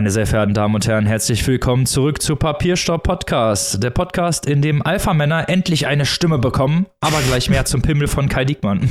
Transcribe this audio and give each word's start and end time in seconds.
Meine 0.00 0.10
sehr 0.10 0.26
verehrten 0.26 0.54
Damen 0.54 0.74
und 0.74 0.86
Herren, 0.86 1.04
herzlich 1.04 1.46
willkommen 1.46 1.84
zurück 1.84 2.22
zu 2.22 2.34
Papierstaub 2.34 3.02
Podcast. 3.02 3.82
Der 3.82 3.90
Podcast, 3.90 4.46
in 4.46 4.62
dem 4.62 4.80
Alpha-Männer 4.80 5.50
endlich 5.50 5.86
eine 5.86 6.06
Stimme 6.06 6.38
bekommen, 6.38 6.86
aber 7.00 7.20
gleich 7.20 7.50
mehr 7.50 7.66
zum 7.66 7.82
Pimmel 7.82 8.08
von 8.08 8.30
Kai 8.30 8.46
Diekmann. 8.46 8.88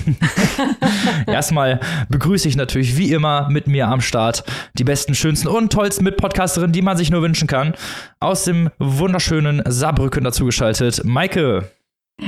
Erstmal 1.26 1.80
begrüße 2.10 2.48
ich 2.48 2.56
natürlich 2.56 2.96
wie 2.96 3.12
immer 3.12 3.50
mit 3.50 3.66
mir 3.66 3.88
am 3.88 4.02
Start 4.02 4.44
die 4.76 4.84
besten, 4.84 5.16
schönsten 5.16 5.48
und 5.48 5.74
tollsten 5.74 6.04
Mitpodcasterinnen, 6.04 6.74
die 6.74 6.84
man 6.84 6.96
sich 6.96 7.10
nur 7.10 7.24
wünschen 7.24 7.48
kann. 7.48 7.74
Aus 8.20 8.44
dem 8.44 8.70
wunderschönen 8.78 9.64
Saarbrücken 9.66 10.24
dazugeschaltet, 10.24 11.06
Maike. 11.06 11.72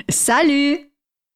Salü. 0.09 0.79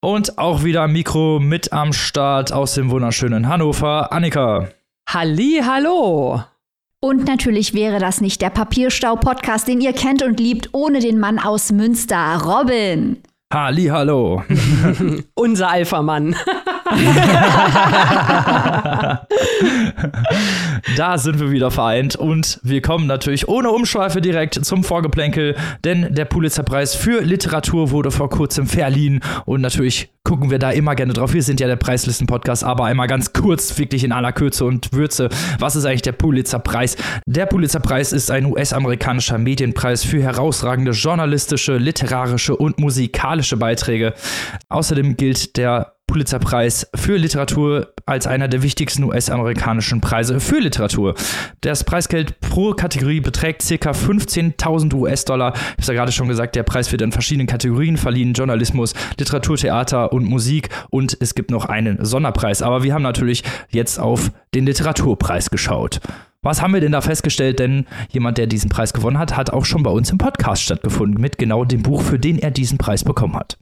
Und 0.02 0.40
auch 0.40 0.64
wieder 0.64 0.82
am 0.82 0.94
Mikro 0.94 1.40
mit 1.40 1.72
am 1.72 1.94
Start 1.94 2.52
aus 2.52 2.74
dem 2.74 2.90
wunderschönen 2.90 3.48
Hannover, 3.48 4.12
Annika. 4.12 4.70
Halli, 5.08 5.62
hallo. 5.64 6.42
Und 7.06 7.28
natürlich 7.28 7.76
wäre 7.76 8.00
das 8.00 8.20
nicht 8.20 8.42
der 8.42 8.50
Papierstau-Podcast, 8.50 9.68
den 9.68 9.80
ihr 9.80 9.94
kennt 9.94 10.24
und 10.24 10.40
liebt, 10.40 10.70
ohne 10.72 11.02
den 11.02 11.20
Mann 11.20 11.38
aus 11.38 11.72
Münster, 11.72 12.42
Robin. 12.44 13.18
Halli, 13.54 13.86
hallo. 13.86 14.42
Unser 15.36 15.70
Alpha-Mann. 15.70 16.36
da 20.98 21.18
sind 21.18 21.40
wir 21.40 21.50
wieder 21.50 21.72
vereint 21.72 22.16
und 22.16 22.60
wir 22.62 22.84
kommen 22.84 23.08
natürlich 23.08 23.48
ohne 23.48 23.72
Umschweife 23.72 24.22
direkt 24.22 24.64
zum 24.64 24.84
Vorgeplänkel, 24.84 25.56
denn 25.84 26.14
der 26.14 26.26
Pulitzerpreis 26.26 26.94
für 26.94 27.22
Literatur 27.22 27.90
wurde 27.90 28.12
vor 28.12 28.30
kurzem 28.30 28.68
verliehen 28.68 29.22
und 29.46 29.62
natürlich 29.62 30.12
gucken 30.24 30.52
wir 30.52 30.60
da 30.60 30.72
immer 30.72 30.96
gerne 30.96 31.14
drauf. 31.14 31.34
Wir 31.34 31.44
sind 31.44 31.60
ja 31.60 31.68
der 31.68 31.76
Preislisten-Podcast, 31.78 32.64
aber 32.64 32.86
einmal 32.86 33.08
ganz 33.08 33.32
kurz, 33.32 33.78
wirklich 33.78 34.04
in 34.04 34.12
aller 34.12 34.34
Kürze 34.34 34.66
und 34.66 34.92
Würze. 34.92 35.30
Was 35.60 35.76
ist 35.76 35.86
eigentlich 35.86 36.02
der 36.02 36.12
Pulitzerpreis? 36.12 36.98
Der 37.26 37.46
Pulitzerpreis 37.46 38.12
ist 38.12 38.32
ein 38.32 38.46
US-amerikanischer 38.46 39.38
Medienpreis 39.38 40.04
für 40.04 40.22
herausragende 40.22 40.92
journalistische, 40.92 41.78
literarische 41.78 42.56
und 42.56 42.80
musikalische 42.80 43.58
Beiträge. 43.58 44.14
Außerdem 44.68 45.16
gilt 45.16 45.58
der 45.58 45.95
Pulitzerpreis 46.08 46.90
für 46.96 47.18
Literatur 47.18 47.94
als 48.06 48.28
einer 48.28 48.48
der 48.48 48.62
wichtigsten 48.64 49.04
US-amerikanischen 49.04 50.02
Preise 50.02 50.40
für 50.40 50.60
Literatur. 50.60 51.16
Das 51.62 51.84
Preisgeld 51.84 52.40
pro 52.40 52.74
Kategorie 52.74 53.20
beträgt 53.20 53.68
ca. 53.68 53.92
15.000 53.92 54.94
US-Dollar. 54.94 55.54
Ich 55.54 55.62
habe 55.62 55.82
es 55.82 55.88
ja 55.88 55.94
gerade 55.94 56.12
schon 56.12 56.28
gesagt, 56.28 56.56
der 56.56 56.64
Preis 56.64 56.92
wird 56.92 57.02
in 57.02 57.12
verschiedenen 57.12 57.48
Kategorien 57.48 57.98
verliehen: 57.98 58.34
Journalismus, 58.34 58.94
Literatur, 59.18 59.58
Theater 59.58 60.14
und 60.14 60.26
Musik. 60.26 60.70
Und 60.90 61.18
es 61.20 61.36
gibt 61.36 61.52
noch 61.52 61.66
einen 61.66 62.04
Sonderpreis. 62.06 62.62
Aber 62.62 62.84
wir 62.84 62.94
haben 62.94 63.04
natürlich 63.04 63.44
jetzt 63.70 64.00
auf 64.00 64.32
den 64.54 64.66
Literaturpreis 64.66 65.50
geschaut. 65.50 66.00
Was 66.44 66.62
haben 66.62 66.76
wir 66.76 66.82
denn 66.82 66.92
da 66.92 67.02
festgestellt? 67.02 67.58
Denn 67.58 67.88
jemand, 68.10 68.38
der 68.38 68.46
diesen 68.46 68.70
Preis 68.70 68.94
gewonnen 68.94 69.18
hat, 69.18 69.36
hat 69.36 69.50
auch 69.50 69.66
schon 69.66 69.82
bei 69.82 69.90
uns 69.90 70.12
im 70.12 70.20
Podcast 70.20 70.62
stattgefunden 70.62 71.20
mit 71.20 71.40
genau 71.40 71.66
dem 71.66 71.82
Buch, 71.82 72.04
für 72.04 72.20
den 72.20 72.38
er 72.38 72.52
diesen 72.52 72.78
Preis 72.78 73.04
bekommen 73.04 73.36
hat. 73.36 73.58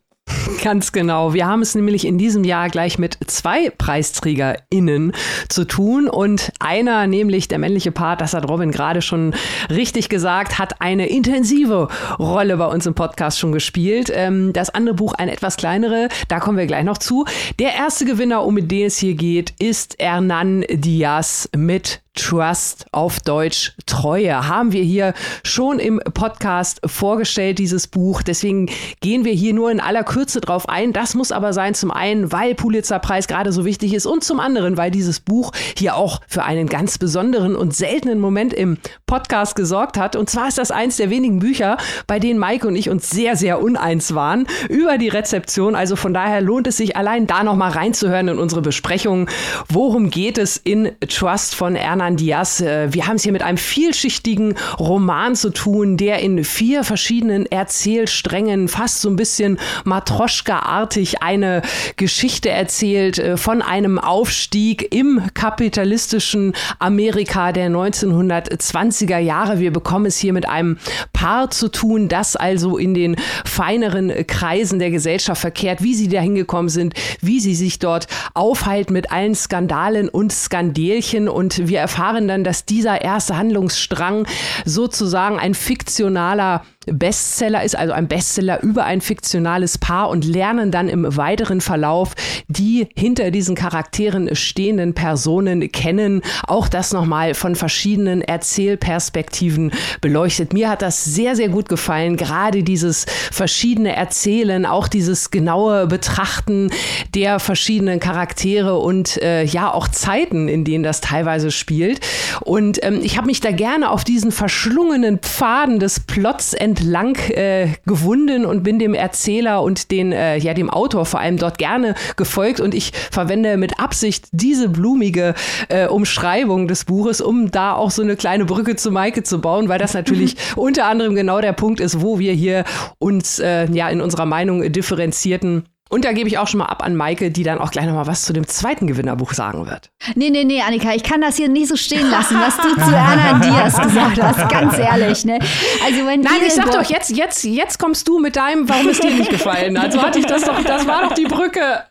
Ganz 0.64 0.94
genau. 0.94 1.34
Wir 1.34 1.46
haben 1.46 1.62
es 1.62 1.76
nämlich 1.76 2.08
in 2.08 2.18
diesem 2.18 2.46
Jahr 2.46 2.70
gleich 2.70 2.98
mit 2.98 3.18
zwei 3.28 3.70
PreisträgerInnen 3.70 5.12
zu 5.50 5.66
tun. 5.66 6.08
Und 6.08 6.54
einer, 6.60 7.06
nämlich 7.06 7.50
der 7.50 7.60
männliche 7.60 7.92
Part, 7.92 8.22
das 8.22 8.34
hat 8.34 8.48
Robin 8.50 8.72
gerade 8.72 9.02
schon 9.02 9.36
richtig 9.70 10.08
gesagt, 10.08 10.60
hat 10.60 10.82
eine 10.82 11.08
intensive 11.08 11.90
Rolle 12.18 12.56
bei 12.56 12.68
uns 12.68 12.86
im 12.86 12.94
Podcast 12.94 13.40
schon 13.40 13.52
gespielt. 13.52 14.10
Ähm, 14.14 14.54
das 14.54 14.70
andere 14.70 14.96
Buch, 14.96 15.14
eine 15.16 15.34
etwas 15.34 15.58
kleinere, 15.58 16.08
da 16.30 16.40
kommen 16.40 16.58
wir 16.58 16.66
gleich 16.66 16.86
noch 16.86 16.98
zu. 16.98 17.26
Der 17.60 17.74
erste 17.74 18.06
Gewinner, 18.06 18.46
um 18.46 18.66
den 18.66 18.86
es 18.86 18.98
hier 18.98 19.16
geht, 19.16 19.54
ist 19.60 19.98
Hernan 20.00 20.64
Diaz 20.70 21.50
mit 21.54 22.03
Trust 22.16 22.86
auf 22.92 23.20
Deutsch 23.22 23.74
Treue 23.88 24.48
haben 24.48 24.72
wir 24.72 24.84
hier 24.84 25.16
schon 25.44 25.80
im 25.80 26.00
Podcast 26.14 26.80
vorgestellt, 26.86 27.58
dieses 27.58 27.88
Buch. 27.88 28.22
Deswegen 28.22 28.70
gehen 29.02 29.26
wir 29.26 29.34
hier 29.34 29.54
nur 29.54 29.72
in 29.72 29.80
aller 29.80 30.04
Kürze 30.04 30.40
drauf 30.40 30.70
ein. 30.70 30.94
Das 30.94 31.16
muss 31.16 31.32
aber 31.32 31.54
sein, 31.54 31.74
zum 31.74 31.90
einen, 31.90 32.32
weil 32.32 32.54
Pulitzerpreis 32.54 33.28
gerade 33.28 33.52
so 33.52 33.66
wichtig 33.66 33.96
ist 33.96 34.06
und 34.06 34.24
zum 34.24 34.40
anderen, 34.40 34.78
weil 34.78 34.92
dieses 34.92 35.22
Buch 35.22 35.54
hier 35.76 35.96
auch 35.96 36.22
für 36.28 36.44
einen 36.44 36.68
ganz 36.68 37.00
besonderen 37.00 37.56
und 37.56 37.76
seltenen 37.76 38.20
Moment 38.20 38.54
im 38.54 38.78
Podcast 39.08 39.56
gesorgt 39.56 39.98
hat. 39.98 40.16
Und 40.16 40.30
zwar 40.30 40.48
ist 40.48 40.60
das 40.60 40.70
eins 40.70 40.98
der 40.98 41.10
wenigen 41.10 41.40
Bücher, 41.40 41.78
bei 42.06 42.20
denen 42.20 42.38
Maike 42.38 42.68
und 42.68 42.76
ich 42.76 42.92
uns 42.92 43.10
sehr, 43.10 43.36
sehr 43.36 43.60
uneins 43.60 44.14
waren 44.14 44.46
über 44.70 45.00
die 45.00 45.10
Rezeption. 45.10 45.74
Also 45.74 45.96
von 45.96 46.14
daher 46.14 46.42
lohnt 46.42 46.68
es 46.68 46.78
sich 46.78 46.96
allein 46.96 47.26
da 47.26 47.44
nochmal 47.44 47.72
reinzuhören 47.72 48.28
in 48.28 48.38
unsere 48.38 48.62
Besprechung. 48.62 49.28
Worum 49.68 50.12
geht 50.12 50.38
es 50.38 50.58
in 50.58 50.92
Trust 51.08 51.56
von 51.56 51.76
Erna 51.76 52.03
Hernan 52.04 52.18
Diaz. 52.18 52.60
Äh, 52.60 52.94
wir 52.94 53.08
haben 53.08 53.16
es 53.16 53.24
hier 53.24 53.32
mit 53.32 53.44
einem 53.44 53.58
vielschichtigen 53.58 54.56
Roman 54.78 55.36
zu 55.36 55.52
tun, 55.52 55.96
der 55.96 56.20
in 56.20 56.44
vier 56.44 56.84
verschiedenen 56.84 57.46
Erzählsträngen 57.46 58.68
fast 58.68 59.00
so 59.00 59.10
ein 59.10 59.16
bisschen 59.16 59.58
Matroschka-artig 59.86 61.22
eine 61.22 61.62
Geschichte 61.96 62.50
erzählt 62.50 63.20
äh, 63.20 63.38
von 63.38 63.62
einem 63.62 64.00
Aufstieg 64.00 64.94
im 64.94 65.22
kapitalistischen 65.34 66.54
Amerika 66.80 67.54
der 67.54 67.70
1920er 67.70 69.20
Jahre. 69.20 69.60
Wir 69.60 69.72
bekommen 69.72 70.06
es 70.06 70.18
hier 70.18 70.34
mit 70.34 70.50
einem 70.50 70.80
Paar 71.14 71.52
zu 71.52 71.70
tun, 71.70 72.10
das 72.10 72.36
also 72.36 72.78
in 72.78 72.94
den 72.94 73.16
feineren 73.46 74.12
Kreisen 74.28 74.80
der 74.80 74.92
Gesellschaft 74.92 75.40
verkehrt, 75.40 75.82
wie 75.82 75.96
sie 75.96 76.10
da 76.10 76.20
hingekommen 76.20 76.68
sind, 76.68 76.96
wie 77.22 77.40
sie 77.40 77.56
sich 77.56 77.80
dort 77.80 78.08
aufhalten 78.34 78.92
mit 78.92 79.10
allen 79.10 79.36
Skandalen 79.36 80.10
und 80.10 80.34
Skandelchen 80.34 81.30
und 81.30 81.70
wir 81.70 81.80
erfahren 81.94 82.28
dann, 82.28 82.44
dass 82.44 82.66
dieser 82.66 83.02
erste 83.02 83.38
Handlungsstrang 83.38 84.26
sozusagen 84.66 85.38
ein 85.38 85.54
fiktionaler 85.54 86.66
Bestseller 86.86 87.64
ist, 87.64 87.78
also 87.78 87.94
ein 87.94 88.08
Bestseller 88.08 88.62
über 88.62 88.86
ein 88.86 89.02
fiktionales 89.02 89.78
Paar 89.78 90.10
und 90.10 90.26
lernen 90.26 90.72
dann 90.72 90.90
im 90.90 91.16
weiteren 91.16 91.62
Verlauf 91.62 92.14
die 92.48 92.88
hinter 92.96 93.32
diesen 93.32 93.56
Charakteren 93.56 94.36
stehenden 94.36 94.94
Personen 94.94 95.72
kennen. 95.72 96.22
Auch 96.48 96.68
das 96.68 96.94
nochmal 96.94 97.34
von 97.34 97.56
verschiedenen 97.56 98.22
Erzählperspektiven 98.22 99.72
beleuchtet. 100.02 100.54
Mir 100.54 100.70
hat 100.70 100.82
das 100.82 101.04
sehr, 101.04 101.36
sehr 101.36 101.50
gut 101.50 101.70
gefallen. 101.70 102.18
Gerade 102.18 102.64
dieses 102.64 103.06
verschiedene 103.32 103.96
Erzählen, 103.96 104.66
auch 104.66 104.88
dieses 104.88 105.32
genaue 105.32 105.88
Betrachten 105.88 106.72
der 107.14 107.40
verschiedenen 107.40 108.00
Charaktere 108.00 108.78
und 108.78 109.22
äh, 109.22 109.44
ja 109.44 109.74
auch 109.74 109.88
Zeiten, 109.88 110.48
in 110.48 110.64
denen 110.64 110.84
das 110.84 111.02
teilweise 111.02 111.52
spielt. 111.52 112.00
Und 112.42 112.84
ähm, 112.84 113.00
ich 113.04 113.18
habe 113.18 113.28
mich 113.28 113.40
da 113.40 113.52
gerne 113.52 113.90
auf 113.90 114.04
diesen 114.04 114.32
verschlungenen 114.32 115.20
Pfaden 115.20 115.80
des 115.80 116.00
Plots 116.00 116.54
entlang 116.74 117.16
äh, 117.30 117.68
gewunden 117.86 118.46
und 118.46 118.64
bin 118.64 118.80
dem 118.80 118.94
Erzähler 118.94 119.62
und 119.62 119.92
den, 119.92 120.12
äh, 120.12 120.38
ja, 120.38 120.54
dem 120.54 120.70
Autor 120.70 121.06
vor 121.06 121.20
allem 121.20 121.38
dort 121.38 121.58
gerne 121.58 121.94
gefolgt. 122.16 122.60
Und 122.60 122.74
ich 122.74 122.92
verwende 123.12 123.58
mit 123.58 123.80
Absicht 123.80 124.28
diese 124.32 124.70
blumige 124.70 125.36
äh, 125.70 125.88
Umschreibung 125.88 126.68
des 126.68 126.86
Buches, 126.86 127.22
um 127.22 127.52
da 127.52 127.74
auch 127.74 127.92
so 127.92 128.02
eine 128.02 128.16
kleine 128.16 128.46
Brücke 128.46 128.76
zu 128.76 128.92
Maike 128.92 129.24
zu 129.24 129.40
bauen, 129.40 129.70
weil 129.70 129.80
das 129.80 129.94
natürlich 129.94 130.36
unter 130.56 130.86
anderem 130.86 131.16
genau 131.16 131.42
der 131.42 131.54
Punkt 131.54 131.80
ist, 131.80 132.02
wo 132.02 132.18
wir 132.18 132.34
hier 132.34 132.64
uns 132.98 133.40
äh, 133.40 133.70
ja 133.72 133.90
in 133.90 134.02
unserer 134.02 134.26
Meinung 134.26 134.72
differenzierten 134.72 135.64
und 135.94 136.06
da 136.06 136.12
gebe 136.12 136.28
ich 136.28 136.40
auch 136.40 136.48
schon 136.48 136.58
mal 136.58 136.66
ab 136.66 136.84
an 136.84 136.96
Maike, 136.96 137.30
die 137.30 137.44
dann 137.44 137.60
auch 137.60 137.70
gleich 137.70 137.86
noch 137.86 137.94
mal 137.94 138.08
was 138.08 138.24
zu 138.24 138.34
dem 138.34 138.48
zweiten 138.48 138.88
Gewinnerbuch 138.88 139.34
sagen 139.34 139.68
wird. 139.68 139.92
Nee, 140.16 140.32
nee, 140.32 140.44
nee, 140.44 140.60
Annika, 140.60 140.96
ich 140.96 141.04
kann 141.04 141.22
das 141.22 141.38
hier 141.38 141.50
nicht 141.50 141.68
so 141.68 141.76
stehen 141.76 142.10
lassen, 142.10 142.36
was 142.40 142.58
du 142.58 142.74
zu 142.74 142.96
Erna 142.96 143.38
Diaz 143.38 143.80
gesagt 143.80 144.20
hast, 144.20 144.50
ganz 144.50 144.76
ehrlich, 144.80 145.24
ne? 145.24 145.38
Also 145.86 146.08
wenn 146.08 146.22
Nein, 146.22 146.42
ich 146.48 146.54
sag 146.54 146.72
doch, 146.72 146.84
jetzt, 146.90 147.16
jetzt, 147.16 147.44
jetzt 147.44 147.78
kommst 147.78 148.08
du 148.08 148.18
mit 148.18 148.36
deinem, 148.36 148.68
warum 148.68 148.90
es 148.90 149.02
dir 149.02 149.12
nicht 149.12 149.30
gefallen 149.30 149.80
hat. 149.80 149.94
So 149.94 150.02
hatte 150.02 150.18
ich 150.18 150.26
das 150.26 150.44
doch, 150.44 150.64
das 150.64 150.88
war 150.88 151.04
doch 151.04 151.14
die 151.14 151.26
Brücke. 151.26 151.84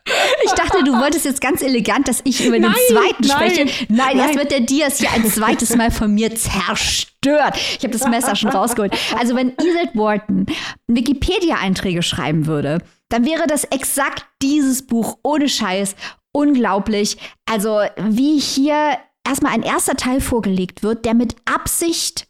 Ich 0.43 0.51
dachte, 0.51 0.83
du 0.83 0.99
wolltest 0.99 1.23
jetzt 1.23 1.39
ganz 1.39 1.61
elegant, 1.61 2.09
dass 2.09 2.19
ich 2.25 2.45
über 2.45 2.59
nein, 2.59 2.73
den 2.73 2.97
zweiten 2.97 3.25
nein, 3.25 3.31
spreche. 3.31 3.85
Nein, 3.87 4.17
nein, 4.17 4.17
jetzt 4.17 4.37
wird 4.37 4.51
der 4.51 4.59
Diaz 4.59 4.99
hier 4.99 5.11
ein 5.13 5.25
zweites 5.25 5.77
Mal 5.77 5.91
von 5.91 6.13
mir 6.13 6.35
zerstört. 6.35 7.55
Ich 7.55 7.83
habe 7.83 7.91
das 7.91 8.05
Messer 8.05 8.35
schon 8.35 8.49
rausgeholt. 8.49 8.93
Also 9.17 9.33
wenn 9.37 9.53
Iselt 9.61 9.95
Wharton 9.95 10.45
Wikipedia-Einträge 10.87 12.03
schreiben 12.03 12.47
würde, 12.47 12.79
dann 13.13 13.25
wäre 13.25 13.45
das 13.45 13.63
exakt 13.65 14.25
dieses 14.41 14.87
Buch 14.87 15.19
ohne 15.21 15.47
Scheiß. 15.47 15.95
Unglaublich. 16.31 17.17
Also 17.45 17.81
wie 17.95 18.39
hier 18.39 18.97
erstmal 19.23 19.53
ein 19.53 19.61
erster 19.61 19.95
Teil 19.95 20.19
vorgelegt 20.19 20.81
wird, 20.81 21.05
der 21.05 21.13
mit 21.13 21.35
Absicht 21.45 22.27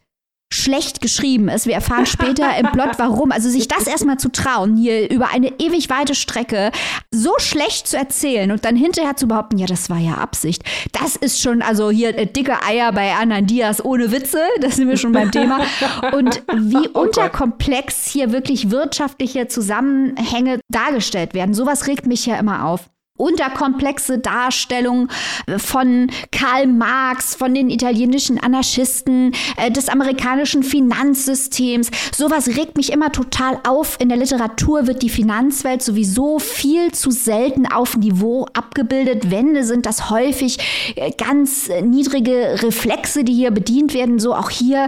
schlecht 0.54 1.02
geschrieben 1.02 1.50
ist. 1.50 1.66
Wir 1.66 1.76
erfahren 1.76 2.06
später 2.06 2.56
im 2.58 2.68
Plot, 2.72 2.92
warum. 2.98 3.32
Also 3.32 3.50
sich 3.50 3.68
das 3.68 3.88
erstmal 3.88 4.18
zu 4.18 4.32
trauen, 4.32 4.76
hier 4.78 5.10
über 5.10 5.30
eine 5.34 5.60
ewig 5.60 5.90
weite 5.90 6.16
Strecke 6.16 6.72
so 7.12 7.34
schlecht 7.38 7.88
zu 7.88 7.98
erzählen 7.98 8.52
und 8.52 8.66
dann 8.66 8.76
hinterher 8.76 9.16
zu 9.16 9.28
behaupten, 9.28 9.58
ja, 9.58 9.66
das 9.66 9.90
war 9.90 9.98
ja 9.98 10.16
Absicht. 10.16 10.64
Das 10.92 11.16
ist 11.16 11.42
schon, 11.42 11.62
also 11.62 11.90
hier 11.90 12.18
äh, 12.18 12.26
dicke 12.26 12.64
Eier 12.64 12.92
bei 12.92 13.14
Anan 13.14 13.48
Diaz 13.48 13.84
ohne 13.84 14.12
Witze, 14.12 14.40
das 14.62 14.76
sind 14.76 14.90
wir 14.90 14.98
schon 14.98 15.12
beim 15.12 15.32
Thema. 15.32 15.60
Und 16.14 16.44
wie 16.54 16.90
oh 16.94 17.02
unterkomplex 17.02 18.08
hier 18.08 18.32
wirklich 18.32 18.72
wirtschaftliche 18.72 19.48
Zusammenhänge 19.48 20.60
dargestellt 20.70 21.34
werden. 21.34 21.54
Sowas 21.54 21.88
regt 21.88 22.06
mich 22.06 22.26
ja 22.26 22.38
immer 22.38 22.66
auf. 22.66 22.90
Unterkomplexe 23.18 24.18
Darstellung 24.18 25.08
von 25.58 26.10
Karl 26.32 26.66
Marx, 26.68 27.36
von 27.36 27.54
den 27.54 27.70
italienischen 27.70 28.40
Anarchisten, 28.40 29.34
äh, 29.58 29.70
des 29.72 29.88
amerikanischen 29.88 30.64
Finanzsystems. 30.64 31.92
Sowas 32.16 32.48
regt 32.48 32.76
mich 32.76 32.92
immer 32.92 33.12
total 33.12 33.60
auf. 33.68 33.98
In 34.00 34.10
der 34.10 34.18
Literatur 34.18 34.88
wird 34.88 35.04
die 35.04 35.10
Finanzwelt 35.10 35.84
sowieso 35.84 36.40
viel 36.40 36.92
zu 36.92 37.12
selten 37.12 37.68
auf 37.68 37.96
Niveau 37.98 38.48
abgebildet. 38.54 39.30
Wände 39.30 39.64
sind 39.64 39.86
das 39.86 40.10
häufig 40.10 40.94
äh, 40.96 41.12
ganz 41.12 41.70
niedrige 41.84 42.64
Reflexe, 42.64 43.24
die 43.24 43.34
hier 43.34 43.52
bedient 43.52 43.94
werden. 43.94 44.18
So 44.18 44.34
auch 44.34 44.50
hier 44.50 44.88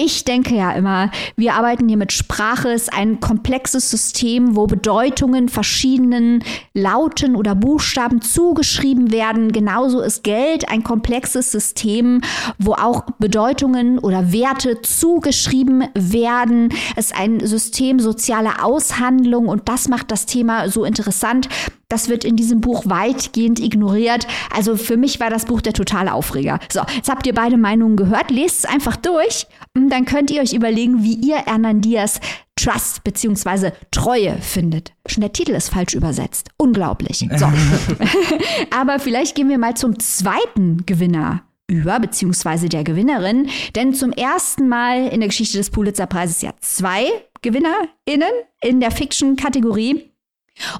ich 0.00 0.24
denke 0.24 0.54
ja 0.54 0.70
immer, 0.70 1.10
wir 1.34 1.54
arbeiten 1.54 1.88
hier 1.88 1.96
mit 1.96 2.12
Sprache, 2.12 2.68
ist 2.68 2.92
ein 2.92 3.18
komplexes 3.18 3.90
System, 3.90 4.54
wo 4.54 4.68
Bedeutungen 4.68 5.48
verschiedenen 5.48 6.44
Lauten 6.72 7.34
oder 7.34 7.56
Buchstaben 7.56 8.22
zugeschrieben 8.22 9.10
werden. 9.10 9.50
Genauso 9.50 10.00
ist 10.00 10.22
Geld 10.22 10.68
ein 10.68 10.84
komplexes 10.84 11.50
System, 11.50 12.20
wo 12.58 12.74
auch 12.74 13.02
Bedeutungen 13.18 13.98
oder 13.98 14.32
Werte 14.32 14.82
zugeschrieben 14.82 15.88
werden. 15.94 16.72
Es 16.94 17.06
ist 17.06 17.18
ein 17.18 17.40
System 17.40 17.98
sozialer 17.98 18.64
Aushandlung 18.64 19.48
und 19.48 19.68
das 19.68 19.88
macht 19.88 20.12
das 20.12 20.26
Thema 20.26 20.68
so 20.68 20.84
interessant. 20.84 21.48
Das 21.88 22.10
wird 22.10 22.24
in 22.24 22.36
diesem 22.36 22.60
Buch 22.60 22.84
weitgehend 22.84 23.58
ignoriert. 23.60 24.26
Also 24.54 24.76
für 24.76 24.98
mich 24.98 25.20
war 25.20 25.30
das 25.30 25.46
Buch 25.46 25.62
der 25.62 25.72
totale 25.72 26.12
Aufreger. 26.12 26.60
So, 26.70 26.82
jetzt 26.94 27.08
habt 27.08 27.26
ihr 27.26 27.32
beide 27.32 27.56
Meinungen 27.56 27.96
gehört. 27.96 28.30
Lest 28.30 28.58
es 28.58 28.64
einfach 28.66 28.96
durch 28.96 29.46
dann 29.74 30.04
könnt 30.04 30.30
ihr 30.30 30.42
euch 30.42 30.52
überlegen, 30.52 31.02
wie 31.02 31.14
ihr 31.14 31.36
Hernan 31.36 31.80
Diaz 31.80 32.20
Trust 32.56 33.04
bzw. 33.04 33.70
Treue 33.90 34.36
findet. 34.40 34.92
Schon 35.06 35.20
der 35.20 35.32
Titel 35.32 35.52
ist 35.52 35.70
falsch 35.70 35.94
übersetzt. 35.94 36.50
Unglaublich. 36.56 37.28
So. 37.36 37.46
Aber 38.76 38.98
vielleicht 38.98 39.36
gehen 39.36 39.48
wir 39.48 39.58
mal 39.58 39.76
zum 39.76 39.98
zweiten 40.00 40.84
Gewinner 40.84 41.42
über, 41.68 42.00
beziehungsweise 42.00 42.68
der 42.68 42.82
Gewinnerin. 42.82 43.48
Denn 43.76 43.94
zum 43.94 44.12
ersten 44.12 44.68
Mal 44.68 45.08
in 45.08 45.20
der 45.20 45.28
Geschichte 45.28 45.58
des 45.58 45.70
Pulitzer-Preises 45.70 46.42
ja 46.42 46.52
zwei 46.60 47.06
GewinnerInnen 47.42 48.32
in 48.62 48.80
der 48.80 48.90
Fiction-Kategorie. 48.90 50.10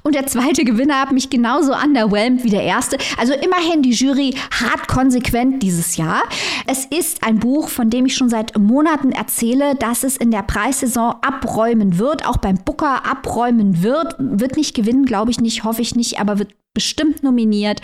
Und 0.03 0.15
der 0.15 0.27
zweite 0.27 0.63
Gewinner 0.63 1.01
hat 1.01 1.11
mich 1.11 1.29
genauso 1.29 1.73
underwhelmed 1.73 2.43
wie 2.43 2.49
der 2.49 2.63
erste. 2.63 2.97
Also 3.17 3.33
immerhin 3.33 3.81
die 3.81 3.91
Jury 3.91 4.35
hart 4.51 4.87
konsequent 4.87 5.63
dieses 5.63 5.97
Jahr. 5.97 6.23
Es 6.67 6.85
ist 6.85 7.23
ein 7.23 7.39
Buch, 7.39 7.69
von 7.69 7.89
dem 7.89 8.05
ich 8.05 8.15
schon 8.15 8.29
seit 8.29 8.57
Monaten 8.57 9.11
erzähle, 9.11 9.75
dass 9.75 10.03
es 10.03 10.17
in 10.17 10.31
der 10.31 10.43
Preissaison 10.43 11.15
abräumen 11.21 11.97
wird, 11.97 12.27
auch 12.27 12.37
beim 12.37 12.57
Booker 12.57 13.05
abräumen 13.05 13.83
wird. 13.83 14.15
Wird 14.19 14.57
nicht 14.57 14.75
gewinnen, 14.75 15.05
glaube 15.05 15.31
ich 15.31 15.39
nicht, 15.39 15.63
hoffe 15.63 15.81
ich 15.81 15.95
nicht, 15.95 16.19
aber 16.19 16.39
wird 16.39 16.53
bestimmt 16.73 17.23
nominiert. 17.23 17.81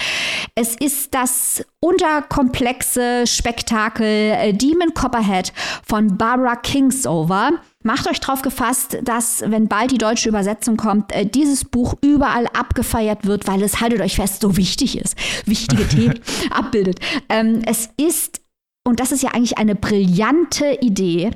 Es 0.56 0.76
ist 0.76 1.14
das 1.14 1.66
unterkomplexe 1.80 3.26
Spektakel 3.28 4.06
äh, 4.06 4.54
Demon 4.54 4.94
Copperhead 4.94 5.54
von 5.86 6.18
Barbara 6.18 6.56
Kingsover. 6.56 7.52
Macht 7.84 8.10
euch 8.10 8.20
drauf 8.20 8.42
gefasst, 8.42 8.98
dass, 9.04 9.44
wenn 9.46 9.68
bald 9.68 9.92
die 9.92 9.98
deutsche 9.98 10.30
Übersetzung 10.30 10.78
kommt, 10.78 11.12
äh, 11.12 11.26
dieses 11.26 11.66
Buch 11.66 11.96
überall 12.02 12.48
abgefeiert 12.48 13.26
wird, 13.26 13.48
weil 13.48 13.62
es, 13.62 13.82
haltet 13.82 14.02
euch 14.02 14.16
fest, 14.16 14.42
so 14.42 14.58
wichtig 14.58 14.98
ist, 14.98 15.16
wichtige 15.46 15.88
Themen 15.88 16.20
abbildet. 16.50 17.00
Ähm, 17.30 17.62
es 17.66 17.90
ist, 17.98 18.42
und 18.88 19.00
das 19.00 19.12
ist 19.12 19.24
ja 19.24 19.32
eigentlich 19.32 19.58
eine 19.58 19.76
brillante 19.76 20.78
Idee, 20.82 21.32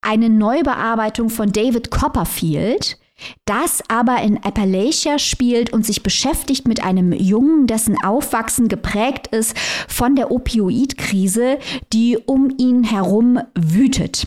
eine 0.00 0.28
Neubearbeitung 0.28 1.30
von 1.30 1.50
David 1.50 1.90
Copperfield, 1.90 2.98
das 3.44 3.82
aber 3.88 4.22
in 4.22 4.42
Appalachia 4.42 5.18
spielt 5.18 5.72
und 5.72 5.86
sich 5.86 6.02
beschäftigt 6.02 6.66
mit 6.66 6.82
einem 6.82 7.12
Jungen, 7.12 7.66
dessen 7.66 7.96
Aufwachsen 8.02 8.68
geprägt 8.68 9.28
ist 9.28 9.56
von 9.88 10.16
der 10.16 10.30
Opioidkrise, 10.30 11.58
die 11.92 12.18
um 12.18 12.52
ihn 12.58 12.84
herum 12.84 13.40
wütet. 13.54 14.26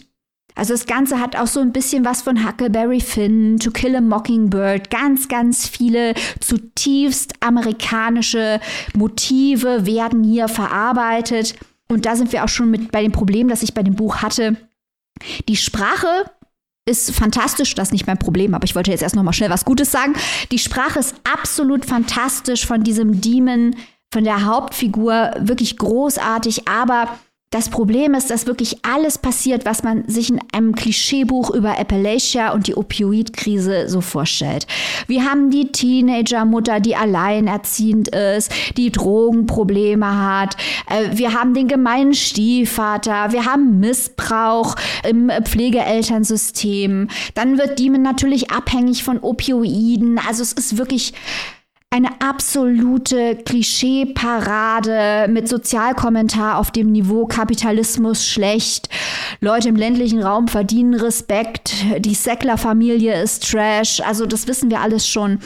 Also 0.57 0.73
das 0.73 0.87
Ganze 0.87 1.19
hat 1.19 1.35
auch 1.35 1.45
so 1.45 1.59
ein 1.59 1.71
bisschen 1.71 2.03
was 2.03 2.23
von 2.23 2.45
Huckleberry 2.45 2.99
Finn, 2.99 3.59
To 3.59 3.69
Kill 3.69 3.95
a 3.95 4.01
Mockingbird, 4.01 4.89
ganz, 4.89 5.27
ganz 5.27 5.67
viele 5.67 6.15
zutiefst 6.39 7.33
amerikanische 7.43 8.59
Motive 8.95 9.85
werden 9.85 10.23
hier 10.23 10.47
verarbeitet. 10.47 11.55
Und 11.89 12.07
da 12.07 12.15
sind 12.15 12.31
wir 12.31 12.43
auch 12.43 12.49
schon 12.49 12.71
mit 12.71 12.91
bei 12.91 13.03
dem 13.03 13.11
Problem, 13.11 13.49
das 13.49 13.61
ich 13.61 13.75
bei 13.75 13.83
dem 13.83 13.95
Buch 13.95 14.17
hatte. 14.17 14.57
Die 15.47 15.55
Sprache 15.55 16.25
ist 16.87 17.11
fantastisch, 17.11 17.75
das 17.75 17.89
ist 17.89 17.93
nicht 17.93 18.07
mein 18.07 18.17
Problem, 18.17 18.53
aber 18.53 18.63
ich 18.63 18.75
wollte 18.75 18.91
jetzt 18.91 19.03
erst 19.03 19.15
noch 19.15 19.23
mal 19.23 19.33
schnell 19.33 19.49
was 19.49 19.65
Gutes 19.65 19.91
sagen. 19.91 20.15
Die 20.51 20.59
Sprache 20.59 20.99
ist 20.99 21.15
absolut 21.31 21.85
fantastisch 21.85 22.65
von 22.65 22.83
diesem 22.83 23.21
Demon, 23.21 23.75
von 24.11 24.23
der 24.23 24.45
Hauptfigur, 24.45 25.31
wirklich 25.39 25.77
großartig, 25.77 26.67
aber 26.67 27.09
das 27.49 27.69
Problem 27.69 28.13
ist, 28.13 28.29
dass 28.29 28.45
wirklich 28.45 28.83
alles 28.83 29.17
passiert, 29.17 29.63
was 29.63 29.81
man 29.81 30.05
sich 30.09 30.29
in 30.29 30.41
einem 30.51 30.75
Klischeebuch 30.75 31.49
über 31.51 31.79
Appalachia 31.79 32.51
und 32.51 32.67
die 32.67 32.75
Opioidkrise 32.75 33.87
so 33.87 34.01
vorstellt. 34.01 34.67
Wir 35.07 35.23
haben 35.23 35.49
die 35.49 35.71
Teenagermutter, 35.71 36.81
die 36.81 36.97
alleinerziehend 36.97 38.09
ist, 38.09 38.51
die 38.75 38.91
Drogenprobleme 38.91 40.21
hat. 40.21 40.57
Äh, 40.89 41.17
wir 41.17 41.33
haben 41.39 41.53
den 41.53 41.69
gemeinen 41.69 42.13
Stiefvater. 42.13 43.31
Wir 43.31 43.45
haben 43.45 43.79
Missbrauch 43.79 44.75
im 45.07 45.31
Pflegeelternsystem. 45.41 47.07
Dann 47.33 47.57
wird 47.57 47.79
Demon 47.79 48.01
natürlich 48.01 48.51
abhängig 48.51 49.05
von 49.05 49.19
Opioiden. 49.19 50.19
Also 50.19 50.43
es 50.43 50.51
ist 50.51 50.77
wirklich 50.77 51.13
eine 51.89 52.21
absolute 52.21 53.37
Klischeeparade 53.37 55.27
mit 55.31 55.47
Sozialkommentar 55.47 56.57
auf 56.57 56.69
dem 56.71 56.91
Niveau 56.91 57.25
Kapitalismus 57.25 58.25
schlecht. 58.27 58.89
Leute 59.39 59.69
im 59.69 59.77
ländlichen 59.77 60.21
Raum 60.21 60.47
verdienen 60.47 60.93
Respekt. 60.93 61.73
Die 61.99 62.13
Sackler-Familie 62.13 63.21
ist 63.21 63.49
Trash. 63.49 64.01
Also 64.01 64.25
das 64.25 64.47
wissen 64.47 64.69
wir 64.69 64.81
alles 64.81 65.07
schon. 65.07 65.39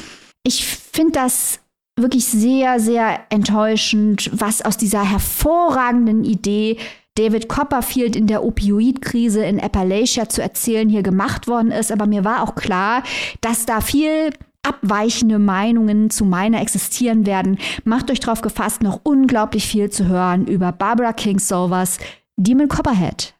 Ich 0.43 0.65
finde 0.65 1.13
das 1.13 1.59
wirklich 1.95 2.25
sehr, 2.25 2.79
sehr 2.79 3.19
enttäuschend, 3.29 4.31
was 4.33 4.63
aus 4.63 4.77
dieser 4.77 5.09
hervorragenden 5.09 6.23
Idee 6.23 6.77
David 7.15 7.49
Copperfield 7.49 8.15
in 8.15 8.25
der 8.25 8.43
Opioidkrise 8.43 9.43
in 9.43 9.59
Appalachia 9.59 10.29
zu 10.29 10.41
erzählen 10.41 10.89
hier 10.89 11.03
gemacht 11.03 11.47
worden 11.47 11.71
ist. 11.71 11.91
Aber 11.91 12.07
mir 12.07 12.23
war 12.25 12.41
auch 12.41 12.55
klar, 12.55 13.03
dass 13.41 13.65
da 13.65 13.81
viel 13.81 14.31
abweichende 14.63 15.39
Meinungen 15.39 16.09
zu 16.09 16.25
meiner 16.25 16.61
existieren 16.61 17.25
werden, 17.25 17.57
macht 17.83 18.11
euch 18.11 18.19
darauf 18.19 18.41
gefasst, 18.41 18.83
noch 18.83 19.01
unglaublich 19.03 19.67
viel 19.67 19.89
zu 19.89 20.07
hören 20.07 20.47
über 20.47 20.71
Barbara 20.71 21.13
Kingsolvers 21.13 21.97
Demon 22.37 22.67
Copperhead. 22.67 23.33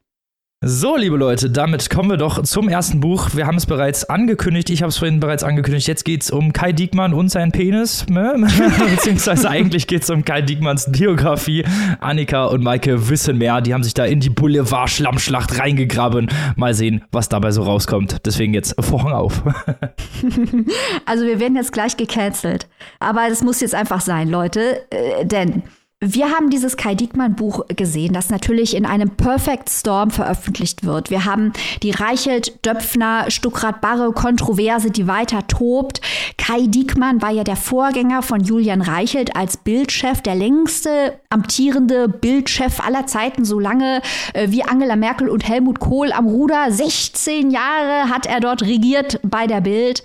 So, 0.63 0.95
liebe 0.95 1.17
Leute, 1.17 1.49
damit 1.49 1.89
kommen 1.89 2.11
wir 2.11 2.17
doch 2.17 2.43
zum 2.43 2.69
ersten 2.69 2.99
Buch. 2.99 3.29
Wir 3.33 3.47
haben 3.47 3.57
es 3.57 3.65
bereits 3.65 4.07
angekündigt, 4.07 4.69
ich 4.69 4.83
habe 4.83 4.91
es 4.91 4.97
vorhin 4.99 5.19
bereits 5.19 5.43
angekündigt. 5.43 5.87
Jetzt 5.87 6.05
geht 6.05 6.21
es 6.21 6.29
um 6.29 6.53
Kai 6.53 6.71
Diekmann 6.71 7.15
und 7.15 7.29
seinen 7.29 7.51
Penis, 7.51 8.05
ne? 8.09 8.35
beziehungsweise 8.95 9.49
eigentlich 9.49 9.87
geht 9.87 10.03
es 10.03 10.11
um 10.11 10.23
Kai 10.23 10.43
Diekmanns 10.43 10.91
Biografie. 10.91 11.65
Annika 11.99 12.45
und 12.45 12.61
Maike 12.61 13.09
wissen 13.09 13.39
mehr, 13.39 13.59
die 13.61 13.73
haben 13.73 13.81
sich 13.81 13.95
da 13.95 14.05
in 14.05 14.19
die 14.19 14.29
Boulevard-Schlammschlacht 14.29 15.57
reingegraben. 15.57 16.29
Mal 16.55 16.75
sehen, 16.75 17.05
was 17.11 17.27
dabei 17.27 17.49
so 17.49 17.63
rauskommt. 17.63 18.17
Deswegen 18.27 18.53
jetzt 18.53 18.75
Vorhang 18.79 19.13
auf. 19.13 19.41
also 21.07 21.25
wir 21.25 21.39
werden 21.39 21.55
jetzt 21.55 21.73
gleich 21.73 21.97
gecancelt. 21.97 22.67
Aber 22.99 23.27
das 23.29 23.41
muss 23.41 23.61
jetzt 23.61 23.73
einfach 23.73 24.01
sein, 24.01 24.29
Leute, 24.29 24.83
äh, 24.91 25.25
denn 25.25 25.63
wir 26.03 26.31
haben 26.31 26.49
dieses 26.49 26.77
Kai 26.77 26.95
Diekmann 26.95 27.35
Buch 27.35 27.63
gesehen, 27.67 28.13
das 28.13 28.31
natürlich 28.31 28.75
in 28.75 28.87
einem 28.87 29.11
Perfect 29.11 29.69
Storm 29.69 30.09
veröffentlicht 30.09 30.83
wird. 30.83 31.11
Wir 31.11 31.25
haben 31.25 31.53
die 31.83 31.91
Reichelt-Döpfner 31.91 33.29
Stuckrad-Barre-Kontroverse, 33.29 34.89
die 34.89 35.05
weiter 35.05 35.45
tobt. 35.47 36.01
Kai 36.39 36.65
Diekmann 36.65 37.21
war 37.21 37.29
ja 37.29 37.43
der 37.43 37.55
Vorgänger 37.55 38.23
von 38.23 38.43
Julian 38.43 38.81
Reichelt 38.81 39.35
als 39.35 39.57
Bildchef, 39.57 40.23
der 40.23 40.33
längste 40.33 41.19
amtierende 41.29 42.09
Bildchef 42.09 42.79
aller 42.79 43.05
Zeiten, 43.05 43.45
so 43.45 43.59
lange 43.59 44.01
äh, 44.33 44.47
wie 44.49 44.63
Angela 44.63 44.95
Merkel 44.95 45.29
und 45.29 45.47
Helmut 45.47 45.79
Kohl 45.79 46.13
am 46.13 46.25
Ruder. 46.25 46.71
16 46.71 47.51
Jahre 47.51 48.09
hat 48.09 48.25
er 48.25 48.39
dort 48.39 48.63
regiert 48.63 49.19
bei 49.21 49.45
der 49.45 49.61
Bild. 49.61 50.01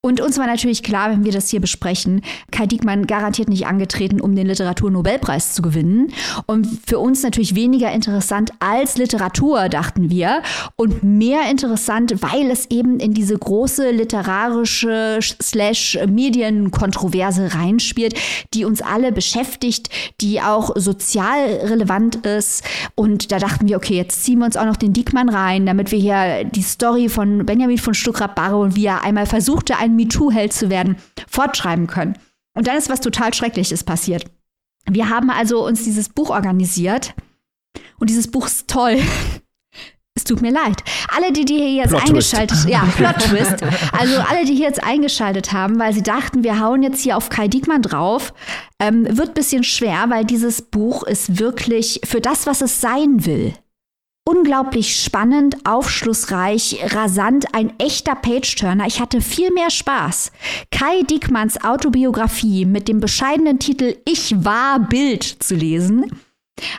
Und 0.00 0.20
uns 0.20 0.38
war 0.38 0.46
natürlich 0.46 0.84
klar, 0.84 1.10
wenn 1.10 1.24
wir 1.24 1.32
das 1.32 1.48
hier 1.48 1.60
besprechen, 1.60 2.22
Kai 2.52 2.66
Diekmann 2.66 3.08
garantiert 3.08 3.48
nicht 3.48 3.66
angetreten, 3.66 4.20
um 4.20 4.36
den 4.36 4.46
Literaturnobelpreis 4.46 5.54
zu 5.54 5.60
gewinnen. 5.60 6.12
Und 6.46 6.68
für 6.86 7.00
uns 7.00 7.24
natürlich 7.24 7.56
weniger 7.56 7.90
interessant 7.90 8.52
als 8.60 8.96
Literatur, 8.96 9.68
dachten 9.68 10.08
wir. 10.08 10.42
Und 10.76 11.02
mehr 11.02 11.50
interessant, 11.50 12.14
weil 12.22 12.48
es 12.48 12.70
eben 12.70 13.00
in 13.00 13.12
diese 13.12 13.36
große 13.36 13.90
literarische 13.90 15.18
slash 15.20 15.98
Medienkontroverse 16.08 17.54
reinspielt, 17.54 18.14
die 18.54 18.64
uns 18.64 18.80
alle 18.80 19.10
beschäftigt, 19.10 19.90
die 20.20 20.40
auch 20.40 20.76
sozial 20.76 21.44
relevant 21.64 22.24
ist. 22.24 22.62
Und 22.94 23.32
da 23.32 23.40
dachten 23.40 23.66
wir, 23.66 23.76
okay, 23.76 23.96
jetzt 23.96 24.22
ziehen 24.22 24.38
wir 24.38 24.46
uns 24.46 24.56
auch 24.56 24.64
noch 24.64 24.76
den 24.76 24.92
Diekmann 24.92 25.28
rein, 25.28 25.66
damit 25.66 25.90
wir 25.90 25.98
hier 25.98 26.44
die 26.44 26.62
Story 26.62 27.08
von 27.08 27.44
Benjamin 27.44 27.78
von 27.78 27.94
Stuckrad-Barre 27.94 28.58
und 28.58 28.76
wie 28.76 28.86
er 28.86 29.02
einmal 29.02 29.26
versuchte, 29.26 29.74
MeToo-Held 29.96 30.52
zu 30.52 30.70
werden, 30.70 30.96
fortschreiben 31.28 31.86
können. 31.86 32.18
Und 32.54 32.66
dann 32.66 32.76
ist 32.76 32.90
was 32.90 33.00
total 33.00 33.32
Schreckliches 33.34 33.84
passiert. 33.84 34.24
Wir 34.90 35.10
haben 35.10 35.30
also 35.30 35.64
uns 35.66 35.84
dieses 35.84 36.08
Buch 36.08 36.30
organisiert 36.30 37.14
und 37.98 38.10
dieses 38.10 38.30
Buch 38.30 38.46
ist 38.46 38.68
toll. 38.68 38.98
Es 40.14 40.24
tut 40.24 40.42
mir 40.42 40.50
leid. 40.50 40.82
Alle, 41.14 41.30
die, 41.30 41.44
die 41.44 41.54
hier 41.54 41.74
jetzt 41.74 41.90
Plot 41.90 42.08
eingeschaltet, 42.08 42.50
Twist. 42.50 42.68
ja, 42.68 42.80
Plot 42.96 43.18
Twist. 43.20 43.62
Also 43.92 44.18
alle, 44.18 44.44
die 44.44 44.56
hier 44.56 44.66
jetzt 44.66 44.82
eingeschaltet 44.82 45.52
haben, 45.52 45.78
weil 45.78 45.92
sie 45.92 46.02
dachten, 46.02 46.42
wir 46.42 46.58
hauen 46.58 46.82
jetzt 46.82 47.02
hier 47.02 47.16
auf 47.16 47.28
Kai 47.28 47.46
Diekmann 47.46 47.82
drauf, 47.82 48.34
ähm, 48.80 49.06
wird 49.16 49.28
ein 49.28 49.34
bisschen 49.34 49.62
schwer, 49.62 50.06
weil 50.08 50.24
dieses 50.24 50.60
Buch 50.60 51.04
ist 51.04 51.38
wirklich 51.38 52.00
für 52.02 52.20
das, 52.20 52.48
was 52.48 52.62
es 52.62 52.80
sein 52.80 53.26
will. 53.26 53.54
Unglaublich 54.28 55.02
spannend, 55.02 55.56
aufschlussreich, 55.64 56.80
rasant, 56.94 57.54
ein 57.54 57.72
echter 57.78 58.14
Page-Turner. 58.14 58.86
Ich 58.86 59.00
hatte 59.00 59.22
viel 59.22 59.50
mehr 59.50 59.70
Spaß. 59.70 60.32
Kai 60.70 61.00
Diekmanns 61.08 61.64
Autobiografie 61.64 62.66
mit 62.66 62.88
dem 62.88 63.00
bescheidenen 63.00 63.58
Titel 63.58 63.96
Ich 64.04 64.44
war 64.44 64.80
Bild 64.80 65.22
zu 65.24 65.54
lesen, 65.54 66.12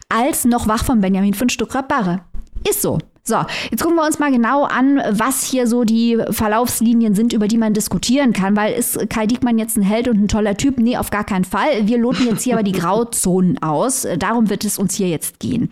als 0.09 0.45
noch 0.45 0.67
Wach 0.67 0.85
von 0.85 1.01
Benjamin 1.01 1.33
von 1.33 1.49
Stuckrad-Barre. 1.49 2.21
Ist 2.69 2.83
so. 2.83 2.99
So, 3.23 3.37
jetzt 3.71 3.81
gucken 3.81 3.97
wir 3.97 4.05
uns 4.05 4.19
mal 4.19 4.31
genau 4.31 4.65
an, 4.65 5.01
was 5.09 5.43
hier 5.43 5.65
so 5.65 5.83
die 5.85 6.19
Verlaufslinien 6.29 7.15
sind, 7.15 7.33
über 7.33 7.47
die 7.47 7.57
man 7.57 7.73
diskutieren 7.73 8.31
kann, 8.31 8.55
weil 8.55 8.75
ist 8.75 9.09
Kai 9.09 9.25
Diekmann 9.25 9.57
jetzt 9.57 9.75
ein 9.75 9.81
Held 9.81 10.07
und 10.07 10.21
ein 10.21 10.27
toller 10.27 10.55
Typ? 10.55 10.77
Nee, 10.77 10.97
auf 10.97 11.09
gar 11.09 11.23
keinen 11.23 11.45
Fall. 11.45 11.87
Wir 11.87 11.97
loten 11.97 12.27
jetzt 12.27 12.43
hier 12.43 12.53
aber 12.53 12.63
die 12.63 12.71
Grauzonen 12.79 13.57
aus. 13.63 14.05
Darum 14.19 14.51
wird 14.51 14.65
es 14.65 14.77
uns 14.77 14.93
hier 14.93 15.09
jetzt 15.09 15.39
gehen. 15.39 15.71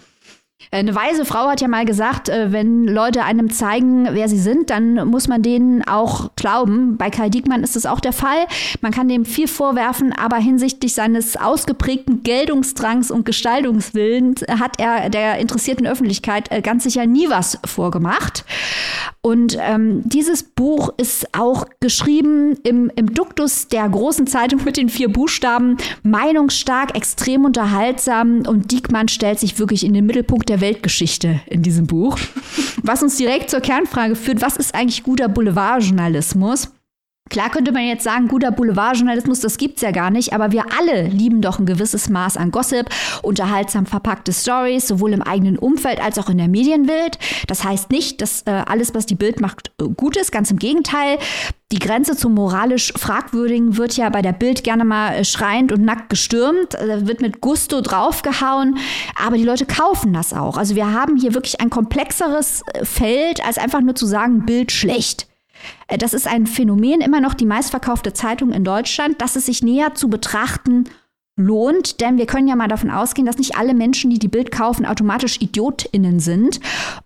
Eine 0.69 0.95
weise 0.95 1.23
Frau 1.23 1.47
hat 1.47 1.61
ja 1.61 1.67
mal 1.67 1.85
gesagt, 1.85 2.27
äh, 2.27 2.51
wenn 2.51 2.83
Leute 2.83 3.23
einem 3.23 3.49
zeigen, 3.51 4.07
wer 4.11 4.27
sie 4.27 4.39
sind, 4.39 4.69
dann 4.69 5.07
muss 5.07 5.27
man 5.27 5.41
denen 5.41 5.87
auch 5.87 6.31
glauben. 6.35 6.97
Bei 6.97 7.09
Kai 7.09 7.29
Diekmann 7.29 7.63
ist 7.63 7.77
es 7.77 7.85
auch 7.85 8.01
der 8.01 8.11
Fall. 8.11 8.47
Man 8.81 8.91
kann 8.91 9.07
dem 9.07 9.23
viel 9.23 9.47
vorwerfen, 9.47 10.11
aber 10.13 10.37
hinsichtlich 10.37 10.93
seines 10.93 11.37
ausgeprägten 11.37 12.23
Geltungsdrangs 12.23 13.11
und 13.11 13.23
Gestaltungswillens 13.23 14.41
hat 14.59 14.79
er 14.79 15.09
der 15.09 15.37
interessierten 15.37 15.87
Öffentlichkeit 15.87 16.51
äh, 16.51 16.61
ganz 16.61 16.83
sicher 16.83 17.05
nie 17.05 17.29
was 17.29 17.59
vorgemacht. 17.63 18.43
Und 19.21 19.57
ähm, 19.59 20.01
dieses 20.05 20.43
Buch 20.43 20.93
ist 20.97 21.33
auch 21.37 21.65
geschrieben 21.79 22.57
im, 22.63 22.91
im 22.95 23.13
Duktus 23.13 23.67
der 23.67 23.87
großen 23.87 24.25
Zeitung 24.25 24.63
mit 24.63 24.77
den 24.77 24.89
vier 24.89 25.11
Buchstaben, 25.11 25.77
meinungsstark, 26.03 26.95
extrem 26.95 27.45
unterhaltsam 27.45 28.43
und 28.47 28.71
Diekmann 28.71 29.07
stellt 29.07 29.39
sich 29.39 29.59
wirklich 29.59 29.85
in 29.85 29.93
den 29.93 30.05
Mittelpunkt 30.05 30.47
der 30.50 30.62
Weltgeschichte 30.62 31.42
in 31.48 31.62
diesem 31.62 31.88
Buch. 31.88 32.18
Was 32.84 33.04
uns 33.04 33.18
direkt 33.18 33.50
zur 33.50 33.62
Kernfrage 33.62 34.16
führt, 34.16 34.42
was 34.42 34.58
ist 34.58 34.75
eigentlich 34.75 35.04
guter 35.04 35.27
Boulevardjournalismus? 35.27 36.72
Klar 37.29 37.50
könnte 37.50 37.72
man 37.72 37.86
jetzt 37.86 38.03
sagen, 38.03 38.27
guter 38.27 38.51
Boulevardjournalismus, 38.51 39.39
das 39.39 39.57
gibt's 39.57 39.81
ja 39.81 39.91
gar 39.91 40.10
nicht, 40.10 40.34
aber 40.34 40.51
wir 40.51 40.65
alle 40.77 41.07
lieben 41.07 41.41
doch 41.41 41.60
ein 41.60 41.65
gewisses 41.65 42.10
Maß 42.10 42.38
an 42.38 42.51
Gossip, 42.51 42.89
unterhaltsam 43.22 43.86
verpackte 43.86 44.34
Stories, 44.34 44.88
sowohl 44.88 45.13
im 45.13 45.22
eigenen 45.22 45.57
Umfeld 45.57 46.01
als 46.01 46.17
auch 46.17 46.29
in 46.29 46.38
der 46.38 46.48
Medienwelt. 46.48 47.17
Das 47.48 47.63
heißt 47.63 47.91
nicht, 47.91 48.22
dass 48.22 48.43
äh, 48.43 48.51
alles, 48.51 48.93
was 48.93 49.05
die 49.05 49.15
Bild 49.15 49.41
macht, 49.41 49.72
äh, 49.81 49.86
gut 49.86 50.17
ist, 50.17 50.31
ganz 50.31 50.51
im 50.51 50.60
Gegenteil. 50.60 51.17
Die 51.74 51.79
Grenze 51.79 52.15
zum 52.15 52.34
moralisch 52.34 52.93
Fragwürdigen 52.96 53.75
wird 53.75 53.98
ja 53.98 54.10
bei 54.10 54.22
der 54.22 54.31
Bild 54.31 54.63
gerne 54.63 54.86
mal 54.86 55.15
äh, 55.15 55.25
schreiend 55.25 55.72
und 55.74 55.84
nackt 55.84 56.10
gestürmt, 56.10 56.75
äh, 56.75 57.07
wird 57.07 57.22
mit 57.22 57.41
Gusto 57.41 57.81
draufgehauen, 57.81 58.77
aber 59.22 59.38
die 59.38 59.43
Leute 59.43 59.65
kaufen 59.65 60.13
das 60.13 60.34
auch. 60.34 60.57
Also 60.57 60.75
wir 60.75 60.93
haben 60.93 61.17
hier 61.17 61.34
wirklich 61.34 61.60
ein 61.60 61.69
komplexeres 61.69 62.63
Feld, 62.84 63.46
als 63.46 63.57
einfach 63.57 63.81
nur 63.81 63.96
zu 63.96 64.05
sagen, 64.05 64.46
Bild 64.46 64.72
schlecht. 64.72 65.27
Äh, 65.87 65.97
das 65.97 66.13
ist 66.13 66.27
ein 66.27 66.47
Phänomen, 66.47 67.01
immer 67.01 67.21
noch 67.21 67.33
die 67.33 67.45
meistverkaufte 67.45 68.13
Zeitung 68.13 68.51
in 68.51 68.63
Deutschland, 68.63 69.21
dass 69.21 69.35
es 69.35 69.45
sich 69.45 69.63
näher 69.63 69.95
zu 69.95 70.09
betrachten 70.09 70.85
lohnt, 71.37 72.01
denn 72.01 72.17
wir 72.17 72.25
können 72.25 72.47
ja 72.47 72.55
mal 72.55 72.67
davon 72.67 72.89
ausgehen, 72.89 73.27
dass 73.27 73.37
nicht 73.37 73.55
alle 73.55 73.75
Menschen, 73.75 74.09
die 74.09 74.17
die 74.17 74.27
Bild 74.27 74.51
kaufen, 74.51 74.85
automatisch 74.85 75.39
IdiotInnen 75.39 76.19
sind. 76.19 76.59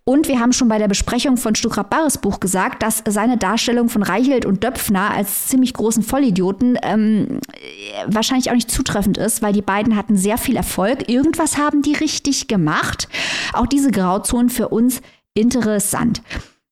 Und 0.04 0.26
wir 0.26 0.40
haben 0.40 0.54
schon 0.54 0.68
bei 0.68 0.78
der 0.78 0.88
Besprechung 0.88 1.36
von 1.36 1.54
Stuckrad 1.54 1.90
Barres 1.90 2.16
Buch 2.18 2.40
gesagt, 2.40 2.82
dass 2.82 3.04
seine 3.06 3.36
Darstellung 3.36 3.90
von 3.90 4.02
Reichelt 4.02 4.46
und 4.46 4.64
Döpfner 4.64 5.10
als 5.10 5.48
ziemlich 5.48 5.74
großen 5.74 6.02
Vollidioten 6.02 6.78
ähm, 6.82 7.40
wahrscheinlich 8.06 8.50
auch 8.50 8.54
nicht 8.54 8.70
zutreffend 8.70 9.18
ist, 9.18 9.42
weil 9.42 9.52
die 9.52 9.62
beiden 9.62 9.96
hatten 9.96 10.16
sehr 10.16 10.38
viel 10.38 10.56
Erfolg. 10.56 11.10
Irgendwas 11.10 11.58
haben 11.58 11.82
die 11.82 11.94
richtig 11.94 12.48
gemacht. 12.48 13.08
Auch 13.52 13.66
diese 13.66 13.90
Grauzonen 13.90 14.48
für 14.48 14.68
uns 14.68 15.02
interessant. 15.34 16.22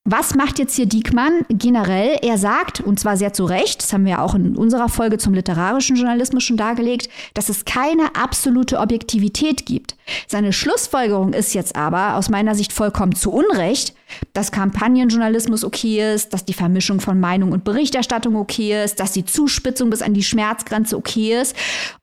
Was 0.07 0.35
macht 0.35 0.59
jetzt 0.59 0.77
hier 0.77 0.87
Diekmann 0.87 1.45
generell? 1.51 2.19
Er 2.23 2.39
sagt, 2.39 2.81
und 2.81 2.99
zwar 2.99 3.19
sehr 3.19 3.35
zu 3.35 3.45
Recht, 3.45 3.83
das 3.83 3.93
haben 3.93 4.07
wir 4.07 4.23
auch 4.23 4.35
in 4.35 4.57
unserer 4.57 4.89
Folge 4.89 5.19
zum 5.19 5.35
literarischen 5.35 5.95
Journalismus 5.95 6.43
schon 6.43 6.57
dargelegt, 6.57 7.11
dass 7.35 7.51
es 7.51 7.67
keine 7.67 8.17
absolute 8.17 8.79
Objektivität 8.79 9.67
gibt. 9.67 9.97
Seine 10.27 10.55
Schlussfolgerung 10.55 11.35
ist 11.35 11.53
jetzt 11.53 11.77
aber 11.77 12.17
aus 12.17 12.31
meiner 12.31 12.55
Sicht 12.55 12.73
vollkommen 12.73 13.15
zu 13.15 13.31
Unrecht, 13.31 13.95
dass 14.33 14.53
Kampagnenjournalismus 14.53 15.65
okay 15.65 16.15
ist, 16.15 16.33
dass 16.33 16.47
die 16.47 16.55
Vermischung 16.55 17.01
von 17.01 17.21
Meinung 17.21 17.53
und 17.53 17.65
Berichterstattung 17.65 18.37
okay 18.37 18.83
ist, 18.83 19.01
dass 19.01 19.13
die 19.13 19.27
Zuspitzung 19.27 19.91
bis 19.91 20.01
an 20.01 20.15
die 20.15 20.25
Schmerzgrenze 20.25 20.97
okay 20.97 21.39
ist. 21.41 21.55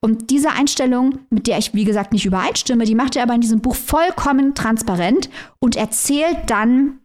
Und 0.01 0.30
diese 0.30 0.51
Einstellung, 0.51 1.18
mit 1.32 1.48
der 1.48 1.58
ich 1.58 1.74
wie 1.74 1.84
gesagt 1.84 2.13
nicht 2.13 2.25
übereinstimme, 2.25 2.86
die 2.86 2.96
macht 2.96 3.16
er 3.16 3.24
aber 3.24 3.34
in 3.34 3.42
diesem 3.42 3.60
Buch 3.60 3.75
vollkommen 3.75 4.54
transparent 4.54 5.32
und 5.60 5.75
erzählt 5.75 6.38
dann, 6.46 7.00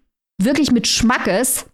wirklich 0.44 0.72
mit 0.72 0.86
Schmackes 0.86 1.66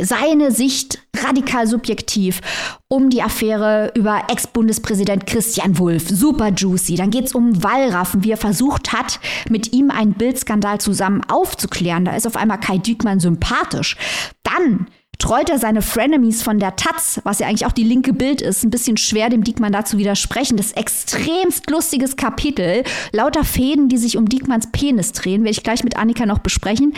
seine 0.00 0.52
Sicht 0.52 0.98
radikal 1.16 1.66
subjektiv 1.66 2.40
um 2.88 3.10
die 3.10 3.22
Affäre 3.22 3.92
über 3.94 4.24
Ex-Bundespräsident 4.28 5.26
Christian 5.26 5.78
Wulff. 5.78 6.08
Super 6.08 6.50
juicy. 6.50 6.96
Dann 6.96 7.10
geht 7.10 7.26
es 7.26 7.34
um 7.34 7.62
Wallraffen, 7.62 8.22
wie 8.22 8.30
er 8.30 8.36
versucht 8.36 8.92
hat, 8.92 9.20
mit 9.48 9.72
ihm 9.72 9.90
einen 9.90 10.12
Bildskandal 10.14 10.80
zusammen 10.80 11.22
aufzuklären. 11.28 12.04
Da 12.04 12.14
ist 12.14 12.26
auf 12.26 12.36
einmal 12.36 12.60
Kai 12.60 12.78
Dückmann 12.78 13.20
sympathisch. 13.20 13.96
Dann 14.42 14.86
trollt 15.18 15.48
er 15.48 15.58
seine 15.58 15.80
Frenemies 15.80 16.42
von 16.42 16.58
der 16.58 16.76
Taz, 16.76 17.20
was 17.24 17.38
ja 17.38 17.46
eigentlich 17.46 17.64
auch 17.64 17.72
die 17.72 17.82
linke 17.82 18.12
Bild 18.12 18.42
ist, 18.42 18.64
ein 18.64 18.70
bisschen 18.70 18.98
schwer 18.98 19.30
dem 19.30 19.44
Diekmann 19.44 19.72
dazu 19.72 19.96
widersprechen. 19.96 20.58
Das 20.58 20.72
extremst 20.72 21.70
lustiges 21.70 22.16
Kapitel, 22.16 22.84
lauter 23.12 23.44
Fäden, 23.44 23.88
die 23.88 23.96
sich 23.96 24.18
um 24.18 24.28
Diekmanns 24.28 24.70
Penis 24.72 25.12
drehen, 25.12 25.42
werde 25.42 25.52
ich 25.52 25.62
gleich 25.62 25.84
mit 25.84 25.96
Annika 25.96 26.26
noch 26.26 26.40
besprechen. 26.40 26.92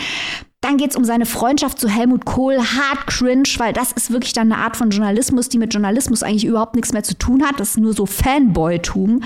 Dann 0.61 0.77
geht 0.77 0.91
es 0.91 0.97
um 0.97 1.05
seine 1.05 1.25
Freundschaft 1.25 1.79
zu 1.79 1.89
Helmut 1.89 2.25
Kohl, 2.25 2.59
hart 2.59 3.07
cringe, 3.07 3.49
weil 3.59 3.73
das 3.73 3.93
ist 3.93 4.11
wirklich 4.11 4.33
dann 4.33 4.51
eine 4.51 4.61
Art 4.61 4.77
von 4.77 4.91
Journalismus, 4.91 5.49
die 5.49 5.57
mit 5.57 5.73
Journalismus 5.73 6.25
eigentlich 6.25 6.45
überhaupt 6.45 6.75
nichts 6.75 6.93
mehr 6.93 7.05
zu 7.05 7.17
tun 7.17 7.45
hat. 7.45 7.61
Das 7.61 7.71
ist 7.71 7.79
nur 7.79 7.93
so 7.93 8.07
Fanboy-Tum. 8.07 9.23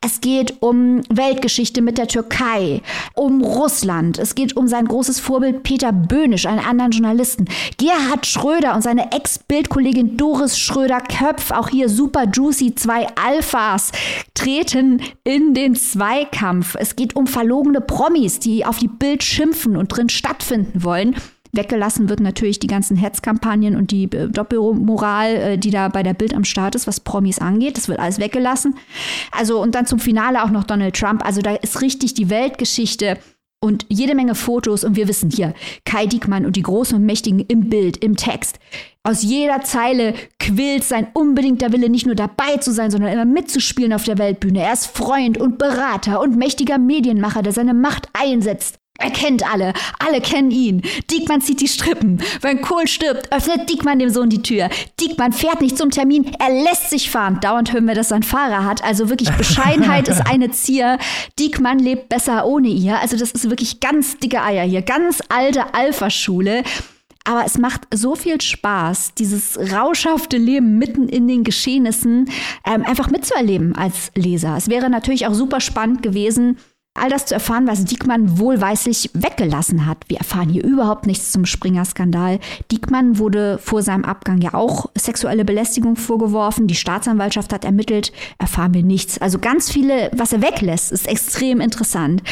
Es 0.00 0.20
geht 0.20 0.60
um 0.60 1.02
Weltgeschichte 1.08 1.80
mit 1.80 1.96
der 1.96 2.08
Türkei, 2.08 2.82
um 3.14 3.42
Russland. 3.42 4.18
Es 4.18 4.34
geht 4.34 4.56
um 4.56 4.66
sein 4.66 4.86
großes 4.86 5.20
Vorbild 5.20 5.62
Peter 5.62 5.92
Böhnisch, 5.92 6.44
einen 6.44 6.58
anderen 6.58 6.90
Journalisten. 6.90 7.44
Gerhard 7.78 8.26
Schröder 8.26 8.74
und 8.74 8.82
seine 8.82 9.12
Ex-Bildkollegin 9.12 10.16
Doris 10.16 10.58
Schröder-Köpf, 10.58 11.52
auch 11.52 11.68
hier 11.68 11.88
super 11.88 12.24
juicy, 12.28 12.74
zwei 12.74 13.06
Alphas, 13.14 13.92
treten 14.34 15.00
in 15.22 15.54
den 15.54 15.76
Zweikampf. 15.76 16.74
Es 16.76 16.96
geht 16.96 17.14
um 17.14 17.28
verlogene 17.28 17.80
Promis, 17.80 18.40
die 18.40 18.66
auf 18.66 18.78
die 18.78 18.88
Bild 18.88 19.22
schimpfen 19.22 19.76
und 19.76 19.86
drin 19.88 20.08
stattfinden 20.08 20.63
stattfinden 20.64 20.84
wollen. 20.84 21.16
Weggelassen 21.52 22.08
wird 22.08 22.18
natürlich 22.18 22.58
die 22.58 22.66
ganzen 22.66 22.96
Hetzkampagnen 22.96 23.76
und 23.76 23.92
die 23.92 24.04
äh, 24.04 24.28
Doppelmoral, 24.28 25.34
äh, 25.34 25.58
die 25.58 25.70
da 25.70 25.88
bei 25.88 26.02
der 26.02 26.14
Bild 26.14 26.34
am 26.34 26.42
Start 26.42 26.74
ist, 26.74 26.88
was 26.88 26.98
Promis 26.98 27.38
angeht. 27.38 27.76
Das 27.76 27.88
wird 27.88 28.00
alles 28.00 28.18
weggelassen. 28.18 28.74
Also, 29.30 29.62
und 29.62 29.76
dann 29.76 29.86
zum 29.86 30.00
Finale 30.00 30.42
auch 30.42 30.50
noch 30.50 30.64
Donald 30.64 30.96
Trump. 30.96 31.24
Also, 31.24 31.42
da 31.42 31.54
ist 31.54 31.80
richtig 31.80 32.14
die 32.14 32.28
Weltgeschichte 32.28 33.18
und 33.60 33.86
jede 33.88 34.16
Menge 34.16 34.34
Fotos. 34.34 34.82
Und 34.82 34.96
wir 34.96 35.06
wissen 35.06 35.30
hier, 35.30 35.54
Kai 35.84 36.06
Diekmann 36.06 36.44
und 36.44 36.56
die 36.56 36.62
Großen 36.62 36.98
und 36.98 37.06
Mächtigen 37.06 37.38
im 37.38 37.70
Bild, 37.70 37.98
im 37.98 38.16
Text. 38.16 38.58
Aus 39.04 39.22
jeder 39.22 39.60
Zeile 39.62 40.14
quillt 40.40 40.82
sein 40.82 41.06
unbedingter 41.12 41.70
Wille, 41.70 41.88
nicht 41.88 42.06
nur 42.06 42.16
dabei 42.16 42.56
zu 42.56 42.72
sein, 42.72 42.90
sondern 42.90 43.12
immer 43.12 43.26
mitzuspielen 43.26 43.92
auf 43.92 44.02
der 44.02 44.18
Weltbühne. 44.18 44.60
Er 44.60 44.72
ist 44.72 44.86
Freund 44.86 45.38
und 45.38 45.58
Berater 45.58 46.20
und 46.20 46.36
mächtiger 46.36 46.78
Medienmacher, 46.78 47.42
der 47.42 47.52
seine 47.52 47.74
Macht 47.74 48.08
einsetzt 48.12 48.80
er 49.00 49.10
kennt 49.10 49.44
alle, 49.44 49.72
alle 49.98 50.20
kennen 50.20 50.52
ihn. 50.52 50.82
Diekmann 51.10 51.40
zieht 51.40 51.60
die 51.60 51.66
Strippen. 51.66 52.22
Wenn 52.42 52.62
Kohl 52.62 52.86
stirbt, 52.86 53.32
öffnet 53.32 53.68
Diekmann 53.68 53.98
dem 53.98 54.08
Sohn 54.08 54.30
die 54.30 54.42
Tür. 54.42 54.68
Diekmann 55.00 55.32
fährt 55.32 55.60
nicht 55.60 55.76
zum 55.76 55.90
Termin, 55.90 56.30
er 56.38 56.62
lässt 56.62 56.90
sich 56.90 57.10
fahren. 57.10 57.40
Dauernd 57.40 57.72
hören 57.72 57.86
wir, 57.86 57.96
dass 57.96 58.12
er 58.12 58.16
einen 58.16 58.22
Fahrer 58.22 58.64
hat. 58.64 58.84
Also 58.84 59.08
wirklich, 59.08 59.30
Bescheidenheit 59.36 60.06
ist 60.06 60.24
eine 60.30 60.52
Zier. 60.52 60.98
Diekmann 61.40 61.80
lebt 61.80 62.08
besser 62.08 62.46
ohne 62.46 62.68
ihr. 62.68 63.00
Also 63.00 63.16
das 63.16 63.32
ist 63.32 63.50
wirklich 63.50 63.80
ganz 63.80 64.18
dicke 64.18 64.42
Eier 64.42 64.64
hier. 64.64 64.82
Ganz 64.82 65.20
alte 65.28 65.74
Alpha-Schule. 65.74 66.62
Aber 67.24 67.44
es 67.44 67.58
macht 67.58 67.88
so 67.92 68.14
viel 68.14 68.40
Spaß, 68.40 69.14
dieses 69.14 69.58
rauschhafte 69.72 70.36
Leben 70.36 70.78
mitten 70.78 71.08
in 71.08 71.26
den 71.26 71.42
Geschehnissen 71.42 72.30
ähm, 72.66 72.84
einfach 72.84 73.10
mitzuerleben 73.10 73.74
als 73.74 74.12
Leser. 74.14 74.56
Es 74.56 74.68
wäre 74.68 74.90
natürlich 74.90 75.26
auch 75.26 75.32
super 75.32 75.60
spannend 75.60 76.02
gewesen, 76.02 76.58
all 76.94 77.10
das 77.10 77.26
zu 77.26 77.34
erfahren, 77.34 77.66
was 77.66 77.84
Diekmann 77.84 78.38
wohlweislich 78.38 79.10
weggelassen 79.14 79.84
hat. 79.84 79.98
Wir 80.08 80.18
erfahren 80.18 80.48
hier 80.48 80.64
überhaupt 80.64 81.06
nichts 81.06 81.32
zum 81.32 81.44
Springer-Skandal. 81.44 82.38
Diekmann 82.70 83.18
wurde 83.18 83.58
vor 83.58 83.82
seinem 83.82 84.04
Abgang 84.04 84.40
ja 84.40 84.54
auch 84.54 84.86
sexuelle 84.96 85.44
Belästigung 85.44 85.96
vorgeworfen. 85.96 86.68
Die 86.68 86.76
Staatsanwaltschaft 86.76 87.52
hat 87.52 87.64
ermittelt, 87.64 88.12
erfahren 88.38 88.74
wir 88.74 88.84
nichts. 88.84 89.18
Also 89.18 89.38
ganz 89.38 89.70
viele, 89.70 90.10
was 90.14 90.32
er 90.32 90.42
weglässt, 90.42 90.92
ist 90.92 91.08
extrem 91.08 91.60
interessant. 91.60 92.22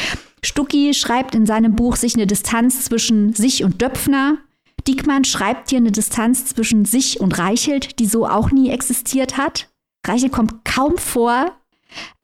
Stucki 0.44 0.94
schreibt 0.94 1.34
in 1.34 1.46
seinem 1.46 1.74
Buch 1.74 1.96
sich 1.96 2.14
eine 2.14 2.26
Distanz 2.26 2.84
zwischen 2.84 3.32
sich 3.32 3.64
und 3.64 3.82
Döpfner. 3.82 4.38
Diekmann 4.86 5.24
schreibt 5.24 5.70
hier 5.70 5.78
eine 5.78 5.92
Distanz 5.92 6.46
zwischen 6.46 6.84
sich 6.84 7.20
und 7.20 7.38
Reichelt, 7.38 7.98
die 7.98 8.06
so 8.06 8.26
auch 8.26 8.50
nie 8.50 8.70
existiert 8.70 9.36
hat. 9.36 9.68
Reichelt 10.06 10.32
kommt 10.32 10.64
kaum 10.64 10.98
vor. 10.98 11.52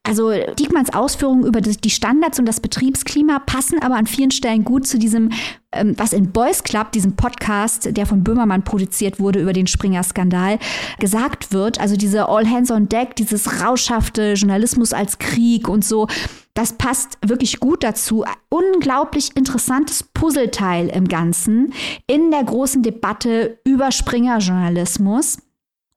Also 0.04 0.32
Diekmanns 0.58 0.94
Ausführungen 0.94 1.44
über 1.44 1.60
die 1.60 1.90
Standards 1.90 2.38
und 2.38 2.46
das 2.46 2.60
Betriebsklima 2.60 3.40
passen 3.40 3.82
aber 3.82 3.96
an 3.96 4.06
vielen 4.06 4.30
Stellen 4.30 4.64
gut 4.64 4.86
zu 4.86 4.98
diesem, 4.98 5.30
ähm, 5.70 5.94
was 5.98 6.14
in 6.14 6.32
Boys 6.32 6.62
Club, 6.62 6.92
diesem 6.92 7.14
Podcast, 7.14 7.94
der 7.94 8.06
von 8.06 8.24
Böhmermann 8.24 8.64
produziert 8.64 9.20
wurde 9.20 9.40
über 9.42 9.52
den 9.52 9.66
Springer-Skandal, 9.66 10.58
gesagt 10.98 11.52
wird. 11.52 11.78
Also 11.78 11.96
diese 11.96 12.26
All 12.26 12.48
Hands 12.48 12.70
on 12.70 12.88
Deck, 12.88 13.16
dieses 13.16 13.62
rauschhafte 13.62 14.32
Journalismus 14.32 14.94
als 14.94 15.18
Krieg 15.18 15.68
und 15.68 15.84
so. 15.84 16.06
Das 16.54 16.72
passt 16.72 17.18
wirklich 17.22 17.60
gut 17.60 17.84
dazu. 17.84 18.24
Unglaublich 18.48 19.36
interessantes 19.36 20.02
Puzzleteil 20.02 20.88
im 20.88 21.06
Ganzen 21.06 21.74
in 22.06 22.30
der 22.30 22.44
großen 22.44 22.82
Debatte 22.82 23.58
über 23.62 23.92
Springer-Journalismus. 23.92 25.36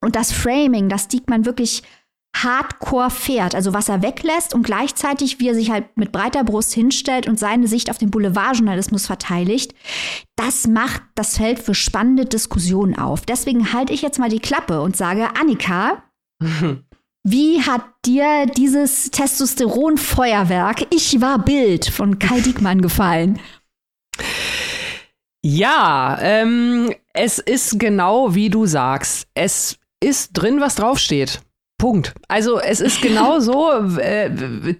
Und 0.02 0.16
das 0.16 0.32
Framing, 0.32 0.88
das 0.88 1.08
Diekmann 1.08 1.46
wirklich 1.46 1.82
hardcore 2.34 3.10
fährt, 3.10 3.54
also 3.54 3.72
was 3.74 3.88
er 3.88 4.02
weglässt 4.02 4.54
und 4.54 4.62
gleichzeitig, 4.62 5.38
wie 5.38 5.48
er 5.48 5.54
sich 5.54 5.70
halt 5.70 5.96
mit 5.96 6.12
breiter 6.12 6.44
Brust 6.44 6.72
hinstellt 6.72 7.28
und 7.28 7.38
seine 7.38 7.68
Sicht 7.68 7.90
auf 7.90 7.98
den 7.98 8.10
Boulevardjournalismus 8.10 9.06
verteidigt, 9.06 9.74
das 10.36 10.66
macht 10.66 11.02
das 11.14 11.36
Feld 11.36 11.58
für 11.58 11.74
spannende 11.74 12.24
Diskussionen 12.24 12.98
auf. 12.98 13.26
Deswegen 13.26 13.72
halte 13.72 13.92
ich 13.92 14.02
jetzt 14.02 14.18
mal 14.18 14.30
die 14.30 14.40
Klappe 14.40 14.80
und 14.80 14.96
sage, 14.96 15.28
Annika, 15.38 16.02
wie 17.24 17.62
hat 17.62 17.84
dir 18.04 18.46
dieses 18.46 19.10
Testosteronfeuerwerk 19.10 20.86
Ich 20.90 21.20
war 21.20 21.38
Bild 21.38 21.86
von 21.86 22.18
Kai 22.18 22.40
Diekmann 22.40 22.80
gefallen? 22.80 23.38
Ja, 25.44 26.18
ähm, 26.20 26.94
es 27.12 27.38
ist 27.38 27.78
genau 27.78 28.34
wie 28.34 28.48
du 28.48 28.66
sagst. 28.66 29.26
Es 29.34 29.78
ist 30.00 30.30
drin, 30.32 30.60
was 30.60 30.76
draufsteht. 30.76 31.40
Punkt. 31.82 32.14
Also 32.28 32.60
es 32.60 32.80
ist 32.80 33.02
genau 33.02 33.40
so, 33.40 33.72
äh, 33.98 34.30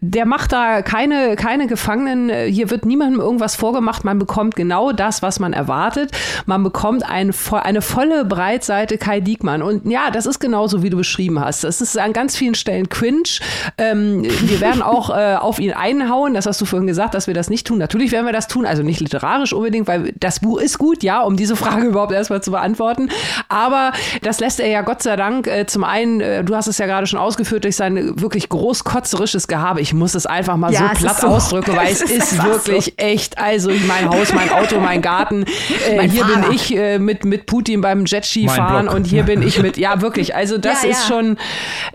der 0.00 0.24
macht 0.24 0.52
da 0.52 0.82
keine, 0.82 1.34
keine 1.34 1.66
Gefangenen, 1.66 2.30
hier 2.46 2.70
wird 2.70 2.86
niemandem 2.86 3.20
irgendwas 3.20 3.56
vorgemacht, 3.56 4.04
man 4.04 4.20
bekommt 4.20 4.54
genau 4.54 4.92
das, 4.92 5.20
was 5.20 5.40
man 5.40 5.52
erwartet. 5.52 6.12
Man 6.46 6.62
bekommt 6.62 7.02
ein, 7.02 7.34
eine 7.50 7.82
volle 7.82 8.24
Breitseite 8.24 8.98
Kai 8.98 9.18
Diekmann. 9.18 9.62
Und 9.62 9.90
ja, 9.90 10.12
das 10.12 10.26
ist 10.26 10.38
genauso, 10.38 10.84
wie 10.84 10.90
du 10.90 10.96
beschrieben 10.96 11.40
hast. 11.40 11.64
Das 11.64 11.80
ist 11.80 11.98
an 11.98 12.12
ganz 12.12 12.36
vielen 12.36 12.54
Stellen 12.54 12.88
cringe. 12.88 13.40
Ähm, 13.78 14.22
wir 14.22 14.60
werden 14.60 14.80
auch 14.80 15.10
äh, 15.16 15.34
auf 15.34 15.58
ihn 15.58 15.72
einhauen, 15.72 16.34
das 16.34 16.46
hast 16.46 16.60
du 16.60 16.66
vorhin 16.66 16.86
gesagt, 16.86 17.14
dass 17.14 17.26
wir 17.26 17.34
das 17.34 17.50
nicht 17.50 17.66
tun. 17.66 17.78
Natürlich 17.78 18.12
werden 18.12 18.26
wir 18.26 18.32
das 18.32 18.46
tun, 18.46 18.64
also 18.64 18.84
nicht 18.84 19.00
literarisch 19.00 19.52
unbedingt, 19.52 19.88
weil 19.88 20.12
das 20.20 20.38
Buch 20.38 20.60
ist 20.60 20.78
gut, 20.78 21.02
ja, 21.02 21.22
um 21.22 21.36
diese 21.36 21.56
Frage 21.56 21.86
überhaupt 21.88 22.12
erstmal 22.12 22.44
zu 22.44 22.52
beantworten. 22.52 23.08
Aber 23.48 23.90
das 24.22 24.38
lässt 24.38 24.60
er 24.60 24.68
ja 24.68 24.82
Gott 24.82 25.02
sei 25.02 25.16
Dank 25.16 25.48
äh, 25.48 25.66
zum 25.66 25.82
einen, 25.82 26.20
äh, 26.20 26.44
du 26.44 26.54
hast 26.54 26.68
es 26.68 26.78
ja 26.78 26.91
gerade 26.92 27.06
schon 27.06 27.18
ausgeführt, 27.18 27.64
durch 27.64 27.76
sein 27.76 28.20
wirklich 28.20 28.50
großkotzerisches 28.50 29.48
Gehabe. 29.48 29.80
Ich 29.80 29.94
muss 29.94 30.14
es 30.14 30.26
einfach 30.26 30.56
mal 30.58 30.72
ja, 30.72 30.90
so 30.92 31.00
platt 31.00 31.20
so. 31.20 31.26
ausdrücken, 31.28 31.74
weil 31.74 31.86
es, 31.90 32.02
es 32.02 32.10
ist, 32.10 32.32
ist 32.32 32.44
wirklich 32.44 32.84
so. 32.84 32.92
echt, 32.96 33.38
also 33.38 33.70
mein 33.86 34.10
Haus, 34.10 34.34
mein 34.34 34.50
Auto, 34.50 34.78
mein 34.78 35.02
Garten. 35.02 35.44
Äh, 35.88 35.96
mein 35.96 36.10
hier 36.10 36.24
Fahrer. 36.24 36.42
bin 36.42 36.52
ich 36.52 36.76
äh, 36.76 36.98
mit, 36.98 37.24
mit 37.24 37.46
Putin 37.46 37.80
beim 37.80 38.04
Jetski 38.04 38.48
fahren 38.48 38.88
und 38.88 39.04
hier 39.04 39.22
bin 39.24 39.42
ich 39.42 39.60
mit, 39.60 39.76
ja 39.78 40.00
wirklich, 40.00 40.34
also 40.34 40.58
das 40.58 40.82
ja, 40.82 40.90
ist 40.90 41.08
ja. 41.08 41.14
schon, 41.14 41.38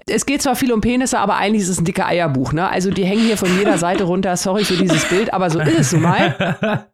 es 0.07 0.25
geht 0.25 0.41
zwar 0.41 0.55
viel 0.55 0.73
um 0.73 0.81
Penisse, 0.81 1.19
aber 1.19 1.37
eigentlich 1.37 1.61
ist 1.61 1.69
es 1.69 1.79
ein 1.79 1.85
dicker 1.85 2.07
Eierbuch. 2.07 2.53
Ne? 2.53 2.67
Also 2.67 2.89
die 2.89 3.05
hängen 3.05 3.21
hier 3.21 3.37
von 3.37 3.55
jeder 3.57 3.77
Seite 3.77 4.03
runter, 4.03 4.35
sorry 4.35 4.65
für 4.65 4.75
dieses 4.75 5.05
Bild, 5.05 5.33
aber 5.33 5.49
so 5.49 5.59
ist 5.59 5.79
es 5.79 5.89
so 5.91 5.97
mal. 5.97 6.85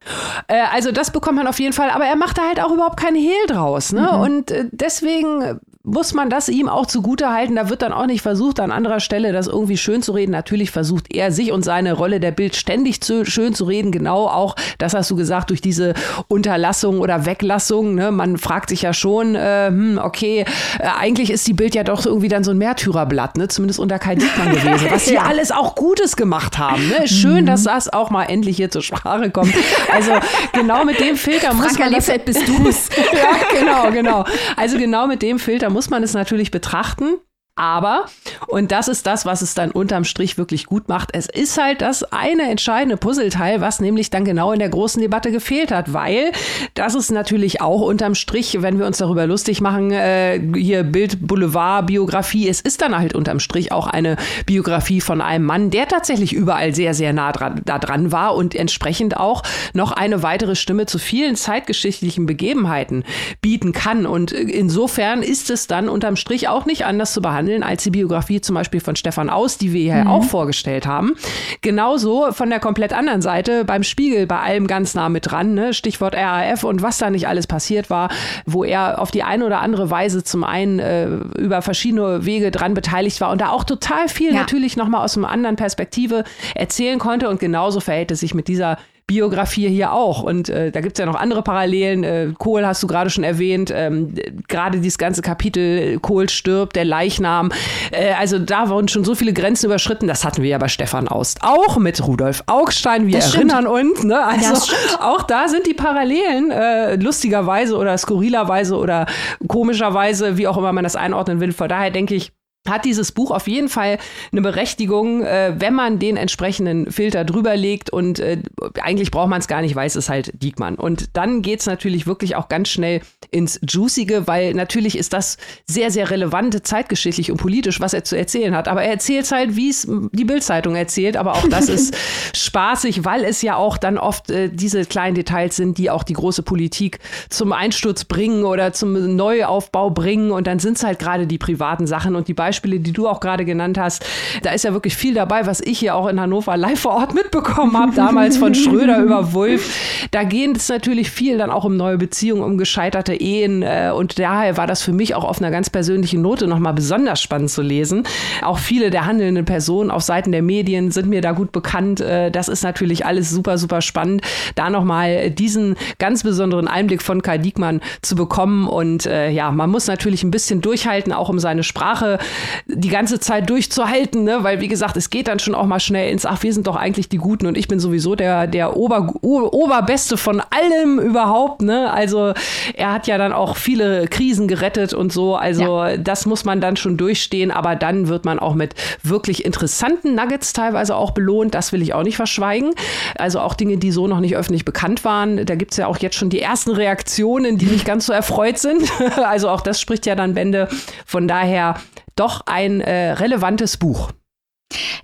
äh, 0.47 0.61
also 0.73 0.91
das 0.91 1.11
bekommt 1.11 1.37
man 1.37 1.47
auf 1.47 1.59
jeden 1.59 1.73
Fall, 1.73 1.89
aber 1.89 2.05
er 2.05 2.15
macht 2.15 2.37
da 2.37 2.43
halt 2.47 2.59
auch 2.61 2.71
überhaupt 2.71 2.99
keinen 2.99 3.17
Hehl 3.17 3.45
draus. 3.47 3.91
Ne? 3.91 4.09
Mhm. 4.11 4.19
Und 4.19 4.51
äh, 4.51 4.65
deswegen 4.71 5.59
muss 5.85 6.13
man 6.13 6.29
das 6.29 6.47
ihm 6.47 6.69
auch 6.69 6.85
zugute 6.85 7.29
halten. 7.29 7.55
Da 7.55 7.69
wird 7.69 7.81
dann 7.81 7.91
auch 7.91 8.05
nicht 8.05 8.21
versucht, 8.21 8.61
an 8.61 8.71
anderer 8.71 9.01
Stelle 9.01 9.33
das 9.33 9.47
irgendwie 9.47 9.75
schön 9.75 10.01
zu 10.01 10.13
reden. 10.13 10.31
Natürlich 10.31 10.71
versucht 10.71 11.13
er 11.13 11.33
sich 11.33 11.51
und 11.51 11.65
seine 11.65 11.91
Rolle 11.91 12.21
der 12.21 12.31
Bild 12.31 12.55
ständig 12.55 13.01
zu, 13.01 13.25
schön 13.25 13.53
zu 13.53 13.65
reden. 13.65 13.91
Genau 13.91 14.27
auch, 14.27 14.55
das 14.77 14.93
hast 14.93 15.11
du 15.11 15.17
gesagt, 15.17 15.49
durch 15.49 15.59
diese 15.59 15.93
Unterlassung 16.29 16.99
oder 17.01 17.25
Weglassung. 17.25 17.95
Ne? 17.95 18.11
Man 18.11 18.37
fragt 18.37 18.69
sich 18.69 18.81
ja 18.81 18.93
schon, 18.93 19.35
äh, 19.35 19.67
hm, 19.67 19.99
okay, 20.01 20.45
äh, 20.79 20.87
eigentlich 20.97 21.29
ist 21.29 21.45
die 21.47 21.53
Bild 21.53 21.75
ja 21.75 21.83
doch 21.83 22.05
irgendwie 22.05 22.29
dann 22.29 22.45
so 22.45 22.51
ein 22.51 22.57
Märtyrerblatt, 22.57 23.35
ne? 23.35 23.49
zumindest 23.49 23.81
unter 23.81 23.99
Kai 23.99 24.15
Diekmann 24.15 24.51
gewesen, 24.55 24.87
was 24.89 25.05
sie 25.05 25.15
ja. 25.15 25.23
alles 25.23 25.51
auch 25.51 25.75
Gutes 25.75 26.15
gemacht 26.15 26.57
haben. 26.57 26.87
Ne? 26.87 27.09
Schön, 27.09 27.41
mhm. 27.41 27.47
dass 27.47 27.63
das 27.63 27.91
auch 27.91 28.09
mal 28.09 28.23
endlich 28.23 28.55
hier 28.55 28.71
zur 28.71 28.83
Sprache 28.83 29.31
kommt. 29.31 29.53
Also 29.93 30.11
genau 30.53 30.85
mit 30.85 31.01
dem 31.01 31.17
Filter 31.17 31.53
muss 31.53 31.77
man. 31.77 31.91
Das, 31.91 32.09
bist 32.23 32.47
du's. 32.47 32.89
ja, 33.13 33.59
genau, 33.59 33.91
genau. 33.91 34.25
Also 34.55 34.77
genau 34.77 35.07
mit 35.07 35.21
dem 35.21 35.39
Filter 35.39 35.72
muss 35.73 35.89
man 35.89 36.03
es 36.03 36.13
natürlich 36.13 36.51
betrachten. 36.51 37.17
Aber, 37.55 38.05
und 38.47 38.71
das 38.71 38.87
ist 38.87 39.05
das, 39.05 39.27
was 39.27 39.43
es 39.43 39.53
dann 39.53 39.69
unterm 39.69 40.05
Strich 40.05 40.39
wirklich 40.39 40.65
gut 40.65 40.89
macht, 40.89 41.09
es 41.13 41.27
ist 41.27 41.61
halt 41.61 41.83
das 41.83 42.03
eine 42.11 42.49
entscheidende 42.49 42.97
Puzzleteil, 42.97 43.61
was 43.61 43.79
nämlich 43.79 44.09
dann 44.09 44.25
genau 44.25 44.53
in 44.53 44.57
der 44.57 44.69
großen 44.69 44.99
Debatte 44.99 45.31
gefehlt 45.31 45.71
hat, 45.71 45.93
weil 45.93 46.31
das 46.73 46.95
ist 46.95 47.11
natürlich 47.11 47.61
auch 47.61 47.81
unterm 47.81 48.15
Strich, 48.15 48.63
wenn 48.63 48.79
wir 48.79 48.87
uns 48.87 48.97
darüber 48.97 49.27
lustig 49.27 49.61
machen, 49.61 49.91
äh, 49.91 50.41
hier 50.55 50.81
Bild 50.81 51.27
Boulevard 51.27 51.85
Biografie, 51.85 52.49
es 52.49 52.59
ist 52.59 52.81
dann 52.81 52.97
halt 52.97 53.13
unterm 53.13 53.39
Strich 53.39 53.71
auch 53.71 53.85
eine 53.85 54.17
Biografie 54.47 54.99
von 54.99 55.21
einem 55.21 55.45
Mann, 55.45 55.69
der 55.69 55.87
tatsächlich 55.87 56.33
überall 56.33 56.73
sehr, 56.73 56.95
sehr 56.95 57.13
nah 57.13 57.31
dran, 57.31 57.61
da 57.65 57.77
dran 57.77 58.11
war 58.11 58.33
und 58.35 58.55
entsprechend 58.55 59.17
auch 59.17 59.43
noch 59.75 59.91
eine 59.91 60.23
weitere 60.23 60.55
Stimme 60.55 60.87
zu 60.87 60.97
vielen 60.97 61.35
zeitgeschichtlichen 61.35 62.25
Begebenheiten 62.25 63.03
bieten 63.41 63.73
kann. 63.73 64.07
Und 64.07 64.31
insofern 64.31 65.21
ist 65.21 65.51
es 65.51 65.67
dann 65.67 65.87
unterm 65.87 66.15
Strich 66.15 66.47
auch 66.47 66.65
nicht 66.65 66.87
anders 66.87 67.13
zu 67.13 67.21
behandeln 67.21 67.42
behandeln 67.43 67.63
als 67.63 67.83
die 67.83 67.91
Biografie 67.91 68.41
zum 68.41 68.55
Beispiel 68.55 68.79
von 68.79 68.95
Stefan 68.95 69.29
Aus, 69.29 69.57
die 69.57 69.73
wir 69.73 69.93
hier 69.93 70.03
mhm. 70.03 70.09
auch 70.09 70.23
vorgestellt 70.23 70.87
haben. 70.87 71.13
Genauso 71.61 72.31
von 72.31 72.49
der 72.49 72.59
komplett 72.59 72.93
anderen 72.93 73.21
Seite 73.21 73.65
beim 73.65 73.83
Spiegel 73.83 74.25
bei 74.27 74.39
allem 74.39 74.67
ganz 74.67 74.95
nah 74.95 75.09
mit 75.09 75.29
dran, 75.29 75.53
ne? 75.53 75.73
Stichwort 75.73 76.15
RAF 76.15 76.63
und 76.63 76.81
was 76.81 76.97
da 76.97 77.09
nicht 77.09 77.27
alles 77.27 77.47
passiert 77.47 77.89
war, 77.89 78.09
wo 78.45 78.63
er 78.63 78.99
auf 78.99 79.11
die 79.11 79.23
eine 79.23 79.45
oder 79.45 79.59
andere 79.59 79.89
Weise 79.89 80.23
zum 80.23 80.43
einen 80.43 80.79
äh, 80.79 81.07
über 81.37 81.61
verschiedene 81.61 82.25
Wege 82.25 82.51
dran 82.51 82.73
beteiligt 82.73 83.19
war 83.21 83.31
und 83.31 83.41
da 83.41 83.49
auch 83.49 83.63
total 83.63 84.07
viel 84.07 84.33
ja. 84.33 84.39
natürlich 84.39 84.77
nochmal 84.77 85.03
aus 85.03 85.17
einer 85.17 85.29
anderen 85.29 85.55
Perspektive 85.55 86.23
erzählen 86.55 86.99
konnte 86.99 87.29
und 87.29 87.39
genauso 87.39 87.79
verhält 87.79 88.11
es 88.11 88.21
sich 88.21 88.33
mit 88.33 88.47
dieser 88.47 88.77
Biografie 89.05 89.67
hier 89.67 89.91
auch. 89.91 90.23
Und 90.23 90.49
äh, 90.49 90.71
da 90.71 90.81
gibt 90.81 90.97
es 90.97 90.99
ja 90.99 91.05
noch 91.05 91.19
andere 91.19 91.43
Parallelen. 91.43 92.03
Äh, 92.03 92.33
Kohl 92.37 92.65
hast 92.65 92.81
du 92.81 92.87
gerade 92.87 93.09
schon 93.09 93.23
erwähnt. 93.23 93.71
Ähm, 93.75 94.13
gerade 94.47 94.79
dieses 94.79 94.97
ganze 94.97 95.21
Kapitel, 95.21 95.99
Kohl 95.99 96.29
stirbt, 96.29 96.75
der 96.75 96.85
Leichnam. 96.85 97.51
Äh, 97.91 98.13
also 98.13 98.39
da 98.39 98.69
wurden 98.69 98.87
schon 98.87 99.03
so 99.03 99.13
viele 99.13 99.33
Grenzen 99.33 99.65
überschritten. 99.65 100.07
Das 100.07 100.23
hatten 100.23 100.41
wir 100.41 100.49
ja 100.49 100.57
bei 100.57 100.69
Stefan 100.69 101.07
Aust 101.07 101.39
auch 101.41 101.77
mit 101.77 102.05
Rudolf 102.05 102.43
Augstein. 102.47 103.07
Wir 103.07 103.17
das 103.19 103.35
erinnern 103.35 103.65
stimmt. 103.65 103.91
uns. 103.91 104.03
Ne? 104.03 104.23
Also 104.25 104.73
auch 105.01 105.23
da 105.23 105.47
sind 105.47 105.67
die 105.67 105.73
Parallelen 105.73 106.51
äh, 106.51 106.95
lustigerweise 106.95 107.77
oder 107.77 107.97
skurrilerweise 107.97 108.77
oder 108.77 109.05
komischerweise, 109.47 110.37
wie 110.37 110.47
auch 110.47 110.57
immer 110.57 110.71
man 110.71 110.83
das 110.83 110.95
einordnen 110.95 111.39
will. 111.39 111.51
Von 111.51 111.67
daher 111.67 111.91
denke 111.91 112.15
ich, 112.15 112.31
hat 112.67 112.85
dieses 112.85 113.11
Buch 113.11 113.31
auf 113.31 113.47
jeden 113.47 113.67
Fall 113.67 113.97
eine 114.31 114.41
Berechtigung, 114.41 115.23
äh, 115.23 115.53
wenn 115.57 115.73
man 115.73 115.99
den 115.99 116.15
entsprechenden 116.15 116.91
Filter 116.91 117.25
drüber 117.25 117.57
legt 117.57 117.89
und 117.89 118.19
äh, 118.19 118.37
eigentlich 118.81 119.11
braucht 119.11 119.29
man 119.29 119.41
es 119.41 119.47
gar 119.47 119.61
nicht, 119.61 119.75
weiß 119.75 119.95
es 119.95 120.07
halt 120.07 120.31
Diekmann. 120.41 120.75
Und 120.75 121.09
dann 121.17 121.41
geht's 121.41 121.65
natürlich 121.65 122.07
wirklich 122.07 122.37
auch 122.37 122.47
ganz 122.47 122.69
schnell 122.69 123.01
ins 123.31 123.59
Juicige, 123.67 124.27
weil 124.27 124.53
natürlich 124.53 124.97
ist 124.97 125.11
das 125.11 125.37
sehr, 125.65 125.91
sehr 125.91 126.09
relevant 126.09 126.65
zeitgeschichtlich 126.65 127.31
und 127.31 127.37
politisch, 127.37 127.81
was 127.81 127.93
er 127.93 128.05
zu 128.05 128.17
erzählen 128.17 128.55
hat. 128.55 128.69
Aber 128.69 128.81
er 128.83 128.91
erzählt 128.91 129.29
halt, 129.31 129.55
wie 129.57 129.69
es 129.69 129.87
die 130.13 130.23
Bildzeitung 130.25 130.75
erzählt, 130.75 131.17
aber 131.17 131.33
auch 131.33 131.47
das 131.49 131.67
ist 131.67 131.95
spaßig, 132.33 133.03
weil 133.03 133.25
es 133.25 133.41
ja 133.41 133.57
auch 133.57 133.77
dann 133.77 133.97
oft 133.97 134.29
äh, 134.31 134.49
diese 134.49 134.85
kleinen 134.85 135.15
Details 135.15 135.57
sind, 135.57 135.77
die 135.77 135.89
auch 135.89 136.03
die 136.03 136.13
große 136.13 136.43
Politik 136.43 136.99
zum 137.29 137.51
Einsturz 137.51 138.05
bringen 138.05 138.45
oder 138.45 138.71
zum 138.71 139.15
Neuaufbau 139.15 139.89
bringen 139.89 140.31
und 140.31 140.47
dann 140.47 140.59
sind 140.59 140.77
es 140.77 140.83
halt 140.83 140.99
gerade 140.99 141.27
die 141.27 141.37
privaten 141.37 141.87
Sachen 141.87 142.15
und 142.15 142.29
die 142.29 142.33
Beispiele 142.33 142.52
Beispiele, 142.53 142.79
die 142.79 142.93
du 142.93 143.07
auch 143.07 143.19
gerade 143.19 143.45
genannt 143.45 143.79
hast, 143.79 144.05
da 144.43 144.51
ist 144.51 144.63
ja 144.63 144.73
wirklich 144.73 144.95
viel 144.95 145.15
dabei, 145.15 145.47
was 145.47 145.59
ich 145.59 145.79
hier 145.79 145.95
auch 145.95 146.07
in 146.07 146.21
Hannover 146.21 146.55
live 146.55 146.79
vor 146.79 146.93
Ort 146.93 147.15
mitbekommen 147.15 147.75
habe, 147.75 147.95
damals 147.95 148.37
von 148.37 148.53
Schröder 148.53 148.99
über 148.99 149.33
Wulff. 149.33 150.07
Da 150.11 150.23
geht 150.23 150.55
es 150.55 150.69
natürlich 150.69 151.09
viel 151.09 151.39
dann 151.39 151.49
auch 151.49 151.65
um 151.65 151.75
neue 151.75 151.97
Beziehungen, 151.97 152.43
um 152.43 152.59
gescheiterte 152.59 153.15
Ehen. 153.15 153.63
Äh, 153.63 153.91
und 153.95 154.19
daher 154.19 154.55
war 154.55 154.67
das 154.67 154.83
für 154.83 154.93
mich 154.93 155.15
auch 155.15 155.23
auf 155.23 155.41
einer 155.41 155.49
ganz 155.49 155.71
persönlichen 155.71 156.21
Note 156.21 156.45
nochmal 156.45 156.73
besonders 156.73 157.21
spannend 157.21 157.49
zu 157.49 157.63
lesen. 157.63 158.03
Auch 158.43 158.59
viele 158.59 158.91
der 158.91 159.07
handelnden 159.07 159.45
Personen 159.45 159.89
auf 159.89 160.03
Seiten 160.03 160.31
der 160.31 160.43
Medien 160.43 160.91
sind 160.91 161.09
mir 161.09 161.21
da 161.21 161.31
gut 161.31 161.51
bekannt. 161.51 162.01
Äh, 162.01 162.29
das 162.29 162.49
ist 162.49 162.63
natürlich 162.63 163.05
alles 163.05 163.31
super, 163.31 163.57
super 163.57 163.81
spannend, 163.81 164.21
da 164.53 164.69
nochmal 164.69 165.31
diesen 165.31 165.75
ganz 165.97 166.21
besonderen 166.21 166.67
Einblick 166.67 167.01
von 167.01 167.23
Kai 167.23 167.39
Diekmann 167.39 167.81
zu 168.03 168.15
bekommen. 168.15 168.67
Und 168.67 169.07
äh, 169.07 169.29
ja, 169.29 169.49
man 169.49 169.71
muss 169.71 169.87
natürlich 169.87 170.23
ein 170.23 170.31
bisschen 170.31 170.61
durchhalten, 170.61 171.11
auch 171.13 171.29
um 171.29 171.39
seine 171.39 171.63
Sprache 171.63 172.19
die 172.67 172.89
ganze 172.89 173.19
Zeit 173.19 173.49
durchzuhalten, 173.49 174.23
ne? 174.23 174.39
weil 174.41 174.61
wie 174.61 174.67
gesagt, 174.67 174.97
es 174.97 175.09
geht 175.09 175.27
dann 175.27 175.39
schon 175.39 175.55
auch 175.55 175.65
mal 175.65 175.79
schnell 175.79 176.11
ins, 176.11 176.25
ach, 176.25 176.43
wir 176.43 176.53
sind 176.53 176.67
doch 176.67 176.75
eigentlich 176.75 177.09
die 177.09 177.17
Guten 177.17 177.45
und 177.45 177.57
ich 177.57 177.67
bin 177.67 177.79
sowieso 177.79 178.15
der, 178.15 178.47
der 178.47 178.75
Ober, 178.77 179.13
Oberbeste 179.21 180.17
von 180.17 180.41
allem 180.49 180.99
überhaupt. 180.99 181.61
Ne? 181.61 181.91
Also 181.91 182.33
er 182.75 182.91
hat 182.91 183.07
ja 183.07 183.17
dann 183.17 183.33
auch 183.33 183.57
viele 183.57 184.07
Krisen 184.07 184.47
gerettet 184.47 184.93
und 184.93 185.11
so. 185.11 185.35
Also 185.35 185.83
ja. 185.83 185.97
das 185.97 186.25
muss 186.25 186.45
man 186.45 186.61
dann 186.61 186.77
schon 186.77 186.97
durchstehen, 186.97 187.51
aber 187.51 187.75
dann 187.75 188.07
wird 188.07 188.25
man 188.25 188.39
auch 188.39 188.55
mit 188.55 188.75
wirklich 189.03 189.45
interessanten 189.45 190.15
Nuggets 190.15 190.53
teilweise 190.53 190.95
auch 190.95 191.11
belohnt. 191.11 191.53
Das 191.53 191.71
will 191.71 191.81
ich 191.81 191.93
auch 191.93 192.03
nicht 192.03 192.15
verschweigen. 192.15 192.71
Also 193.17 193.39
auch 193.39 193.53
Dinge, 193.53 193.77
die 193.77 193.91
so 193.91 194.07
noch 194.07 194.19
nicht 194.19 194.35
öffentlich 194.35 194.65
bekannt 194.65 195.05
waren. 195.05 195.45
Da 195.45 195.55
gibt 195.55 195.71
es 195.71 195.77
ja 195.77 195.87
auch 195.87 195.97
jetzt 195.97 196.15
schon 196.15 196.29
die 196.29 196.41
ersten 196.41 196.71
Reaktionen, 196.71 197.57
die 197.57 197.65
nicht 197.65 197.85
ganz 197.85 198.05
so 198.05 198.13
erfreut 198.13 198.57
sind. 198.57 198.83
also 199.23 199.49
auch 199.49 199.61
das 199.61 199.79
spricht 199.79 200.05
ja 200.05 200.15
dann 200.15 200.33
Bände. 200.33 200.67
Von 201.05 201.27
daher 201.27 201.75
doch 202.15 202.41
ein 202.45 202.81
äh, 202.81 203.11
relevantes 203.13 203.77
Buch. 203.77 204.11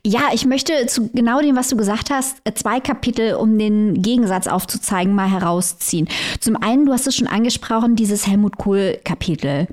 Ja, 0.05 0.29
ich 0.33 0.45
möchte 0.45 0.87
zu 0.87 1.09
genau 1.09 1.41
dem, 1.41 1.55
was 1.55 1.69
du 1.69 1.77
gesagt 1.77 2.09
hast, 2.09 2.37
äh, 2.43 2.53
zwei 2.53 2.79
Kapitel, 2.79 3.35
um 3.35 3.57
den 3.57 4.01
Gegensatz 4.01 4.47
aufzuzeigen, 4.47 5.13
mal 5.13 5.29
herausziehen. 5.29 6.07
Zum 6.39 6.55
einen, 6.55 6.85
du 6.85 6.93
hast 6.93 7.07
es 7.07 7.15
schon 7.15 7.27
angesprochen, 7.27 7.95
dieses 7.95 8.27
Helmut 8.27 8.57
Kohl-Kapitel, 8.57 9.67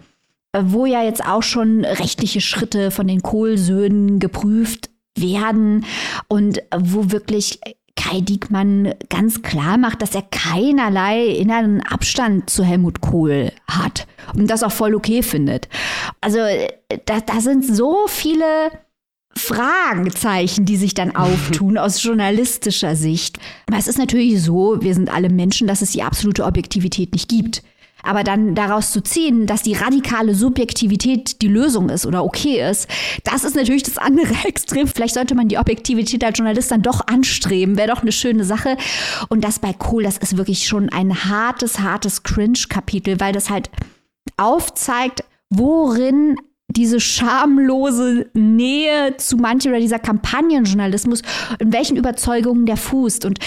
äh, 0.53 0.63
wo 0.65 0.87
ja 0.87 1.03
jetzt 1.03 1.25
auch 1.25 1.43
schon 1.43 1.85
rechtliche 1.85 2.41
Schritte 2.41 2.91
von 2.91 3.07
den 3.07 3.23
Kohl-Söhnen 3.23 4.19
geprüft 4.19 4.91
werden 5.19 5.87
und 6.29 6.63
wo 6.77 7.11
wirklich 7.11 7.61
Kai 7.97 8.21
Diekmann 8.21 8.95
ganz 9.09 9.43
klar 9.43 9.79
macht, 9.79 10.03
dass 10.03 10.15
er 10.15 10.23
keinerlei 10.23 11.27
inneren 11.27 11.81
Abstand 11.83 12.49
zu 12.51 12.63
Helmut 12.63 13.01
Kohl 13.01 13.53
hat 13.67 14.07
und 14.35 14.49
das 14.49 14.63
auch 14.63 14.73
voll 14.73 14.95
okay 14.95 15.23
findet. 15.23 15.69
Also 16.21 16.39
da, 17.07 17.21
da 17.21 17.41
sind 17.41 17.65
so 17.65 18.07
viele 18.07 18.71
Fragezeichen, 19.37 20.65
die 20.65 20.77
sich 20.77 20.95
dann 20.95 21.15
auftun 21.17 21.79
aus 21.79 22.03
journalistischer 22.03 22.97
Sicht. 22.97 23.39
Aber 23.67 23.79
es 23.79 23.89
ist 23.89 23.99
natürlich 23.99 24.43
so, 24.43 24.79
wir 24.81 24.95
sind 24.95 25.13
alle 25.13 25.29
Menschen, 25.29 25.67
dass 25.67 25.83
es 25.83 25.93
die 25.93 26.03
absolute 26.03 26.45
Objektivität 26.45 27.13
nicht 27.13 27.29
gibt. 27.29 27.63
Aber 28.07 28.25
dann 28.25 28.55
daraus 28.55 28.93
zu 28.93 29.03
ziehen, 29.03 29.47
dass 29.47 29.63
die 29.63 29.75
radikale 29.75 30.35
Subjektivität 30.35 31.43
die 31.43 31.49
Lösung 31.49 31.91
ist 31.91 32.07
oder 32.07 32.25
okay 32.25 32.69
ist, 32.69 32.89
das 33.25 33.45
ist 33.45 33.57
natürlich 33.57 33.83
das 33.83 33.99
andere 33.99 34.35
Extrem. 34.45 34.87
Vielleicht 34.87 35.15
sollte 35.15 35.35
man 35.35 35.49
die 35.49 35.59
Objektivität 35.59 36.25
als 36.25 36.39
Journalist 36.39 36.71
dann 36.71 36.83
doch 36.83 37.07
anstreben, 37.07 37.77
wäre 37.77 37.89
doch 37.89 38.03
eine 38.03 38.13
schöne 38.13 38.45
Sache. 38.45 38.77
Und 39.29 39.43
das 39.43 39.59
bei 39.59 39.73
Kohl, 39.73 40.05
das 40.05 40.19
ist 40.19 40.37
wirklich 40.37 40.67
schon 40.67 40.89
ein 40.89 41.25
hartes, 41.25 41.81
hartes 41.81 42.23
Cringe-Kapitel, 42.23 43.21
weil 43.21 43.33
das 43.33 43.51
halt 43.51 43.71
aufzeigt, 44.37 45.25
worin 45.51 46.37
diese 46.69 47.01
schamlose 47.01 48.29
Nähe 48.35 49.17
zu 49.17 49.37
manchen 49.37 49.71
oder 49.71 49.81
dieser 49.81 49.99
Kampagnenjournalismus, 49.99 51.23
in 51.59 51.73
welchen 51.73 51.97
Überzeugungen 51.97 52.67
der 52.67 52.77
fußt. 52.77 53.25
Und 53.25 53.39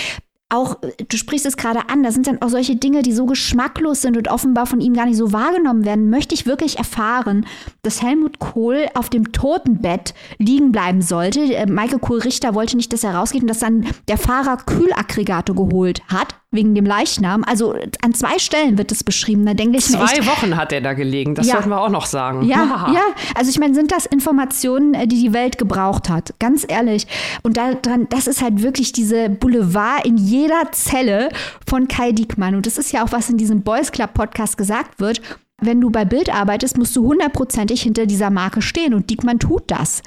auch, 0.49 0.77
du 0.81 1.17
sprichst 1.17 1.45
es 1.45 1.57
gerade 1.57 1.89
an, 1.89 2.01
da 2.01 2.11
sind 2.11 2.25
dann 2.25 2.41
auch 2.41 2.49
solche 2.49 2.75
Dinge, 2.75 3.03
die 3.03 3.13
so 3.13 3.27
geschmacklos 3.27 4.01
sind 4.01 4.17
und 4.17 4.29
offenbar 4.29 4.65
von 4.65 4.81
ihm 4.81 4.93
gar 4.93 5.05
nicht 5.05 5.17
so 5.17 5.31
wahrgenommen 5.31 5.85
werden. 5.85 6.09
Möchte 6.09 6.33
ich 6.33 6.47
wirklich 6.47 6.79
erfahren, 6.79 7.45
dass 7.83 8.01
Helmut 8.01 8.39
Kohl 8.39 8.87
auf 8.95 9.09
dem 9.09 9.31
Totenbett 9.31 10.15
liegen 10.39 10.71
bleiben 10.71 11.01
sollte? 11.01 11.41
Äh, 11.41 11.67
Michael 11.67 11.99
Kohl-Richter 11.99 12.55
wollte 12.55 12.77
nicht, 12.77 12.91
dass 12.91 13.03
er 13.03 13.15
rausgeht 13.15 13.43
und 13.43 13.47
dass 13.47 13.59
dann 13.59 13.85
der 14.07 14.17
Fahrer 14.17 14.57
Kühlaggregate 14.57 15.53
geholt 15.53 16.01
hat 16.07 16.35
wegen 16.51 16.73
dem 16.73 16.85
Leichnam. 16.85 17.43
Also 17.43 17.75
an 18.01 18.13
zwei 18.13 18.39
Stellen 18.39 18.77
wird 18.77 18.91
es 18.91 19.03
beschrieben. 19.03 19.45
Da 19.45 19.53
denke 19.53 19.77
ich 19.77 19.85
Zwei 19.85 19.99
mir 19.99 20.11
echt, 20.19 20.27
Wochen 20.27 20.57
hat 20.57 20.71
er 20.71 20.81
da 20.81 20.93
gelegen, 20.93 21.35
das 21.35 21.47
ja. 21.47 21.53
sollten 21.53 21.69
wir 21.69 21.79
auch 21.79 21.89
noch 21.89 22.07
sagen. 22.07 22.43
Ja, 22.43 22.89
ja. 22.93 23.01
Also 23.35 23.51
ich 23.51 23.59
meine, 23.59 23.75
sind 23.75 23.91
das 23.91 24.05
Informationen, 24.07 24.95
äh, 24.95 25.07
die 25.07 25.21
die 25.21 25.33
Welt 25.33 25.57
gebraucht 25.57 26.09
hat? 26.09 26.33
Ganz 26.39 26.65
ehrlich. 26.67 27.05
Und 27.43 27.57
daran, 27.57 28.07
das 28.09 28.27
ist 28.27 28.41
halt 28.41 28.63
wirklich 28.63 28.91
diese 28.93 29.29
Boulevard 29.29 30.05
in 30.05 30.17
jeder 30.17 30.71
Zelle 30.71 31.29
von 31.67 31.87
Kai 31.87 32.11
Diekmann. 32.13 32.55
Und 32.55 32.65
das 32.65 32.77
ist 32.77 32.91
ja 32.91 33.03
auch, 33.03 33.11
was 33.11 33.29
in 33.29 33.37
diesem 33.37 33.61
Boys 33.61 33.91
Club 33.91 34.15
Podcast 34.15 34.57
gesagt 34.57 34.99
wird. 34.99 35.21
Wenn 35.61 35.81
du 35.81 35.89
bei 35.91 36.05
Bild 36.05 36.33
arbeitest, 36.33 36.77
musst 36.77 36.95
du 36.95 37.05
hundertprozentig 37.05 37.81
hinter 37.81 38.05
dieser 38.05 38.29
Marke 38.29 38.61
stehen 38.61 38.93
und 38.93 39.09
Diekmann 39.09 39.39
tut 39.39 39.63
das. 39.67 40.01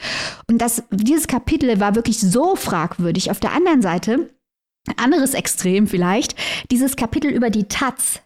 Und 0.48 0.58
das, 0.58 0.82
dieses 0.90 1.26
Kapitel 1.26 1.78
war 1.78 1.94
wirklich 1.94 2.18
so 2.20 2.56
fragwürdig. 2.56 3.30
Auf 3.30 3.38
der 3.38 3.52
anderen 3.52 3.82
Seite 3.82 4.30
anderes 4.96 5.34
Extrem 5.34 5.86
vielleicht, 5.86 6.34
dieses 6.70 6.96
Kapitel 6.96 7.30
über 7.30 7.50
die 7.50 7.64
Taz. 7.64 8.20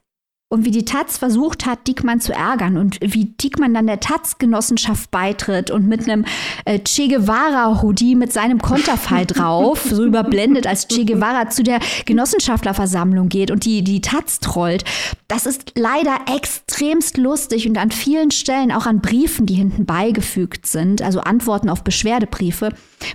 Und 0.49 0.65
wie 0.65 0.71
die 0.71 0.85
Taz 0.85 1.19
versucht 1.19 1.67
hat, 1.67 1.89
Diekmann 1.89 2.21
zu 2.21 2.33
ärgern 2.33 2.77
und 2.77 3.01
wie 3.01 3.25
Diekmann 3.25 3.75
dann 3.75 3.89
der 3.89 3.99
Taz-Genossenschaft 3.99 5.11
beitritt 5.11 5.73
und 5.73 5.89
mit 5.89 6.05
einem 6.05 6.25
äh, 6.65 6.79
Che 6.79 7.09
Guevara-Hoodie 7.09 8.15
mit 8.15 8.33
seinem 8.33 8.63
Konterfei 8.63 9.25
drauf, 9.27 9.85
so 9.91 10.05
überblendet 10.05 10.69
als 10.69 10.87
Che 10.87 11.05
Guevara 11.05 11.51
zu 11.51 11.65
der 11.65 11.81
Genossenschaftlerversammlung 12.05 13.29
geht 13.29 13.51
und 13.51 13.65
die, 13.65 13.83
die 13.83 14.01
Taz 14.01 14.39
trollt. 14.39 14.85
Das 15.27 15.47
ist 15.47 15.73
leider 15.75 16.17
extremst 16.33 17.17
lustig 17.17 17.69
und 17.69 17.77
an 17.77 17.91
vielen 17.91 18.31
Stellen 18.31 18.71
auch 18.71 18.87
an 18.87 19.01
Briefen, 19.01 19.47
die 19.47 19.55
hinten 19.55 19.85
beigefügt 19.85 20.67
sind, 20.67 21.03
also 21.03 21.19
Antworten 21.23 21.69
auf 21.69 21.83
Beschwerdebriefe, 21.83 22.71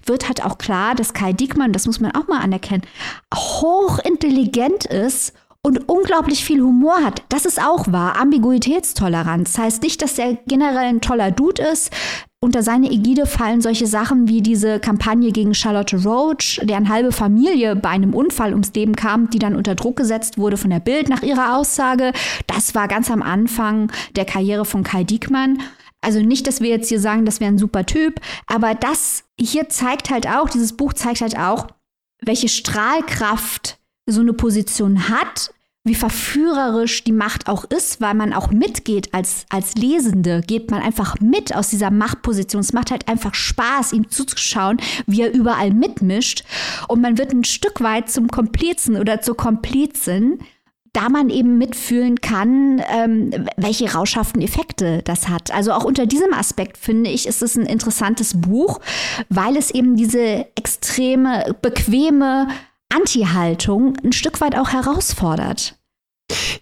wird 0.06 0.28
halt 0.28 0.44
auch 0.44 0.58
klar, 0.58 0.96
dass 0.96 1.14
Kai 1.14 1.32
Diekmann, 1.32 1.72
das 1.72 1.86
muss 1.86 2.02
man 2.02 2.12
auch 2.12 2.28
mal 2.28 2.42
anerkennen, 2.42 2.84
hochintelligent 3.34 4.84
ist 4.84 5.34
und 5.64 5.88
unglaublich 5.88 6.44
viel 6.44 6.62
Humor 6.62 7.04
hat. 7.04 7.24
Das 7.30 7.46
ist 7.46 7.62
auch 7.62 7.92
wahr. 7.92 8.20
Ambiguitätstoleranz. 8.20 9.58
Heißt 9.58 9.84
nicht, 9.84 10.02
dass 10.02 10.18
er 10.18 10.38
generell 10.48 10.88
ein 10.88 11.02
toller 11.02 11.32
Dude 11.32 11.62
ist. 11.62 11.92
Unter 12.44 12.64
seine 12.64 12.90
Ägide 12.90 13.28
fallen 13.28 13.62
solche 13.62 13.86
Sachen 13.86 14.28
wie 14.28 14.42
diese 14.42 14.80
Kampagne 14.80 15.32
gegen 15.32 15.54
Charlotte 15.54 16.04
Roach, 16.04 16.60
deren 16.64 16.90
halbe 16.90 17.12
Familie 17.12 17.76
bei 17.76 17.90
einem 17.90 18.16
Unfall 18.16 18.54
ums 18.54 18.74
Leben 18.74 18.96
kam, 18.96 19.30
die 19.30 19.38
dann 19.38 19.56
unter 19.56 19.76
Druck 19.76 19.98
gesetzt 19.98 20.40
wurde 20.40 20.58
von 20.58 20.72
der 20.72 20.80
Bild 20.80 21.08
nach 21.08 21.22
ihrer 21.22 21.56
Aussage. 21.56 22.14
Das 22.48 22.74
war 22.74 22.88
ganz 22.88 23.12
am 23.12 23.22
Anfang 23.22 23.92
der 24.16 24.26
Karriere 24.26 24.66
von 24.66 24.84
Kai 24.84 25.04
Diekmann. 25.04 25.60
Also 26.04 26.20
nicht, 26.20 26.48
dass 26.48 26.62
wir 26.62 26.70
jetzt 26.70 26.90
hier 26.90 27.00
sagen, 27.00 27.26
das 27.26 27.40
wäre 27.40 27.52
ein 27.52 27.60
super 27.60 27.86
Typ, 27.86 28.20
aber 28.48 28.74
das 28.74 29.24
hier 29.40 29.70
zeigt 29.70 30.10
halt 30.10 30.28
auch, 30.28 30.50
dieses 30.50 30.76
Buch 30.76 30.94
zeigt 30.94 31.22
halt 31.22 31.38
auch, 31.38 31.68
welche 32.24 32.50
Strahlkraft 32.50 33.78
so 34.06 34.22
eine 34.22 34.34
Position 34.34 35.10
hat, 35.10 35.52
wie 35.84 35.96
verführerisch 35.96 37.04
die 37.04 37.12
Macht 37.12 37.48
auch 37.48 37.64
ist, 37.64 38.02
weil 38.02 38.14
man 38.14 38.34
auch 38.34 38.52
mitgeht 38.52 39.14
als, 39.14 39.46
als 39.50 39.74
Lesende, 39.74 40.42
geht 40.46 40.70
man 40.70 40.82
einfach 40.82 41.20
mit 41.20 41.56
aus 41.56 41.70
dieser 41.70 41.90
Machtposition. 41.90 42.60
Es 42.60 42.74
macht 42.74 42.92
halt 42.92 43.08
einfach 43.08 43.34
Spaß, 43.34 43.94
ihm 43.94 44.10
zuzuschauen, 44.10 44.78
wie 45.08 45.22
er 45.22 45.34
überall 45.34 45.72
mitmischt. 45.72 46.44
Und 46.88 47.02
man 47.02 47.18
wird 47.18 47.32
ein 47.32 47.44
Stück 47.44 47.82
weit 47.82 48.12
zum 48.12 48.28
Komplizen 48.28 48.96
oder 48.96 49.22
zur 49.22 49.36
Komplizin, 49.36 50.40
da 50.94 51.10
man 51.10 51.30
eben 51.30 51.58
mitfühlen 51.58 52.22
kann, 52.22 52.84
ähm, 52.92 53.32
welche 53.58 53.92
rauschhaften 53.92 54.42
Effekte 54.42 55.02
das 55.04 55.30
hat. 55.30 55.50
Also 55.52 55.72
auch 55.72 55.86
unter 55.86 56.06
diesem 56.06 56.34
Aspekt 56.34 56.78
finde 56.78 57.10
ich, 57.10 57.28
ist 57.28 57.42
es 57.42 57.56
ein 57.56 57.66
interessantes 57.66 58.40
Buch, 58.40 58.82
weil 59.30 59.56
es 59.58 59.72
eben 59.72 59.96
diese 59.96 60.46
extreme, 60.56 61.56
bequeme 61.62 62.50
Anti-Haltung 62.94 63.96
ein 64.04 64.12
Stück 64.12 64.42
weit 64.42 64.58
auch 64.58 64.70
herausfordert. 64.70 65.76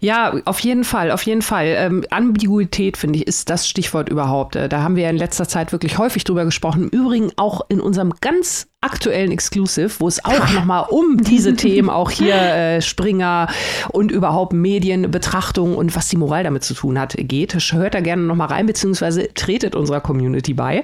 Ja, 0.00 0.34
auf 0.46 0.60
jeden 0.60 0.84
Fall, 0.84 1.10
auf 1.10 1.22
jeden 1.22 1.42
Fall. 1.42 1.74
Ähm, 1.76 2.04
Ambiguität, 2.10 2.96
finde 2.96 3.18
ich, 3.18 3.26
ist 3.26 3.50
das 3.50 3.68
Stichwort 3.68 4.08
überhaupt. 4.08 4.56
Äh, 4.56 4.68
da 4.68 4.82
haben 4.82 4.96
wir 4.96 5.08
in 5.08 5.16
letzter 5.16 5.46
Zeit 5.46 5.72
wirklich 5.72 5.98
häufig 5.98 6.24
drüber 6.24 6.44
gesprochen. 6.44 6.84
Im 6.84 6.88
Übrigen 6.88 7.30
auch 7.36 7.62
in 7.68 7.80
unserem 7.80 8.14
ganz 8.20 8.68
aktuellen 8.82 9.30
Exclusive, 9.30 9.90
wo 9.98 10.08
es 10.08 10.24
auch 10.24 10.52
nochmal 10.54 10.86
um 10.88 11.18
diese 11.18 11.54
Themen, 11.54 11.90
auch 11.90 12.10
hier 12.10 12.34
äh, 12.34 12.80
Springer 12.80 13.48
und 13.90 14.10
überhaupt 14.10 14.54
Medienbetrachtung 14.54 15.76
und 15.76 15.94
was 15.94 16.08
die 16.08 16.16
Moral 16.16 16.44
damit 16.44 16.64
zu 16.64 16.72
tun 16.72 16.98
hat, 16.98 17.14
geht. 17.18 17.54
Hört 17.72 17.94
da 17.94 18.00
gerne 18.00 18.22
nochmal 18.22 18.48
rein, 18.48 18.64
beziehungsweise 18.64 19.34
tretet 19.34 19.74
unserer 19.74 20.00
Community 20.00 20.54
bei. 20.54 20.82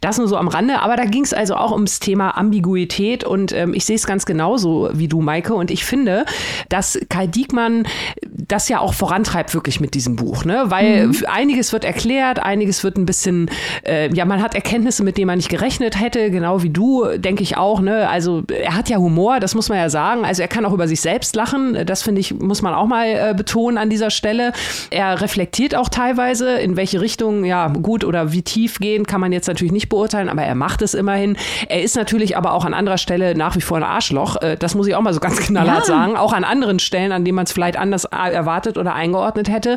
Das 0.00 0.18
nur 0.18 0.26
so 0.26 0.36
am 0.36 0.48
Rande, 0.48 0.80
aber 0.80 0.96
da 0.96 1.04
ging 1.04 1.22
es 1.22 1.32
also 1.32 1.54
auch 1.54 1.70
ums 1.70 2.00
Thema 2.00 2.36
Ambiguität 2.36 3.22
und 3.22 3.52
ähm, 3.52 3.74
ich 3.74 3.84
sehe 3.84 3.96
es 3.96 4.08
ganz 4.08 4.26
genauso 4.26 4.90
wie 4.92 5.06
du, 5.06 5.20
Maike, 5.20 5.54
und 5.54 5.70
ich 5.70 5.84
finde, 5.84 6.24
dass 6.68 6.98
Kai 7.08 7.28
Diekmann 7.28 7.86
das 8.26 8.68
ja 8.68 8.80
auch 8.80 8.92
vorantreibt 8.92 9.54
wirklich 9.54 9.78
mit 9.78 9.94
diesem 9.94 10.16
Buch, 10.16 10.44
ne? 10.44 10.64
Weil 10.66 11.08
mhm. 11.08 11.16
einiges 11.28 11.72
wird 11.72 11.84
erklärt, 11.84 12.40
einiges 12.40 12.82
wird 12.82 12.96
ein 12.96 13.06
bisschen, 13.06 13.50
äh, 13.84 14.12
ja, 14.12 14.24
man 14.24 14.42
hat 14.42 14.56
Erkenntnisse, 14.56 15.04
mit 15.04 15.16
denen 15.16 15.28
man 15.28 15.36
nicht 15.36 15.48
gerechnet 15.48 16.00
hätte, 16.00 16.30
genau 16.32 16.64
wie 16.64 16.70
du, 16.70 17.06
denke 17.36 17.42
ich 17.42 17.58
auch, 17.58 17.82
ne? 17.82 18.08
Also 18.08 18.44
er 18.48 18.74
hat 18.74 18.88
ja 18.88 18.96
Humor, 18.96 19.40
das 19.40 19.54
muss 19.54 19.68
man 19.68 19.76
ja 19.76 19.90
sagen. 19.90 20.24
Also 20.24 20.40
er 20.40 20.48
kann 20.48 20.64
auch 20.64 20.72
über 20.72 20.88
sich 20.88 21.02
selbst 21.02 21.36
lachen, 21.36 21.84
das 21.84 22.02
finde 22.02 22.22
ich, 22.22 22.32
muss 22.32 22.62
man 22.62 22.72
auch 22.72 22.86
mal 22.86 23.06
äh, 23.08 23.34
betonen 23.36 23.76
an 23.76 23.90
dieser 23.90 24.08
Stelle. 24.08 24.52
Er 24.88 25.20
reflektiert 25.20 25.74
auch 25.74 25.90
teilweise, 25.90 26.54
in 26.54 26.76
welche 26.76 27.02
Richtung, 27.02 27.44
ja, 27.44 27.68
gut 27.68 28.04
oder 28.04 28.32
wie 28.32 28.40
tief 28.40 28.78
gehen, 28.78 29.04
kann 29.04 29.20
man 29.20 29.32
jetzt 29.32 29.48
natürlich 29.48 29.72
nicht 29.72 29.90
beurteilen, 29.90 30.30
aber 30.30 30.44
er 30.44 30.54
macht 30.54 30.80
es 30.80 30.94
immerhin. 30.94 31.36
Er 31.68 31.82
ist 31.82 31.94
natürlich 31.94 32.38
aber 32.38 32.54
auch 32.54 32.64
an 32.64 32.72
anderer 32.72 32.96
Stelle 32.96 33.36
nach 33.36 33.54
wie 33.54 33.60
vor 33.60 33.76
ein 33.76 33.82
Arschloch. 33.82 34.40
Äh, 34.40 34.56
das 34.56 34.74
muss 34.74 34.86
ich 34.86 34.94
auch 34.94 35.02
mal 35.02 35.12
so 35.12 35.20
ganz 35.20 35.38
knallhart 35.38 35.80
ja. 35.80 35.84
sagen. 35.84 36.16
Auch 36.16 36.32
an 36.32 36.44
anderen 36.44 36.78
Stellen, 36.78 37.12
an 37.12 37.26
denen 37.26 37.36
man 37.36 37.44
es 37.44 37.52
vielleicht 37.52 37.76
anders 37.76 38.06
erwartet 38.06 38.78
oder 38.78 38.94
eingeordnet 38.94 39.50
hätte. 39.50 39.76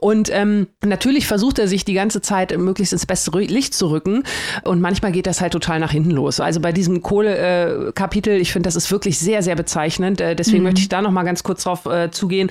Und 0.00 0.28
ähm, 0.30 0.66
natürlich 0.84 1.26
versucht 1.26 1.58
er 1.58 1.68
sich 1.68 1.86
die 1.86 1.94
ganze 1.94 2.20
Zeit 2.20 2.54
möglichst 2.58 2.92
ins 2.92 3.06
beste 3.06 3.30
Licht 3.30 3.72
zu 3.72 3.86
rücken. 3.90 4.24
Und 4.64 4.82
manchmal 4.82 5.12
geht 5.12 5.26
das 5.26 5.40
halt 5.40 5.54
total 5.54 5.80
nach 5.80 5.92
hinten 5.92 6.10
los. 6.10 6.38
Also 6.40 6.60
bei 6.60 6.72
diesem 6.72 6.97
Kohle-Kapitel, 7.02 8.40
ich 8.40 8.52
finde, 8.52 8.66
das 8.66 8.76
ist 8.76 8.90
wirklich 8.90 9.18
sehr, 9.18 9.42
sehr 9.42 9.56
bezeichnend. 9.56 10.20
Äh, 10.20 10.34
deswegen 10.34 10.58
mhm. 10.58 10.64
möchte 10.64 10.80
ich 10.80 10.88
da 10.88 11.02
noch 11.02 11.10
mal 11.10 11.24
ganz 11.24 11.42
kurz 11.42 11.64
drauf 11.64 11.86
äh, 11.86 12.10
zugehen. 12.10 12.50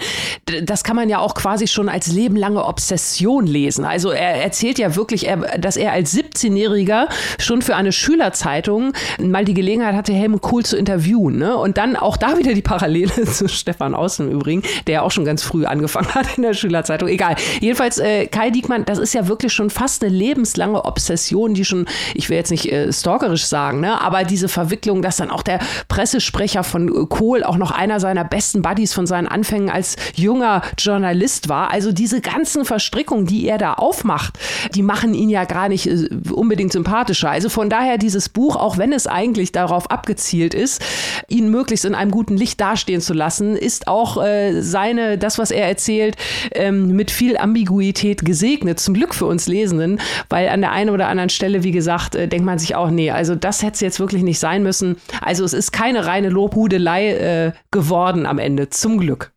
Das 0.63 0.83
kann 0.83 0.95
man 0.95 1.09
ja 1.09 1.19
auch 1.19 1.35
quasi 1.35 1.67
schon 1.67 1.89
als 1.89 2.07
lebenlange 2.07 2.65
Obsession 2.65 3.45
lesen. 3.47 3.85
Also 3.85 4.11
er 4.11 4.43
erzählt 4.43 4.79
ja 4.79 4.95
wirklich, 4.95 5.29
dass 5.59 5.77
er 5.77 5.91
als 5.91 6.15
17-Jähriger 6.15 7.07
schon 7.39 7.61
für 7.61 7.75
eine 7.75 7.91
Schülerzeitung 7.91 8.93
mal 9.19 9.45
die 9.45 9.53
Gelegenheit 9.53 9.95
hatte, 9.95 10.13
Helmut 10.13 10.41
Kohl 10.41 10.65
zu 10.65 10.77
interviewen. 10.77 11.37
Ne? 11.37 11.55
Und 11.55 11.77
dann 11.77 11.95
auch 11.95 12.17
da 12.17 12.37
wieder 12.37 12.53
die 12.53 12.61
Parallele 12.61 13.11
zu 13.25 13.47
Stefan 13.47 13.93
Aus 13.93 14.19
im 14.19 14.31
Übrigen, 14.31 14.63
der 14.87 15.03
auch 15.03 15.11
schon 15.11 15.25
ganz 15.25 15.43
früh 15.43 15.65
angefangen 15.65 16.13
hat 16.13 16.37
in 16.37 16.43
der 16.43 16.53
Schülerzeitung. 16.53 17.09
Egal. 17.09 17.35
Jedenfalls, 17.59 17.97
äh, 17.97 18.27
Kai 18.27 18.49
Diekmann, 18.49 18.85
das 18.85 18.99
ist 18.99 19.13
ja 19.13 19.27
wirklich 19.27 19.53
schon 19.53 19.69
fast 19.69 20.03
eine 20.03 20.13
lebenslange 20.13 20.85
Obsession, 20.85 21.53
die 21.53 21.65
schon, 21.65 21.85
ich 22.13 22.29
will 22.29 22.37
jetzt 22.37 22.51
nicht 22.51 22.71
äh, 22.71 22.91
stalkerisch 22.91 23.45
sagen, 23.45 23.79
ne? 23.79 24.01
aber 24.01 24.23
diese 24.37 24.49
Verwicklung, 24.49 25.01
dass 25.01 25.17
dann 25.17 25.31
auch 25.31 25.41
der 25.41 25.59
Pressesprecher 25.87 26.63
von 26.63 26.87
äh, 26.87 27.05
Kohl 27.09 27.43
auch 27.43 27.57
noch 27.57 27.71
einer 27.71 27.99
seiner 27.99 28.23
besten 28.23 28.61
Buddies 28.61 28.93
von 28.93 29.07
seinen 29.07 29.27
Anfängen 29.27 29.69
als 29.71 29.95
junger 30.15 30.61
Journalist 30.77 31.49
war. 31.49 31.71
Also 31.71 31.91
diese 31.91 32.21
ganzen 32.21 32.63
Verstrickungen, 32.65 33.25
die 33.25 33.47
er 33.47 33.57
da 33.57 33.73
aufmacht, 33.73 34.37
die 34.75 34.83
machen 34.83 35.15
ihn 35.15 35.29
ja 35.29 35.45
gar 35.45 35.69
nicht 35.69 35.87
äh, 35.87 36.07
unbedingt 36.31 36.71
sympathischer. 36.71 37.31
Also 37.31 37.49
von 37.49 37.69
daher 37.69 37.97
dieses 37.97 38.29
Buch, 38.29 38.55
auch 38.55 38.77
wenn 38.77 38.93
es 38.93 39.07
eigentlich 39.07 39.51
darauf 39.51 39.89
abgezielt 39.89 40.53
ist, 40.53 40.83
ihn 41.27 41.49
möglichst 41.49 41.85
in 41.85 41.95
einem 41.95 42.11
guten 42.11 42.37
Licht 42.37 42.61
dastehen 42.61 43.01
zu 43.01 43.13
lassen, 43.13 43.55
ist 43.55 43.87
auch 43.87 44.23
äh, 44.23 44.61
seine, 44.61 45.17
das, 45.17 45.39
was 45.39 45.49
er 45.49 45.67
erzählt, 45.67 46.15
ähm, 46.53 46.95
mit 46.95 47.09
viel 47.09 47.37
Ambiguität 47.37 48.23
gesegnet. 48.23 48.79
Zum 48.79 48.93
Glück 48.93 49.15
für 49.15 49.25
uns 49.25 49.47
Lesenden, 49.47 49.99
weil 50.29 50.49
an 50.49 50.61
der 50.61 50.73
einen 50.73 50.91
oder 50.91 51.07
anderen 51.07 51.29
Stelle, 51.29 51.63
wie 51.63 51.71
gesagt, 51.71 52.15
äh, 52.15 52.27
denkt 52.27 52.45
man 52.45 52.59
sich 52.59 52.75
auch, 52.75 52.91
nee, 52.91 53.09
also 53.09 53.33
das 53.33 53.63
hätte 53.63 53.73
es 53.73 53.79
jetzt 53.79 53.99
wirklich 53.99 54.21
nicht 54.27 54.39
sein 54.39 54.61
müssen. 54.61 54.97
Also 55.21 55.43
es 55.43 55.53
ist 55.53 55.71
keine 55.71 56.05
reine 56.05 56.29
Lobhudelei 56.29 57.13
äh, 57.13 57.51
geworden 57.71 58.25
am 58.25 58.37
Ende, 58.37 58.69
zum 58.69 58.99
Glück. 58.99 59.33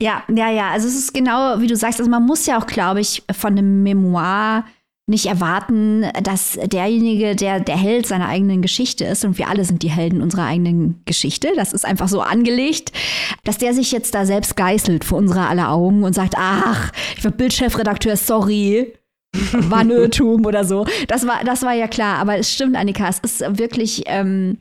ja, 0.00 0.24
ja, 0.34 0.50
ja. 0.50 0.70
Also 0.70 0.88
es 0.88 0.96
ist 0.96 1.14
genau, 1.14 1.60
wie 1.60 1.68
du 1.68 1.76
sagst, 1.76 2.00
also 2.00 2.10
man 2.10 2.26
muss 2.26 2.46
ja 2.46 2.58
auch, 2.58 2.66
glaube 2.66 3.00
ich, 3.00 3.22
von 3.32 3.52
einem 3.52 3.82
Memoir 3.82 4.64
nicht 5.08 5.26
erwarten, 5.26 6.04
dass 6.20 6.58
derjenige, 6.64 7.36
der 7.36 7.60
der 7.60 7.76
Held 7.76 8.06
seiner 8.06 8.26
eigenen 8.26 8.60
Geschichte 8.60 9.04
ist, 9.04 9.24
und 9.24 9.38
wir 9.38 9.48
alle 9.48 9.64
sind 9.64 9.84
die 9.84 9.90
Helden 9.90 10.20
unserer 10.20 10.46
eigenen 10.46 11.00
Geschichte, 11.04 11.52
das 11.54 11.72
ist 11.72 11.84
einfach 11.84 12.08
so 12.08 12.22
angelegt, 12.22 12.90
dass 13.44 13.58
der 13.58 13.72
sich 13.72 13.92
jetzt 13.92 14.16
da 14.16 14.26
selbst 14.26 14.56
geißelt 14.56 15.04
vor 15.04 15.18
unserer 15.18 15.48
aller 15.48 15.70
Augen 15.70 16.02
und 16.02 16.12
sagt, 16.12 16.34
ach, 16.36 16.90
ich 17.16 17.24
war 17.24 17.30
Bildchefredakteur, 17.30 18.16
sorry, 18.16 18.94
Irrtum 19.90 20.44
oder 20.46 20.64
so. 20.64 20.86
Das 21.08 21.26
war, 21.26 21.44
das 21.44 21.62
war 21.62 21.74
ja 21.74 21.88
klar, 21.88 22.18
aber 22.18 22.38
es 22.38 22.52
stimmt, 22.52 22.76
Annika, 22.76 23.08
es 23.08 23.18
ist 23.20 23.40
wirklich, 23.58 24.04
ähm, 24.06 24.58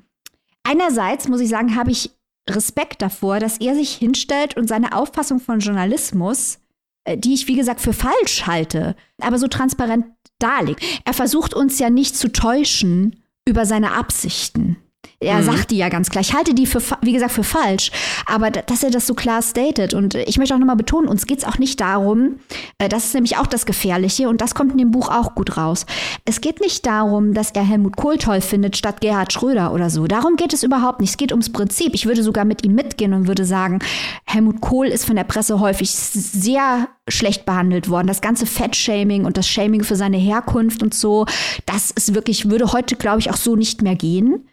einerseits 0.63 1.27
muss 1.27 1.41
ich 1.41 1.49
sagen, 1.49 1.75
habe 1.75 1.91
ich 1.91 2.11
Respekt 2.49 3.01
davor, 3.01 3.39
dass 3.39 3.57
er 3.57 3.75
sich 3.75 3.95
hinstellt 3.95 4.55
und 4.55 4.67
seine 4.67 4.95
Auffassung 4.95 5.39
von 5.39 5.59
Journalismus, 5.59 6.59
äh, 7.05 7.17
die 7.17 7.33
ich 7.33 7.47
wie 7.47 7.55
gesagt 7.55 7.81
für 7.81 7.93
falsch 7.93 8.45
halte, 8.45 8.95
aber 9.19 9.39
so 9.39 9.47
transparent 9.47 10.05
darlegt. 10.39 10.83
Er 11.05 11.13
versucht 11.13 11.53
uns 11.53 11.79
ja 11.79 11.89
nicht 11.89 12.15
zu 12.15 12.31
täuschen 12.31 13.23
über 13.47 13.65
seine 13.65 13.93
Absichten. 13.93 14.77
Er 15.19 15.39
mhm. 15.39 15.43
sagt 15.43 15.71
die 15.71 15.77
ja 15.77 15.89
ganz 15.89 16.09
klar. 16.09 16.21
Ich 16.21 16.33
halte 16.33 16.53
die 16.53 16.65
für, 16.65 16.81
wie 17.01 17.13
gesagt, 17.13 17.31
für 17.31 17.43
falsch. 17.43 17.91
Aber 18.25 18.51
dass 18.51 18.83
er 18.83 18.91
das 18.91 19.07
so 19.07 19.13
klar 19.13 19.41
stated. 19.41 19.93
Und 19.93 20.15
ich 20.15 20.37
möchte 20.37 20.53
auch 20.53 20.59
nochmal 20.59 20.75
betonen, 20.75 21.07
uns 21.07 21.25
geht 21.25 21.39
es 21.39 21.45
auch 21.45 21.57
nicht 21.57 21.79
darum, 21.79 22.39
äh, 22.77 22.89
das 22.89 23.05
ist 23.05 23.13
nämlich 23.13 23.37
auch 23.37 23.47
das 23.47 23.65
Gefährliche 23.65 24.29
und 24.29 24.41
das 24.41 24.55
kommt 24.55 24.73
in 24.73 24.77
dem 24.77 24.91
Buch 24.91 25.09
auch 25.09 25.35
gut 25.35 25.57
raus. 25.57 25.85
Es 26.25 26.41
geht 26.41 26.61
nicht 26.61 26.85
darum, 26.85 27.33
dass 27.33 27.51
er 27.51 27.63
Helmut 27.63 27.95
Kohl 27.97 28.17
toll 28.17 28.41
findet 28.41 28.77
statt 28.77 29.01
Gerhard 29.01 29.33
Schröder 29.33 29.73
oder 29.73 29.89
so. 29.89 30.07
Darum 30.07 30.35
geht 30.35 30.53
es 30.53 30.63
überhaupt 30.63 30.99
nicht. 30.99 31.11
Es 31.11 31.17
geht 31.17 31.31
ums 31.31 31.51
Prinzip. 31.51 31.93
Ich 31.93 32.05
würde 32.05 32.23
sogar 32.23 32.45
mit 32.45 32.65
ihm 32.65 32.75
mitgehen 32.75 33.13
und 33.13 33.27
würde 33.27 33.45
sagen, 33.45 33.79
Helmut 34.25 34.61
Kohl 34.61 34.87
ist 34.87 35.05
von 35.05 35.15
der 35.15 35.23
Presse 35.23 35.59
häufig 35.59 35.91
sehr 35.91 36.87
schlecht 37.07 37.45
behandelt 37.45 37.89
worden. 37.89 38.07
Das 38.07 38.21
ganze 38.21 38.45
Fettshaming 38.45 39.25
und 39.25 39.37
das 39.37 39.47
Shaming 39.47 39.83
für 39.83 39.95
seine 39.95 40.17
Herkunft 40.17 40.81
und 40.81 40.93
so, 40.93 41.25
das 41.65 41.91
ist 41.91 42.15
wirklich, 42.15 42.49
würde 42.49 42.71
heute, 42.71 42.95
glaube 42.95 43.19
ich, 43.19 43.29
auch 43.29 43.37
so 43.37 43.55
nicht 43.55 43.81
mehr 43.81 43.95
gehen. 43.95 44.47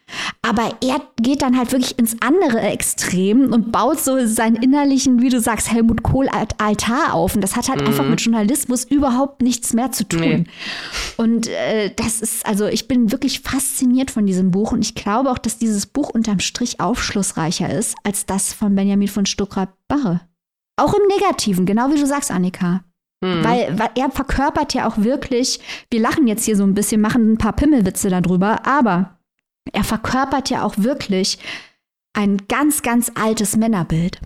Aber 0.44 0.76
er 0.82 1.00
geht 1.20 1.40
dann 1.42 1.56
halt 1.56 1.70
wirklich 1.70 1.96
ins 2.00 2.16
andere 2.20 2.60
Extrem 2.60 3.52
und 3.52 3.70
baut 3.70 4.00
so 4.00 4.26
seinen 4.26 4.56
innerlichen, 4.56 5.22
wie 5.22 5.28
du 5.28 5.40
sagst, 5.40 5.70
Helmut 5.70 6.02
Kohl 6.02 6.28
Altar 6.28 7.14
auf. 7.14 7.36
Und 7.36 7.42
das 7.42 7.54
hat 7.54 7.68
halt 7.68 7.80
mhm. 7.80 7.86
einfach 7.86 8.04
mit 8.04 8.20
Journalismus 8.20 8.84
überhaupt 8.84 9.40
nichts 9.40 9.72
mehr 9.72 9.92
zu 9.92 10.06
tun. 10.08 10.20
Nee. 10.20 10.44
Und 11.16 11.46
äh, 11.46 11.94
das 11.94 12.20
ist, 12.20 12.44
also 12.44 12.66
ich 12.66 12.88
bin 12.88 13.12
wirklich 13.12 13.40
fasziniert 13.40 14.10
von 14.10 14.26
diesem 14.26 14.50
Buch 14.50 14.72
und 14.72 14.80
ich 14.80 14.96
glaube 14.96 15.30
auch, 15.30 15.38
dass 15.38 15.58
dieses 15.58 15.86
Buch 15.86 16.10
unterm 16.10 16.40
Strich 16.40 16.80
aufschlussreicher 16.80 17.70
ist 17.70 17.94
als 18.02 18.26
das 18.26 18.52
von 18.52 18.74
Benjamin 18.74 19.08
von 19.08 19.26
Stuckrad-Barre. 19.26 20.22
Auch 20.76 20.94
im 20.94 21.06
Negativen, 21.06 21.66
genau 21.66 21.92
wie 21.92 22.00
du 22.00 22.06
sagst, 22.06 22.32
Annika. 22.32 22.82
Mhm. 23.20 23.44
Weil, 23.44 23.78
weil 23.78 23.90
er 23.94 24.10
verkörpert 24.10 24.74
ja 24.74 24.88
auch 24.88 24.98
wirklich, 24.98 25.60
wir 25.92 26.00
lachen 26.00 26.26
jetzt 26.26 26.44
hier 26.44 26.56
so 26.56 26.64
ein 26.64 26.74
bisschen, 26.74 27.00
machen 27.00 27.32
ein 27.32 27.38
paar 27.38 27.52
Pimmelwitze 27.52 28.10
darüber, 28.10 28.66
aber 28.66 29.18
er 29.72 29.84
verkörpert 29.84 30.50
ja 30.50 30.64
auch 30.64 30.74
wirklich 30.76 31.38
ein 32.14 32.46
ganz, 32.48 32.82
ganz 32.82 33.10
altes 33.14 33.56
Männerbild. 33.56 34.20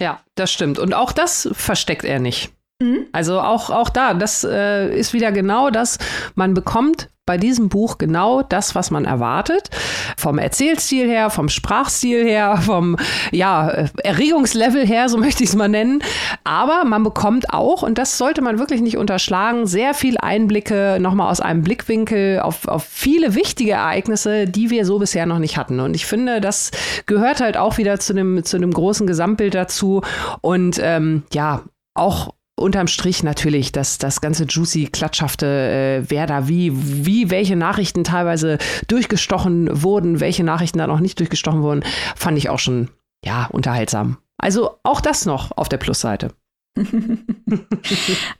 Ja, 0.00 0.20
das 0.34 0.52
stimmt. 0.52 0.78
Und 0.78 0.94
auch 0.94 1.12
das 1.12 1.48
versteckt 1.52 2.04
er 2.04 2.20
nicht. 2.20 2.52
Mhm. 2.80 3.06
Also 3.12 3.40
auch, 3.40 3.70
auch 3.70 3.90
da, 3.90 4.14
das 4.14 4.44
äh, 4.44 4.96
ist 4.96 5.12
wieder 5.12 5.32
genau 5.32 5.70
das, 5.70 5.98
man 6.34 6.54
bekommt 6.54 7.08
bei 7.28 7.36
diesem 7.36 7.68
Buch 7.68 7.98
genau 7.98 8.40
das, 8.40 8.74
was 8.74 8.90
man 8.90 9.04
erwartet. 9.04 9.68
Vom 10.16 10.38
Erzählstil 10.38 11.06
her, 11.06 11.28
vom 11.28 11.50
Sprachstil 11.50 12.24
her, 12.24 12.56
vom 12.56 12.96
ja, 13.32 13.68
Erregungslevel 14.02 14.86
her, 14.86 15.10
so 15.10 15.18
möchte 15.18 15.44
ich 15.44 15.50
es 15.50 15.54
mal 15.54 15.68
nennen. 15.68 16.02
Aber 16.42 16.86
man 16.86 17.04
bekommt 17.04 17.52
auch, 17.52 17.82
und 17.82 17.98
das 17.98 18.16
sollte 18.16 18.40
man 18.40 18.58
wirklich 18.58 18.80
nicht 18.80 18.96
unterschlagen, 18.96 19.66
sehr 19.66 19.92
viel 19.92 20.16
Einblicke 20.16 20.96
nochmal 21.00 21.30
aus 21.30 21.40
einem 21.40 21.62
Blickwinkel 21.62 22.40
auf, 22.40 22.66
auf 22.66 22.84
viele 22.84 23.34
wichtige 23.34 23.72
Ereignisse, 23.72 24.46
die 24.46 24.70
wir 24.70 24.86
so 24.86 24.98
bisher 24.98 25.26
noch 25.26 25.38
nicht 25.38 25.58
hatten. 25.58 25.80
Und 25.80 25.94
ich 25.94 26.06
finde, 26.06 26.40
das 26.40 26.70
gehört 27.04 27.42
halt 27.42 27.58
auch 27.58 27.76
wieder 27.76 28.00
zu 28.00 28.14
einem, 28.14 28.42
zu 28.42 28.58
großen 28.58 29.06
Gesamtbild 29.06 29.54
dazu. 29.54 30.00
Und 30.40 30.80
ähm, 30.82 31.24
ja, 31.30 31.60
auch 31.92 32.32
unterm 32.58 32.86
Strich 32.86 33.22
natürlich 33.22 33.72
das, 33.72 33.98
das 33.98 34.20
ganze 34.20 34.44
juicy, 34.44 34.86
klatschhafte, 34.86 35.46
äh, 35.46 36.10
wer 36.10 36.26
da 36.26 36.48
wie, 36.48 36.72
wie 36.74 37.30
welche 37.30 37.56
Nachrichten 37.56 38.04
teilweise 38.04 38.58
durchgestochen 38.88 39.82
wurden, 39.82 40.20
welche 40.20 40.44
Nachrichten 40.44 40.78
da 40.78 40.86
noch 40.86 41.00
nicht 41.00 41.18
durchgestochen 41.18 41.62
wurden, 41.62 41.82
fand 42.16 42.38
ich 42.38 42.48
auch 42.48 42.58
schon, 42.58 42.88
ja, 43.24 43.46
unterhaltsam. 43.46 44.18
Also 44.38 44.78
auch 44.82 45.00
das 45.00 45.26
noch 45.26 45.56
auf 45.56 45.68
der 45.68 45.78
Plusseite. 45.78 46.32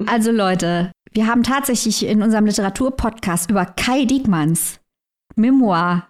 also 0.07 0.31
Leute, 0.31 0.92
wir 1.12 1.26
haben 1.26 1.42
tatsächlich 1.42 2.07
in 2.07 2.22
unserem 2.22 2.46
Literaturpodcast 2.46 3.50
über 3.50 3.64
Kai 3.64 4.04
Diekmanns 4.04 4.81
Memoir 5.35 6.09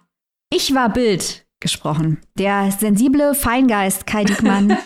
Ich 0.51 0.73
war 0.75 0.91
Bild 0.91 1.45
gesprochen. 1.59 2.19
Der 2.37 2.71
sensible 2.71 3.35
Feingeist 3.35 4.07
Kai 4.07 4.23
Diekmann. 4.23 4.69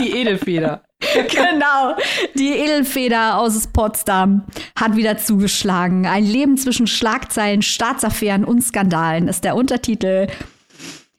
die 0.00 0.16
Edelfeder. 0.16 0.82
genau, 1.00 1.96
die 2.34 2.52
Edelfeder 2.52 3.38
aus 3.38 3.66
Potsdam 3.66 4.44
hat 4.78 4.94
wieder 4.96 5.18
zugeschlagen. 5.18 6.06
Ein 6.06 6.24
Leben 6.24 6.56
zwischen 6.56 6.86
Schlagzeilen, 6.86 7.62
Staatsaffären 7.62 8.44
und 8.44 8.62
Skandalen 8.62 9.26
ist 9.26 9.42
der 9.44 9.56
Untertitel. 9.56 10.28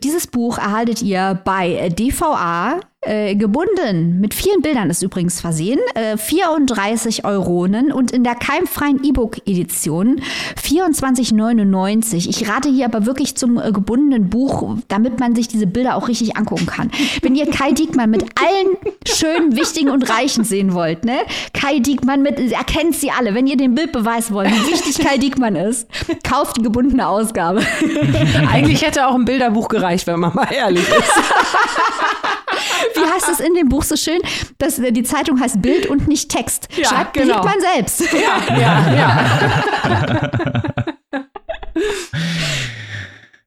Dieses 0.04 0.28
Buch 0.28 0.58
erhaltet 0.58 1.02
ihr 1.02 1.40
bei 1.44 1.90
DVA 1.90 2.80
Äh, 3.06 3.36
gebunden, 3.36 4.22
mit 4.22 4.34
vielen 4.34 4.62
Bildern 4.62 4.90
ist 4.90 5.04
übrigens 5.04 5.42
versehen, 5.42 5.80
äh, 5.94 6.16
34 6.16 7.26
Euronen 7.26 7.92
und 7.92 8.12
in 8.12 8.24
der 8.24 8.36
keimfreien 8.36 9.04
E-Book-Edition 9.04 10.22
24,99. 10.62 12.30
Ich 12.30 12.48
rate 12.48 12.70
hier 12.70 12.86
aber 12.86 13.06
wirklich 13.06 13.36
zum 13.36 13.60
äh, 13.60 13.74
gebundenen 13.74 14.30
Buch, 14.30 14.78
damit 14.88 15.20
man 15.20 15.36
sich 15.36 15.50
diese 15.50 15.68
Bilder 15.68 15.98
auch 15.98 16.08
richtig 16.08 16.38
angucken 16.38 16.66
kann. 16.66 16.92
Wenn 17.22 17.36
ihr 17.36 17.50
Kai 17.50 17.74
Diekmann 17.74 18.10
mit 18.10 18.24
allen 18.40 18.78
schönen, 19.06 19.58
wichtigen 19.58 19.90
und 19.90 20.10
reichen 20.10 20.46
sehen 20.46 20.74
wollt, 20.74 21.04
ne? 21.04 21.18
Kai 21.54 21.80
Diekmann 21.80 22.22
mit, 22.22 22.40
erkennt 22.40 22.96
sie 22.96 23.12
alle. 23.12 23.36
Wenn 23.36 23.48
ihr 23.48 23.58
den 23.58 23.76
Bildbeweis 23.76 24.32
wollt, 24.32 24.50
wie 24.50 24.72
wichtig 24.72 25.06
Kai 25.06 25.18
Diekmann 25.18 25.58
ist, 25.58 25.90
kauft 26.24 26.56
die 26.58 26.62
gebundene 26.62 27.06
Ausgabe. 27.06 27.64
Eigentlich 28.50 28.82
hätte 28.82 29.08
auch 29.08 29.16
ein 29.16 29.26
Bilderbuch 29.26 29.68
gereicht, 29.68 30.08
wenn 30.08 30.22
man 30.22 30.34
mal 30.34 30.48
ehrlich 30.54 30.88
ist. 30.88 31.12
Wie 32.96 33.14
heißt 33.14 33.30
es 33.30 33.40
in 33.40 33.54
dem 33.54 33.70
Buch 33.70 33.84
so 33.84 33.96
schön? 33.96 34.20
dass 34.58 34.78
die 34.78 35.04
Zeitung 35.04 35.40
heißt 35.40 35.62
Bild 35.62 35.88
und 35.88 36.08
nicht 36.08 36.30
Text. 36.30 36.68
Ja, 36.76 36.90
Schreibt 36.90 37.14
genau. 37.14 37.36
Diekmann 37.36 37.60
selbst. 37.76 38.02
Ja, 38.14 38.58
ja, 38.58 38.96
ja. 38.96 40.84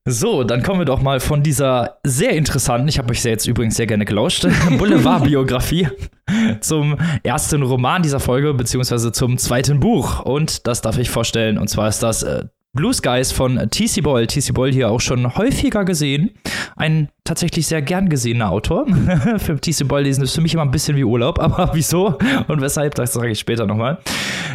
So, 0.09 0.45
dann 0.45 0.62
kommen 0.62 0.81
wir 0.81 0.85
doch 0.85 1.03
mal 1.03 1.19
von 1.19 1.42
dieser 1.42 1.99
sehr 2.05 2.31
interessanten, 2.31 2.87
ich 2.87 2.99
habe 2.99 3.11
euch 3.11 3.21
sehr 3.21 3.33
jetzt 3.33 3.49
übrigens 3.49 3.75
sehr 3.75 3.88
gerne 3.88 4.05
gelauscht, 4.05 4.47
Boulevardbiografie 4.79 5.88
zum 6.61 6.97
ersten 7.25 7.62
Roman 7.62 8.03
dieser 8.03 8.21
Folge, 8.21 8.55
beziehungsweise 8.55 9.11
zum 9.11 9.37
zweiten 9.37 9.81
Buch. 9.81 10.21
Und 10.21 10.69
das 10.69 10.81
darf 10.81 10.99
ich 10.99 11.11
vorstellen, 11.11 11.59
und 11.59 11.69
zwar 11.69 11.88
ist 11.88 12.05
das 12.05 12.23
äh, 12.23 12.45
Blue 12.73 12.95
Skies 12.95 13.33
von 13.33 13.57
TC 13.71 14.03
Boyle. 14.03 14.29
TC 14.29 14.55
Boyle 14.55 14.73
hier 14.73 14.90
auch 14.90 15.01
schon 15.01 15.37
häufiger 15.37 15.85
gesehen. 15.85 16.31
Ein 16.77 17.09
tatsächlich 17.26 17.66
sehr 17.66 17.82
gern 17.82 18.08
gesehener 18.08 18.50
Autor. 18.50 18.86
für 19.38 19.60
TC 19.60 19.86
Boyle 19.86 20.04
lesen 20.04 20.24
ist 20.24 20.34
für 20.34 20.40
mich 20.40 20.54
immer 20.54 20.62
ein 20.62 20.70
bisschen 20.70 20.96
wie 20.96 21.04
Urlaub, 21.04 21.38
aber 21.40 21.70
wieso 21.74 22.18
und 22.48 22.60
weshalb, 22.60 22.94
das 22.94 23.12
sage 23.12 23.30
ich 23.30 23.38
später 23.38 23.66
nochmal. 23.66 23.98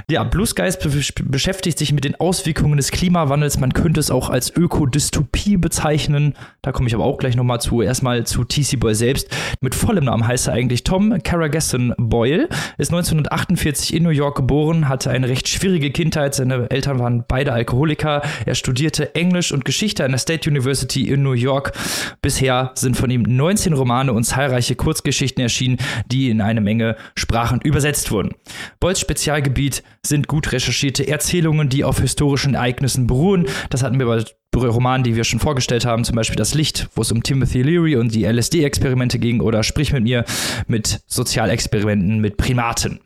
Ja, 0.10 0.24
Blue 0.24 0.46
Skies 0.46 0.78
be 0.78 0.90
beschäftigt 1.24 1.78
sich 1.78 1.94
mit 1.94 2.04
den 2.04 2.20
Auswirkungen 2.20 2.78
des 2.78 2.92
Klimawandels. 2.92 3.60
Man 3.60 3.74
könnte 3.74 4.00
es 4.00 4.12
auch 4.12 4.30
als 4.30 4.56
Ökodystopie 4.56 5.58
bezeichnen. 5.58 6.34
Da 6.62 6.72
komme 6.72 6.88
ich 6.88 6.96
aber 6.96 7.06
auch 7.06 7.18
gleich 7.18 7.36
nochmal 7.36 7.62
zu. 7.62 7.82
Erstmal 7.82 8.26
zu 8.26 8.44
TC 8.44 8.80
Boyle 8.80 8.96
selbst. 8.96 9.30
Mit 9.62 9.76
vollem 9.76 10.06
Namen 10.06 10.28
heißt 10.28 10.48
er 10.48 10.54
eigentlich 10.54 10.84
Tom 10.84 11.22
Caragesson 11.24 11.94
Boyle. 11.98 12.50
Ist 12.78 12.92
1948 12.92 13.94
in 13.94 14.04
New 14.04 14.10
York 14.10 14.36
geboren, 14.36 14.90
hatte 14.90 15.12
eine 15.12 15.30
recht 15.30 15.48
schwierige 15.48 15.92
Kindheit. 15.92 16.36
Seine 16.36 16.70
Eltern 16.70 17.00
waren 17.00 17.24
beide 17.28 17.54
Alkoholiker. 17.54 18.22
Er 18.46 18.56
studierte 18.56 19.16
Englisch 19.16 19.52
und 19.52 19.66
Geschichte 19.66 20.04
an 20.04 20.12
der 20.12 20.20
State 20.20 20.50
University 20.50 21.10
in 21.10 21.24
New 21.24 21.34
York. 21.34 21.74
Bisher 22.22 22.61
sind 22.76 22.96
von 22.96 23.10
ihm 23.10 23.24
19 23.24 23.74
Romane 23.74 24.14
und 24.14 24.24
zahlreiche 24.24 24.76
Kurzgeschichten 24.76 25.42
erschienen, 25.42 25.78
die 26.08 26.30
in 26.30 26.42
eine 26.42 26.62
Menge 26.62 26.96
Sprachen 27.16 27.60
übersetzt 27.62 28.12
wurden. 28.12 28.36
Boyles 28.80 29.00
Spezialgebiet 29.00 29.84
sind 30.06 30.28
gut 30.28 30.52
recherchierte 30.52 31.08
Erzählungen, 31.08 31.70
die 31.70 31.84
auf 31.84 32.00
historischen 32.00 32.56
Ereignissen 32.56 33.08
beruhen. 33.08 33.48
Das 33.70 33.84
hatten 33.84 34.00
wir 34.00 34.06
bei 34.06 34.24
Romanen, 34.68 35.04
die 35.04 35.16
wir 35.16 35.24
schon 35.24 35.40
vorgestellt 35.40 35.86
haben, 35.86 36.04
zum 36.04 36.16
Beispiel 36.16 36.36
Das 36.36 36.54
Licht, 36.54 36.90
wo 36.96 37.02
es 37.02 37.12
um 37.12 37.24
Timothy 37.24 37.62
Leary 37.62 37.96
und 37.96 38.14
die 38.14 38.26
LSD-Experimente 38.26 39.18
ging, 39.18 39.40
oder 39.40 39.64
Sprich 39.64 39.94
mit 39.94 40.04
mir 40.04 40.26
mit 40.68 41.02
Sozialexperimenten 41.08 42.20
mit 42.20 42.38
Primaten. 42.38 43.00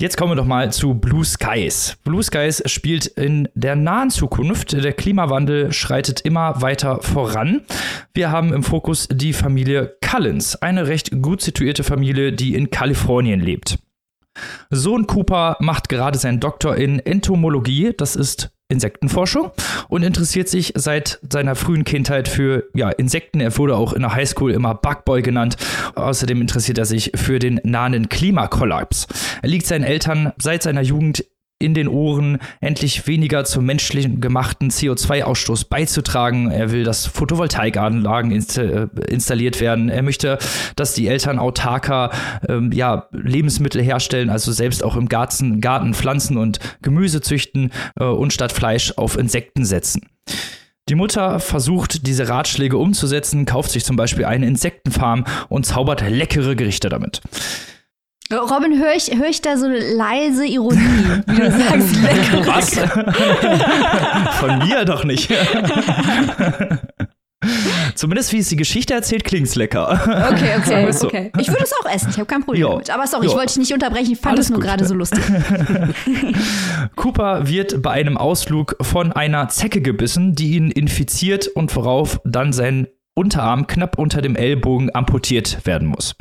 Jetzt 0.00 0.16
kommen 0.16 0.30
wir 0.30 0.36
doch 0.36 0.46
mal 0.46 0.72
zu 0.72 0.94
Blue 0.94 1.26
Skies. 1.26 1.98
Blue 2.04 2.22
Skies 2.22 2.62
spielt 2.64 3.04
in 3.04 3.50
der 3.54 3.76
nahen 3.76 4.08
Zukunft. 4.08 4.72
Der 4.72 4.94
Klimawandel 4.94 5.74
schreitet 5.74 6.22
immer 6.22 6.62
weiter 6.62 7.02
voran. 7.02 7.66
Wir 8.14 8.30
haben 8.30 8.54
im 8.54 8.62
Fokus 8.62 9.08
die 9.12 9.34
Familie 9.34 9.98
Cullens, 10.00 10.56
eine 10.56 10.86
recht 10.86 11.20
gut 11.20 11.42
situierte 11.42 11.84
Familie, 11.84 12.32
die 12.32 12.54
in 12.54 12.70
Kalifornien 12.70 13.40
lebt. 13.40 13.78
Sohn 14.70 15.06
Cooper 15.06 15.58
macht 15.60 15.90
gerade 15.90 16.16
seinen 16.16 16.40
Doktor 16.40 16.76
in 16.76 17.00
Entomologie, 17.00 17.92
das 17.94 18.16
ist 18.16 18.50
Insektenforschung 18.70 19.50
und 19.88 20.02
interessiert 20.02 20.48
sich 20.48 20.72
seit 20.76 21.18
seiner 21.30 21.54
frühen 21.54 21.84
Kindheit 21.84 22.28
für 22.28 22.64
ja, 22.74 22.90
Insekten. 22.90 23.40
Er 23.40 23.56
wurde 23.58 23.76
auch 23.76 23.92
in 23.92 24.02
der 24.02 24.14
Highschool 24.14 24.52
immer 24.52 24.74
Bugboy 24.74 25.22
genannt. 25.22 25.56
Außerdem 25.94 26.40
interessiert 26.40 26.78
er 26.78 26.84
sich 26.84 27.12
für 27.14 27.38
den 27.38 27.60
nahen 27.64 28.08
Klimakollaps. 28.08 29.06
Er 29.42 29.48
liegt 29.48 29.66
seinen 29.66 29.84
Eltern 29.84 30.32
seit 30.38 30.62
seiner 30.62 30.82
Jugend 30.82 31.24
in 31.60 31.74
den 31.74 31.88
Ohren, 31.88 32.38
endlich 32.60 33.06
weniger 33.06 33.44
zum 33.44 33.66
menschlichen 33.66 34.20
gemachten 34.20 34.70
CO2-Ausstoß 34.70 35.68
beizutragen. 35.68 36.50
Er 36.50 36.72
will, 36.72 36.84
dass 36.84 37.06
Photovoltaikanlagen 37.06 38.32
äh, 38.32 38.88
installiert 39.08 39.60
werden. 39.60 39.90
Er 39.90 40.02
möchte, 40.02 40.38
dass 40.74 40.94
die 40.94 41.06
Eltern 41.06 41.38
autarker 41.38 42.10
ähm, 42.48 42.72
ja, 42.72 43.08
Lebensmittel 43.12 43.82
herstellen, 43.82 44.30
also 44.30 44.52
selbst 44.52 44.82
auch 44.82 44.96
im 44.96 45.08
Garten, 45.08 45.60
Garten 45.60 45.94
Pflanzen 45.94 46.38
und 46.38 46.58
Gemüse 46.82 47.20
züchten 47.20 47.70
äh, 47.98 48.04
und 48.04 48.32
statt 48.32 48.52
Fleisch 48.52 48.94
auf 48.96 49.18
Insekten 49.18 49.64
setzen. 49.64 50.08
Die 50.88 50.96
Mutter 50.96 51.38
versucht, 51.38 52.06
diese 52.06 52.28
Ratschläge 52.28 52.76
umzusetzen, 52.76 53.44
kauft 53.44 53.70
sich 53.70 53.84
zum 53.84 53.94
Beispiel 53.94 54.24
eine 54.24 54.46
Insektenfarm 54.46 55.24
und 55.48 55.64
zaubert 55.64 56.02
leckere 56.08 56.56
Gerichte 56.56 56.88
damit. 56.88 57.20
Robin, 58.32 58.78
höre 58.78 58.94
ich, 58.94 59.10
hör 59.16 59.28
ich 59.28 59.42
da 59.42 59.56
so 59.56 59.66
leise 59.68 60.46
Ironie, 60.46 60.78
wie 61.26 61.34
du 61.36 61.50
sagst, 61.50 61.96
lecker. 62.00 62.46
Was? 62.46 64.36
Von 64.38 64.58
mir 64.58 64.84
doch 64.84 65.02
nicht. 65.04 65.28
Zumindest 67.94 68.32
wie 68.32 68.38
es 68.38 68.48
die 68.48 68.56
Geschichte 68.56 68.94
erzählt, 68.94 69.24
klingt 69.24 69.48
es 69.48 69.56
lecker. 69.56 70.00
Okay, 70.30 70.50
okay, 70.58 70.62
Sagen 70.70 70.86
wir 70.86 70.92
so. 70.92 71.06
okay. 71.08 71.32
Ich 71.38 71.48
würde 71.48 71.64
es 71.64 71.72
auch 71.72 71.90
essen, 71.90 72.08
ich 72.10 72.16
habe 72.18 72.26
kein 72.26 72.42
Problem 72.42 72.62
Ja. 72.62 72.68
damit. 72.70 72.90
Aber 72.90 73.06
sorry, 73.06 73.26
ich 73.26 73.32
Ja. 73.32 73.38
wollte 73.38 73.48
dich 73.54 73.58
nicht 73.58 73.72
unterbrechen, 73.72 74.12
ich 74.12 74.18
fand 74.20 74.38
es 74.38 74.48
nur 74.50 74.60
gerade 74.60 74.84
so 74.84 74.94
lustig. 74.94 75.22
Cooper 76.96 77.48
wird 77.48 77.82
bei 77.82 77.90
einem 77.92 78.16
Ausflug 78.16 78.76
von 78.82 79.12
einer 79.12 79.48
Zecke 79.48 79.80
gebissen, 79.80 80.34
die 80.34 80.52
ihn 80.56 80.70
infiziert 80.70 81.48
und 81.48 81.74
worauf 81.74 82.20
dann 82.24 82.52
sein 82.52 82.86
Unterarm 83.14 83.66
knapp 83.66 83.98
unter 83.98 84.22
dem 84.22 84.36
Ellbogen 84.36 84.94
amputiert 84.94 85.66
werden 85.66 85.88
muss. 85.88 86.14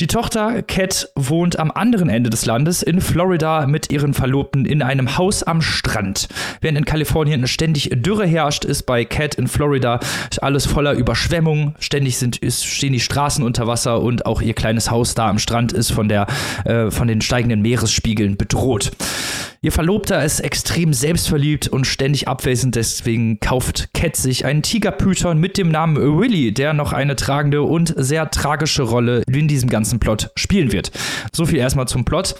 Die 0.00 0.06
Tochter 0.06 0.62
Cat 0.62 1.10
wohnt 1.16 1.58
am 1.58 1.72
anderen 1.72 2.08
Ende 2.08 2.30
des 2.30 2.46
Landes 2.46 2.84
in 2.84 3.00
Florida 3.00 3.66
mit 3.66 3.90
ihren 3.90 4.14
Verlobten 4.14 4.64
in 4.64 4.80
einem 4.80 5.18
Haus 5.18 5.42
am 5.42 5.60
Strand. 5.60 6.28
Während 6.60 6.78
in 6.78 6.84
Kalifornien 6.84 7.48
ständig 7.48 7.90
Dürre 7.92 8.24
herrscht, 8.24 8.64
ist 8.64 8.84
bei 8.84 9.04
Cat 9.04 9.34
in 9.34 9.48
Florida 9.48 9.98
alles 10.40 10.66
voller 10.66 10.92
Überschwemmung. 10.92 11.74
Ständig 11.80 12.16
sind, 12.16 12.36
ist, 12.36 12.64
stehen 12.64 12.92
die 12.92 13.00
Straßen 13.00 13.42
unter 13.42 13.66
Wasser 13.66 14.00
und 14.00 14.24
auch 14.24 14.40
ihr 14.40 14.54
kleines 14.54 14.88
Haus 14.88 15.16
da 15.16 15.28
am 15.28 15.40
Strand 15.40 15.72
ist 15.72 15.90
von, 15.90 16.08
der, 16.08 16.28
äh, 16.64 16.92
von 16.92 17.08
den 17.08 17.20
steigenden 17.20 17.60
Meeresspiegeln 17.60 18.36
bedroht. 18.36 18.92
Ihr 19.60 19.72
Verlobter 19.72 20.24
ist 20.24 20.38
extrem 20.38 20.92
selbstverliebt 20.92 21.66
und 21.66 21.84
ständig 21.84 22.28
abwesend, 22.28 22.76
deswegen 22.76 23.40
kauft 23.40 23.92
Cat 23.92 24.14
sich 24.14 24.44
einen 24.44 24.62
Tigerpython 24.62 25.36
mit 25.36 25.58
dem 25.58 25.72
Namen 25.72 25.96
Willy, 25.96 26.54
der 26.54 26.74
noch 26.74 26.92
eine 26.92 27.16
tragende 27.16 27.62
und 27.62 27.92
sehr 27.96 28.30
tragische 28.30 28.84
Rolle 28.84 29.24
in 29.26 29.48
diesem 29.48 29.68
ganzen 29.68 29.98
Plot 29.98 30.30
spielen 30.36 30.70
wird. 30.70 30.92
So 31.32 31.44
viel 31.44 31.58
erstmal 31.58 31.88
zum 31.88 32.04
Plot. 32.04 32.36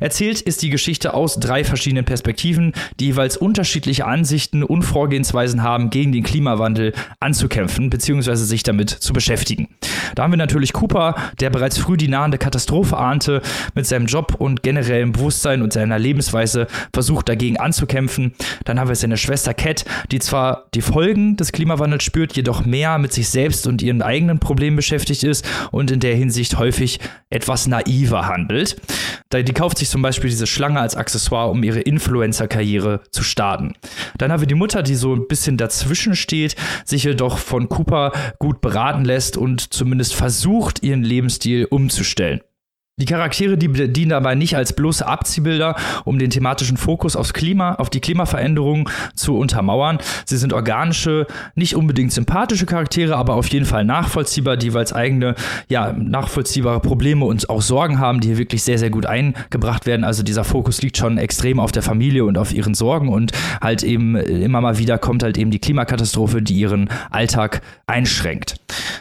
Erzählt 0.00 0.40
ist 0.40 0.62
die 0.62 0.70
Geschichte 0.70 1.12
aus 1.12 1.38
drei 1.38 1.62
verschiedenen 1.62 2.06
Perspektiven, 2.06 2.72
die 2.98 3.08
jeweils 3.08 3.36
unterschiedliche 3.36 4.06
Ansichten 4.06 4.62
und 4.62 4.82
Vorgehensweisen 4.82 5.62
haben, 5.62 5.90
gegen 5.90 6.12
den 6.12 6.22
Klimawandel 6.22 6.94
anzukämpfen 7.20 7.90
bzw. 7.90 8.34
sich 8.36 8.62
damit 8.62 8.88
zu 8.88 9.12
beschäftigen. 9.12 9.68
Da 10.14 10.22
haben 10.22 10.32
wir 10.32 10.38
natürlich 10.38 10.72
Cooper, 10.72 11.16
der 11.40 11.50
bereits 11.50 11.78
früh 11.78 11.96
die 11.96 12.08
nahende 12.08 12.38
Katastrophe 12.38 12.96
ahnte, 12.96 13.42
mit 13.74 13.86
seinem 13.86 14.06
Job 14.06 14.36
und 14.38 14.62
generellem 14.62 15.12
Bewusstsein 15.12 15.62
und 15.62 15.72
seiner 15.72 15.98
Lebensweise 15.98 16.61
versucht 16.92 17.28
dagegen 17.28 17.56
anzukämpfen. 17.56 18.34
Dann 18.64 18.78
haben 18.78 18.88
wir 18.88 18.96
seine 18.96 19.16
Schwester 19.16 19.54
Cat, 19.54 19.84
die 20.10 20.18
zwar 20.18 20.68
die 20.74 20.82
Folgen 20.82 21.36
des 21.36 21.52
Klimawandels 21.52 22.04
spürt, 22.04 22.36
jedoch 22.36 22.64
mehr 22.64 22.98
mit 22.98 23.12
sich 23.12 23.28
selbst 23.28 23.66
und 23.66 23.82
ihren 23.82 24.02
eigenen 24.02 24.38
Problemen 24.38 24.76
beschäftigt 24.76 25.24
ist 25.24 25.46
und 25.70 25.90
in 25.90 26.00
der 26.00 26.14
Hinsicht 26.14 26.58
häufig 26.58 27.00
etwas 27.30 27.66
naiver 27.66 28.26
handelt. 28.26 28.76
Die 29.32 29.52
kauft 29.54 29.78
sich 29.78 29.88
zum 29.88 30.02
Beispiel 30.02 30.28
diese 30.28 30.46
Schlange 30.46 30.80
als 30.80 30.94
Accessoire, 30.94 31.50
um 31.50 31.62
ihre 31.62 31.80
Influencer-Karriere 31.80 33.00
zu 33.10 33.22
starten. 33.22 33.74
Dann 34.18 34.30
haben 34.30 34.40
wir 34.40 34.46
die 34.46 34.54
Mutter, 34.54 34.82
die 34.82 34.94
so 34.94 35.14
ein 35.14 35.26
bisschen 35.26 35.56
dazwischen 35.56 36.14
steht, 36.14 36.54
sich 36.84 37.04
jedoch 37.04 37.38
von 37.38 37.68
Cooper 37.68 38.12
gut 38.38 38.60
beraten 38.60 39.04
lässt 39.04 39.36
und 39.36 39.72
zumindest 39.72 40.14
versucht, 40.14 40.82
ihren 40.82 41.02
Lebensstil 41.02 41.64
umzustellen. 41.64 42.40
Die 43.00 43.06
Charaktere, 43.06 43.56
die 43.56 43.90
dienen 43.90 44.10
dabei 44.10 44.34
nicht 44.34 44.54
als 44.54 44.74
bloße 44.74 45.06
Abziehbilder, 45.06 45.76
um 46.04 46.18
den 46.18 46.28
thematischen 46.28 46.76
Fokus 46.76 47.16
aufs 47.16 47.32
Klima, 47.32 47.76
auf 47.76 47.88
die 47.88 48.00
Klimaveränderung 48.00 48.90
zu 49.14 49.38
untermauern. 49.38 49.96
Sie 50.26 50.36
sind 50.36 50.52
organische, 50.52 51.26
nicht 51.54 51.74
unbedingt 51.74 52.12
sympathische 52.12 52.66
Charaktere, 52.66 53.16
aber 53.16 53.36
auf 53.36 53.48
jeden 53.48 53.64
Fall 53.64 53.86
nachvollziehbar, 53.86 54.58
die 54.58 54.66
jeweils 54.66 54.92
eigene, 54.92 55.36
ja, 55.70 55.94
nachvollziehbare 55.94 56.80
Probleme 56.80 57.24
und 57.24 57.48
auch 57.48 57.62
Sorgen 57.62 57.98
haben, 57.98 58.20
die 58.20 58.28
hier 58.28 58.36
wirklich 58.36 58.62
sehr, 58.62 58.76
sehr 58.76 58.90
gut 58.90 59.06
eingebracht 59.06 59.86
werden. 59.86 60.04
Also 60.04 60.22
dieser 60.22 60.44
Fokus 60.44 60.82
liegt 60.82 60.98
schon 60.98 61.16
extrem 61.16 61.60
auf 61.60 61.72
der 61.72 61.82
Familie 61.82 62.26
und 62.26 62.36
auf 62.36 62.52
ihren 62.52 62.74
Sorgen 62.74 63.08
und 63.08 63.32
halt 63.62 63.84
eben 63.84 64.16
immer 64.16 64.60
mal 64.60 64.76
wieder 64.76 64.98
kommt 64.98 65.22
halt 65.22 65.38
eben 65.38 65.50
die 65.50 65.60
Klimakatastrophe, 65.60 66.42
die 66.42 66.56
ihren 66.56 66.90
Alltag 67.10 67.62
einschränkt. 67.86 68.56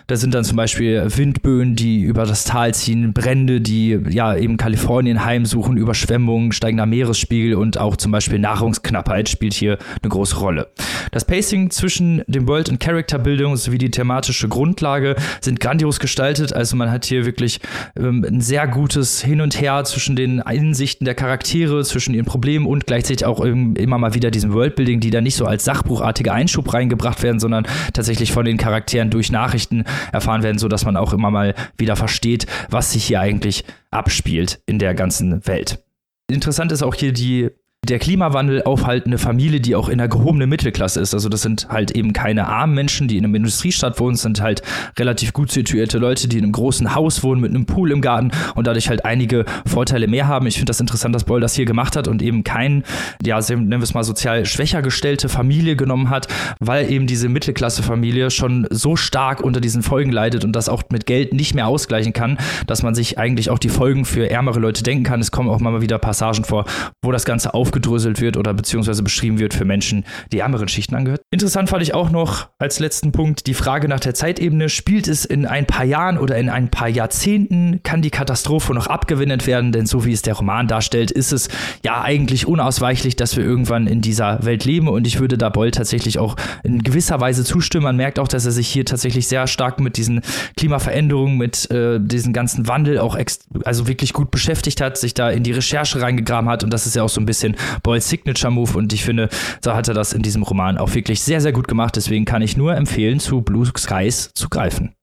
Da 0.08 0.16
sind 0.16 0.34
dann 0.34 0.46
zum 0.46 0.58
Beispiel 0.58 1.06
Windböen, 1.16 1.76
die 1.76 2.02
über 2.02 2.26
das 2.26 2.46
Tal 2.46 2.74
ziehen, 2.74 3.14
Brände, 3.14 3.60
die 3.62 3.81
die 3.82 4.00
ja 4.10 4.36
eben 4.36 4.58
Kalifornien 4.58 5.26
heimsuchen, 5.26 5.78
Überschwemmungen, 5.78 6.52
steigender 6.52 6.86
Meeresspiegel 6.86 7.56
und 7.56 7.78
auch 7.78 7.96
zum 7.96 8.12
Beispiel 8.12 8.38
Nahrungsknappheit 8.38 9.30
spielt 9.30 9.54
hier 9.54 9.78
eine 10.02 10.10
große 10.10 10.38
Rolle. 10.38 10.70
Das 11.12 11.26
Pacing 11.26 11.72
zwischen 11.72 12.24
dem 12.28 12.48
World- 12.48 12.70
und 12.70 12.80
Charakterbildung 12.80 13.58
sowie 13.58 13.78
die 13.78 13.90
thematische 13.92 14.48
Grundlage 14.48 15.16
sind 15.42 15.60
grandios 15.60 16.00
gestaltet. 16.00 16.54
Also 16.54 16.76
man 16.76 16.92
hat 16.92 17.06
hier 17.06 17.26
wirklich 17.26 17.60
ähm, 17.98 18.24
ein 18.28 18.42
sehr 18.42 18.68
gutes 18.68 19.22
Hin 19.22 19.42
und 19.42 19.60
Her 19.60 19.84
zwischen 19.84 20.16
den 20.16 20.42
Einsichten 20.42 21.06
der 21.06 21.16
Charaktere, 21.16 21.84
zwischen 21.84 22.14
ihren 22.14 22.26
Problemen 22.26 22.66
und 22.66 22.86
gleichzeitig 22.86 23.26
auch 23.26 23.42
immer 23.42 23.98
mal 23.98 24.14
wieder 24.14 24.32
diesem 24.32 24.54
Worldbuilding, 24.54 25.00
die 25.00 25.10
da 25.10 25.22
nicht 25.22 25.36
so 25.36 25.46
als 25.46 25.66
sachbuchartiger 25.66 26.34
Einschub 26.34 26.74
reingebracht 26.74 27.24
werden, 27.24 27.40
sondern 27.40 27.66
tatsächlich 27.94 28.32
von 28.32 28.46
den 28.46 28.58
Charakteren 28.58 29.10
durch 29.10 29.32
Nachrichten 29.32 29.86
erfahren 30.12 30.44
werden, 30.44 30.60
sodass 30.60 30.86
man 30.86 30.98
auch 30.98 31.14
immer 31.14 31.32
mal 31.32 31.56
wieder 31.78 31.96
versteht, 31.96 32.46
was 32.70 32.92
sich 32.92 33.06
hier 33.06 33.20
eigentlich 33.20 33.66
abspielt 33.90 34.62
in 34.66 34.80
der 34.80 34.94
ganzen 34.94 35.46
Welt. 35.48 35.84
Interessant 36.30 36.72
ist 36.72 36.84
auch 36.84 36.96
hier 36.96 37.14
die 37.14 37.50
der 37.90 37.98
Klimawandel 37.98 38.62
aufhaltende 38.62 39.18
Familie, 39.18 39.60
die 39.60 39.76
auch 39.76 39.90
in 39.90 39.98
der 39.98 40.08
gehobenen 40.08 40.48
Mittelklasse 40.48 41.00
ist. 41.02 41.16
Also 41.16 41.30
das 41.30 41.42
sind 41.42 41.68
halt 41.70 41.90
eben 41.90 42.14
keine 42.14 42.48
armen 42.48 42.76
Menschen, 42.76 43.08
die 43.08 43.18
in 43.18 43.26
einem 43.26 43.34
Industriestadt 43.34 44.00
wohnen, 44.00 44.16
sind 44.16 44.40
halt 44.40 44.62
relativ 45.00 45.34
gut 45.34 45.52
situierte 45.52 45.98
Leute, 45.98 46.28
die 46.28 46.38
in 46.38 46.44
einem 46.44 46.52
großen 46.52 46.94
Haus 46.94 47.24
wohnen 47.24 47.42
mit 47.42 47.50
einem 47.50 47.66
Pool 47.66 47.92
im 47.92 48.02
Garten 48.02 48.30
und 48.54 48.68
dadurch 48.68 48.88
halt 48.88 49.04
einige 49.04 49.46
Vorteile 49.66 50.08
mehr 50.08 50.28
haben. 50.28 50.46
Ich 50.46 50.58
finde 50.58 50.70
das 50.70 50.80
interessant, 50.80 51.16
dass 51.16 51.24
Boll 51.24 51.42
das 51.42 51.56
hier 51.56 51.66
gemacht 51.66 51.96
hat 51.96 52.08
und 52.08 52.22
eben 52.22 52.44
kein, 52.44 52.84
ja, 53.26 53.40
nennen 53.50 53.72
wir 53.72 53.82
es 53.82 53.96
mal 53.96 54.04
sozial 54.04 54.46
schwächer 54.46 54.84
gestellte 54.84 55.28
Familie 55.28 55.76
genommen 55.76 56.12
hat, 56.12 56.28
weil 56.60 56.92
eben 56.92 57.08
diese 57.08 57.30
Mittelklasse-Familie 57.30 58.30
schon 58.30 58.68
so 58.70 58.96
stark 58.96 59.42
unter 59.42 59.60
diesen 59.60 59.82
Folgen 59.82 60.12
leidet 60.12 60.46
und 60.46 60.56
das 60.56 60.70
auch 60.70 60.84
mit 60.92 61.08
Geld 61.08 61.34
nicht 61.34 61.56
mehr 61.56 61.66
ausgleichen 61.66 62.14
kann, 62.14 62.38
dass 62.68 62.84
man 62.84 62.94
sich 62.94 63.18
eigentlich 63.18 63.50
auch 63.50 63.60
die 63.60 63.70
Folgen 63.70 64.06
für 64.06 64.30
ärmere 64.30 64.60
Leute 64.60 64.84
denken 64.84 65.04
kann. 65.04 65.20
Es 65.20 65.32
kommen 65.32 65.50
auch 65.50 65.60
mal 65.60 65.82
wieder 65.82 65.98
Passagen 65.98 66.44
vor, 66.44 66.66
wo 67.02 67.12
das 67.12 67.26
Ganze 67.26 67.56
auf 67.56 67.71
aufgedröselt 67.72 68.20
wird 68.20 68.36
oder 68.36 68.54
beziehungsweise 68.54 69.02
beschrieben 69.02 69.40
wird 69.40 69.54
für 69.54 69.64
Menschen, 69.64 70.04
die 70.34 70.40
ärmeren 70.40 70.68
Schichten 70.68 70.96
angehört. 70.96 71.22
Interessant 71.32 71.70
fand 71.70 71.82
ich 71.82 71.94
auch 71.94 72.10
noch 72.10 72.50
als 72.60 72.80
letzten 72.80 73.14
Punkt 73.14 73.48
die 73.48 73.54
Frage 73.54 73.88
nach 73.88 74.02
der 74.02 74.14
Zeitebene. 74.14 74.68
Spielt 74.68 75.08
es 75.08 75.24
in 75.24 75.46
ein 75.46 75.66
paar 75.66 75.86
Jahren 75.86 76.18
oder 76.18 76.38
in 76.38 76.50
ein 76.50 76.70
paar 76.70 76.90
Jahrzehnten? 76.90 77.80
Kann 77.84 78.02
die 78.02 78.10
Katastrophe 78.10 78.74
noch 78.74 78.88
abgewendet 78.88 79.48
werden? 79.48 79.72
Denn 79.72 79.86
so 79.86 80.04
wie 80.04 80.12
es 80.12 80.22
der 80.22 80.34
Roman 80.34 80.68
darstellt, 80.68 81.12
ist 81.12 81.32
es 81.32 81.48
ja 81.86 82.02
eigentlich 82.02 82.46
unausweichlich, 82.46 83.16
dass 83.16 83.38
wir 83.38 83.46
irgendwann 83.46 83.88
in 83.88 84.02
dieser 84.02 84.44
Welt 84.44 84.66
leben. 84.66 84.90
Und 84.90 85.08
ich 85.08 85.22
würde 85.22 85.38
da 85.38 85.48
Boll 85.48 85.72
tatsächlich 85.72 86.20
auch 86.20 86.36
in 86.64 86.84
gewisser 86.84 87.22
Weise 87.22 87.46
zustimmen. 87.46 87.86
Man 87.86 87.96
merkt 87.96 88.20
auch, 88.20 88.28
dass 88.28 88.46
er 88.46 88.52
sich 88.52 88.68
hier 88.68 88.84
tatsächlich 88.84 89.28
sehr 89.28 89.48
stark 89.48 89.80
mit 89.80 89.96
diesen 89.96 90.22
Klimaveränderungen, 90.58 91.38
mit 91.38 91.72
äh, 91.72 92.00
diesem 92.02 92.34
ganzen 92.34 92.68
Wandel 92.68 93.00
auch 93.00 93.18
also 93.64 93.88
wirklich 93.88 94.12
gut 94.12 94.30
beschäftigt 94.30 94.82
hat, 94.82 94.98
sich 94.98 95.14
da 95.14 95.30
in 95.30 95.44
die 95.44 95.54
Recherche 95.54 96.02
reingegraben 96.02 96.50
hat. 96.50 96.66
Und 96.66 96.74
das 96.74 96.86
ist 96.86 96.98
ja 96.98 97.04
auch 97.04 97.10
so 97.10 97.22
ein 97.22 97.26
bisschen 97.26 97.56
Boyles 97.84 98.10
Signature 98.10 98.52
Move 98.52 98.78
und 98.78 98.94
ich 98.94 99.04
finde, 99.04 99.30
so 99.64 99.74
hat 99.74 99.88
er 99.88 99.94
das 99.94 100.14
in 100.14 100.22
diesem 100.22 100.44
Roman 100.44 100.78
auch 100.78 100.94
wirklich 100.94 101.22
sehr, 101.22 101.42
sehr 101.42 101.52
gut 101.52 101.68
gemacht. 101.68 101.96
Deswegen 101.96 102.26
kann 102.26 102.42
ich 102.42 102.58
nur 102.58 102.76
empfehlen, 102.76 103.20
zu 103.20 103.42
Blue 103.42 103.66
Skies 103.76 104.32
zu 104.34 104.50
greifen. 104.50 104.96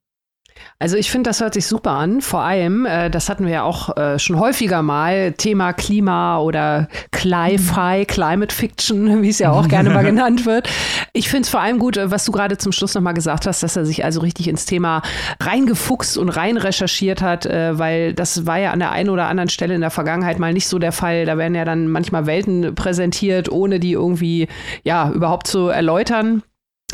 Also 0.81 0.97
ich 0.97 1.11
finde, 1.11 1.29
das 1.29 1.41
hört 1.41 1.55
sich 1.55 1.67
super 1.67 1.91
an. 1.91 2.21
Vor 2.21 2.43
allem, 2.43 2.87
äh, 2.87 3.11
das 3.11 3.29
hatten 3.29 3.47
wir 3.47 3.53
ja 3.53 3.63
auch 3.65 3.97
äh, 3.97 4.17
schon 4.21 4.39
häufiger 4.39 4.81
mal, 4.83 5.33
Thema 5.33 5.73
Klima 5.73 6.39
oder 6.39 6.87
Cli-Fi, 7.11 8.05
Climate 8.07 8.55
Fiction, 8.55 9.21
wie 9.23 9.29
es 9.29 9.41
ja 9.41 9.51
auch 9.51 9.67
gerne 9.69 9.91
mal 9.91 10.05
genannt 10.05 10.47
wird. 10.47 10.69
Ich 11.13 11.29
finde 11.29 11.43
es 11.43 11.49
vor 11.49 11.61
allem 11.61 11.81
gut, 11.81 11.97
äh, 11.97 12.13
was 12.13 12.25
du 12.25 12.31
gerade 12.31 12.59
zum 12.59 12.71
Schluss 12.71 12.95
nochmal 12.95 13.15
gesagt 13.15 13.47
hast, 13.49 13.65
dass 13.65 13.75
er 13.75 13.85
sich 13.85 14.05
also 14.05 14.21
richtig 14.21 14.47
ins 14.47 14.67
Thema 14.67 15.03
reingefuchst 15.41 16.17
und 16.17 16.29
rein 16.29 16.57
recherchiert 16.57 17.23
hat, 17.23 17.45
äh, 17.45 17.77
weil 17.77 18.15
das 18.15 18.47
war 18.47 18.59
ja 18.59 18.71
an 18.71 18.79
der 18.79 18.93
einen 18.93 19.11
oder 19.11 19.27
anderen 19.27 19.49
Stelle 19.49 19.75
in 19.75 19.81
der 19.81 19.91
Vergangenheit 19.91 20.39
mal 20.39 20.53
nicht 20.53 20.69
so 20.69 20.79
der 20.79 20.93
Fall. 20.93 21.27
Da 21.27 21.37
werden 21.37 21.57
ja 21.57 21.65
dann 21.65 21.89
manchmal 21.89 22.27
Welten 22.27 22.77
präsentiert, 22.77 23.51
ohne 23.51 23.81
die 23.81 23.93
irgendwie 23.93 24.47
ja 24.85 25.11
überhaupt 25.11 25.49
zu 25.49 25.67
erläutern. 25.67 26.45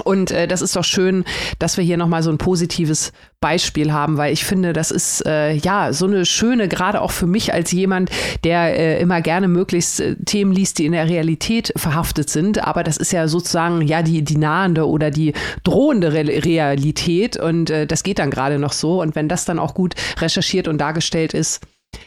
Und 0.03 0.33
äh, 0.33 0.49
das 0.49 0.61
ist 0.61 0.75
doch 0.75 0.83
schön, 0.83 1.25
dass 1.61 1.77
wir 1.77 1.85
hier 1.85 1.97
nochmal 1.97 2.25
so 2.25 2.31
ein 2.31 2.39
positives 2.39 3.13
Beispiel 3.41 3.93
haben, 3.93 4.17
weil 4.17 4.33
ich 4.33 4.45
finde, 4.45 4.73
das 4.73 4.91
ist 4.91 5.25
äh, 5.25 5.53
ja 5.53 5.93
so 5.93 6.07
eine 6.07 6.27
schöne, 6.27 6.67
gerade 6.67 7.01
auch 7.01 7.13
für 7.13 7.29
mich 7.29 7.53
als 7.53 7.71
jemand, 7.71 8.11
der 8.43 8.77
äh, 8.77 9.01
immer 9.01 9.21
gerne 9.21 9.47
möglichst 9.47 10.01
äh, 10.01 10.17
Themen 10.17 10.51
liest, 10.51 10.79
die 10.79 10.87
in 10.87 10.93
der 10.93 11.09
Realität 11.09 11.73
verhaftet 11.77 12.29
sind. 12.29 12.65
Aber 12.65 12.83
das 12.83 12.97
ist 12.97 13.13
ja 13.13 13.29
sozusagen 13.29 13.83
ja 13.83 14.03
die, 14.03 14.23
die 14.23 14.37
nahende 14.37 14.89
oder 14.89 15.13
die 15.13 15.33
drohende 15.63 16.13
Re 16.13 16.25
Realität 16.25 17.37
und 17.37 17.71
äh, 17.71 17.87
das 17.87 18.03
geht 18.03 18.19
dann 18.19 18.31
gerade 18.31 18.59
noch 18.59 18.73
so. 18.73 19.01
Und 19.01 19.15
wenn 19.15 19.29
das 19.29 19.45
dann 19.45 19.61
auch 19.61 19.75
gut 19.75 19.95
recherchiert 20.19 20.67
und 20.67 20.79
dargestellt 20.79 21.35
ist, 21.35 21.61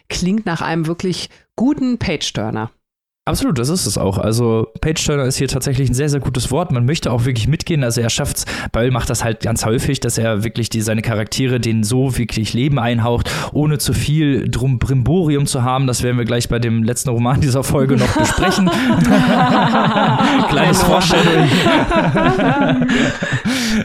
klingt 0.09 0.45
nach 0.45 0.61
einem 0.61 0.87
wirklich 0.87 1.29
guten 1.55 1.97
Page-Turner. 1.97 2.71
Absolut, 3.27 3.59
das 3.59 3.67
ist 3.67 3.85
es 3.85 3.97
auch. 3.97 4.17
Also 4.17 4.69
Page 4.79 5.03
Turner 5.03 5.25
ist 5.25 5.35
hier 5.35 5.49
tatsächlich 5.49 5.89
ein 5.89 5.93
sehr, 5.93 6.07
sehr 6.07 6.21
gutes 6.21 6.49
Wort. 6.49 6.71
Man 6.71 6.85
möchte 6.85 7.11
auch 7.11 7.25
wirklich 7.25 7.49
mitgehen. 7.49 7.83
Also 7.83 7.99
er 7.99 8.09
schafft 8.09 8.37
es, 8.37 8.45
Böll 8.71 8.89
macht 8.89 9.09
das 9.09 9.25
halt 9.25 9.41
ganz 9.41 9.65
häufig, 9.65 9.99
dass 9.99 10.17
er 10.17 10.45
wirklich 10.45 10.69
die, 10.69 10.79
seine 10.79 11.01
Charaktere 11.01 11.59
denen 11.59 11.83
so 11.83 12.17
wirklich 12.17 12.53
Leben 12.53 12.79
einhaucht, 12.79 13.29
ohne 13.51 13.79
zu 13.79 13.91
viel 13.91 14.49
drum 14.49 14.79
Brimborium 14.79 15.45
zu 15.45 15.61
haben. 15.61 15.87
Das 15.87 16.03
werden 16.03 16.17
wir 16.17 16.23
gleich 16.23 16.47
bei 16.47 16.57
dem 16.57 16.83
letzten 16.83 17.09
Roman 17.09 17.41
dieser 17.41 17.65
Folge 17.65 17.97
noch 17.97 18.15
besprechen. 18.15 18.69
Kleines 20.49 20.81
Vorstellung. 20.83 21.25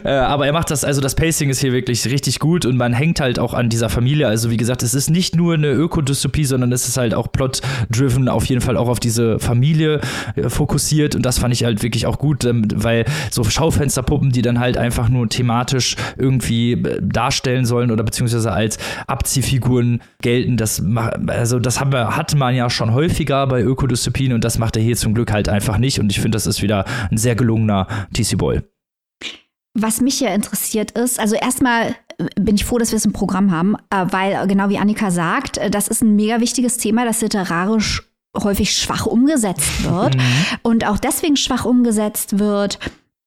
äh, 0.05 0.09
aber 0.09 0.47
er 0.47 0.53
macht 0.53 0.71
das, 0.71 0.85
also 0.85 1.01
das 1.01 1.17
Pacing 1.17 1.51
ist 1.51 1.59
hier 1.59 1.73
wirklich 1.73 2.07
richtig 2.07 2.39
gut 2.39 2.65
und 2.65 2.77
man 2.77 2.93
hängt 2.93 3.19
halt 3.19 3.41
auch 3.41 3.55
an 3.55 3.71
dieser 3.71 3.89
Familie. 3.89 4.29
Also 4.29 4.51
wie 4.51 4.57
gesagt, 4.57 4.85
es 4.85 4.95
ist 4.95 5.11
nicht 5.11 5.35
nur 5.35 5.55
eine 5.55 5.73
Ökodystopie, 5.73 6.45
sondern 6.45 6.71
es 6.71 6.87
ist 6.87 6.97
halt 6.97 7.13
auch 7.13 7.33
plot-driven, 7.33 8.29
auf 8.29 8.45
jeden 8.45 8.61
Fall 8.61 8.77
auch 8.77 8.89
auf 8.89 9.01
diese 9.01 9.32
Familie 9.39 10.01
äh, 10.37 10.49
fokussiert 10.49 11.15
und 11.15 11.25
das 11.25 11.39
fand 11.39 11.55
ich 11.55 11.65
halt 11.65 11.83
wirklich 11.83 12.07
auch 12.07 12.19
gut, 12.19 12.45
ähm, 12.45 12.67
weil 12.75 13.05
so 13.31 13.45
Schaufensterpuppen, 13.45 14.31
die 14.31 14.43
dann 14.43 14.59
halt 14.59 14.77
einfach 14.77 15.09
nur 15.09 15.29
thematisch 15.29 15.97
irgendwie 16.17 16.73
äh, 16.73 17.01
darstellen 17.03 17.65
sollen 17.65 17.91
oder 17.91 18.05
beziehungsweise 18.05 18.53
als 18.53 18.79
Abziehfiguren 19.07 20.03
gelten, 20.21 20.57
das 20.57 20.83
also 21.27 21.59
das 21.59 21.81
haben 21.81 21.93
wir, 21.93 22.17
hatte 22.17 22.37
man 22.37 22.55
ja 22.55 22.71
schon 22.71 22.93
häufiger 22.93 23.47
bei 23.47 23.63
Ökodystopien 23.63 24.33
und 24.33 24.45
das 24.45 24.59
macht 24.59 24.77
er 24.77 24.83
hier 24.83 24.97
zum 24.97 25.15
Glück 25.15 25.33
halt 25.33 25.49
einfach 25.49 25.79
nicht 25.79 26.01
und 26.01 26.11
ich 26.11 26.21
finde, 26.21 26.37
das 26.37 26.47
ist 26.47 26.63
wieder 26.63 26.85
ein 27.11 27.17
sehr 27.17 27.35
gelungener 27.35 27.87
TC 28.13 28.39
Boy. 28.39 28.61
Was 29.75 30.01
mich 30.01 30.21
ja 30.21 30.35
interessiert 30.35 30.91
ist, 30.93 31.19
also 31.19 31.35
erstmal 31.35 31.95
äh, 32.19 32.29
bin 32.39 32.57
ich 32.57 32.65
froh, 32.65 32.79
dass 32.79 32.93
wir 32.93 32.99
es 32.99 33.07
im 33.07 33.13
Programm 33.13 33.51
haben, 33.51 33.77
weil 33.91 34.47
genau 34.47 34.69
wie 34.69 34.79
Annika 34.79 35.11
sagt, 35.11 35.59
das 35.71 35.89
ist 35.89 36.03
ein 36.03 36.15
mega 36.15 36.41
wichtiges 36.41 36.77
Thema, 36.77 37.05
das 37.05 37.21
literarisch 37.23 38.03
häufig 38.37 38.75
schwach 38.75 39.07
umgesetzt 39.07 39.85
wird 39.85 40.17
mhm. 40.17 40.23
und 40.63 40.87
auch 40.87 40.99
deswegen 40.99 41.37
schwach 41.37 41.65
umgesetzt 41.65 42.39
wird, 42.39 42.79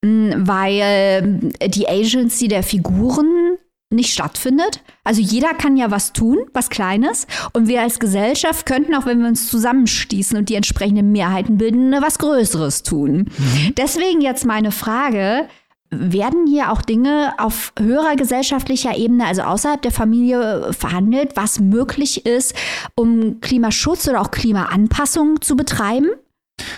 weil 0.02 1.52
die 1.68 1.88
Agency 1.88 2.48
der 2.48 2.64
Figuren 2.64 3.58
nicht 3.92 4.12
stattfindet. 4.12 4.82
Also 5.04 5.22
jeder 5.22 5.54
kann 5.54 5.78
ja 5.78 5.92
was 5.92 6.12
tun, 6.12 6.40
was 6.54 6.70
Kleines. 6.70 7.28
Und 7.54 7.68
wir 7.68 7.82
als 7.82 8.00
Gesellschaft 8.00 8.66
könnten, 8.66 8.96
auch 8.96 9.06
wenn 9.06 9.20
wir 9.20 9.28
uns 9.28 9.50
zusammenstießen 9.50 10.38
und 10.38 10.50
die 10.50 10.56
entsprechenden 10.56 11.12
Mehrheiten 11.12 11.58
bilden, 11.58 11.94
was 12.02 12.20
Größeres 12.20 12.84
tun. 12.84 13.30
Mhm. 13.38 13.76
Deswegen 13.78 14.22
jetzt 14.22 14.46
meine 14.46 14.72
Frage, 14.72 15.48
werden 15.92 16.48
hier 16.48 16.72
auch 16.72 16.82
Dinge 16.82 17.34
auf 17.38 17.74
höherer 17.80 18.16
gesellschaftlicher 18.16 18.98
Ebene, 18.98 19.26
also 19.26 19.44
außerhalb 19.44 19.82
der 19.82 19.92
Familie, 19.92 20.74
verhandelt, 20.74 21.36
was 21.36 21.60
möglich 21.60 22.26
ist, 22.26 22.56
um 22.96 23.40
Klimaschutz 23.42 24.08
oder 24.08 24.22
auch 24.22 24.32
Klimaanpassung 24.32 25.42
zu 25.42 25.56
betreiben? 25.56 26.10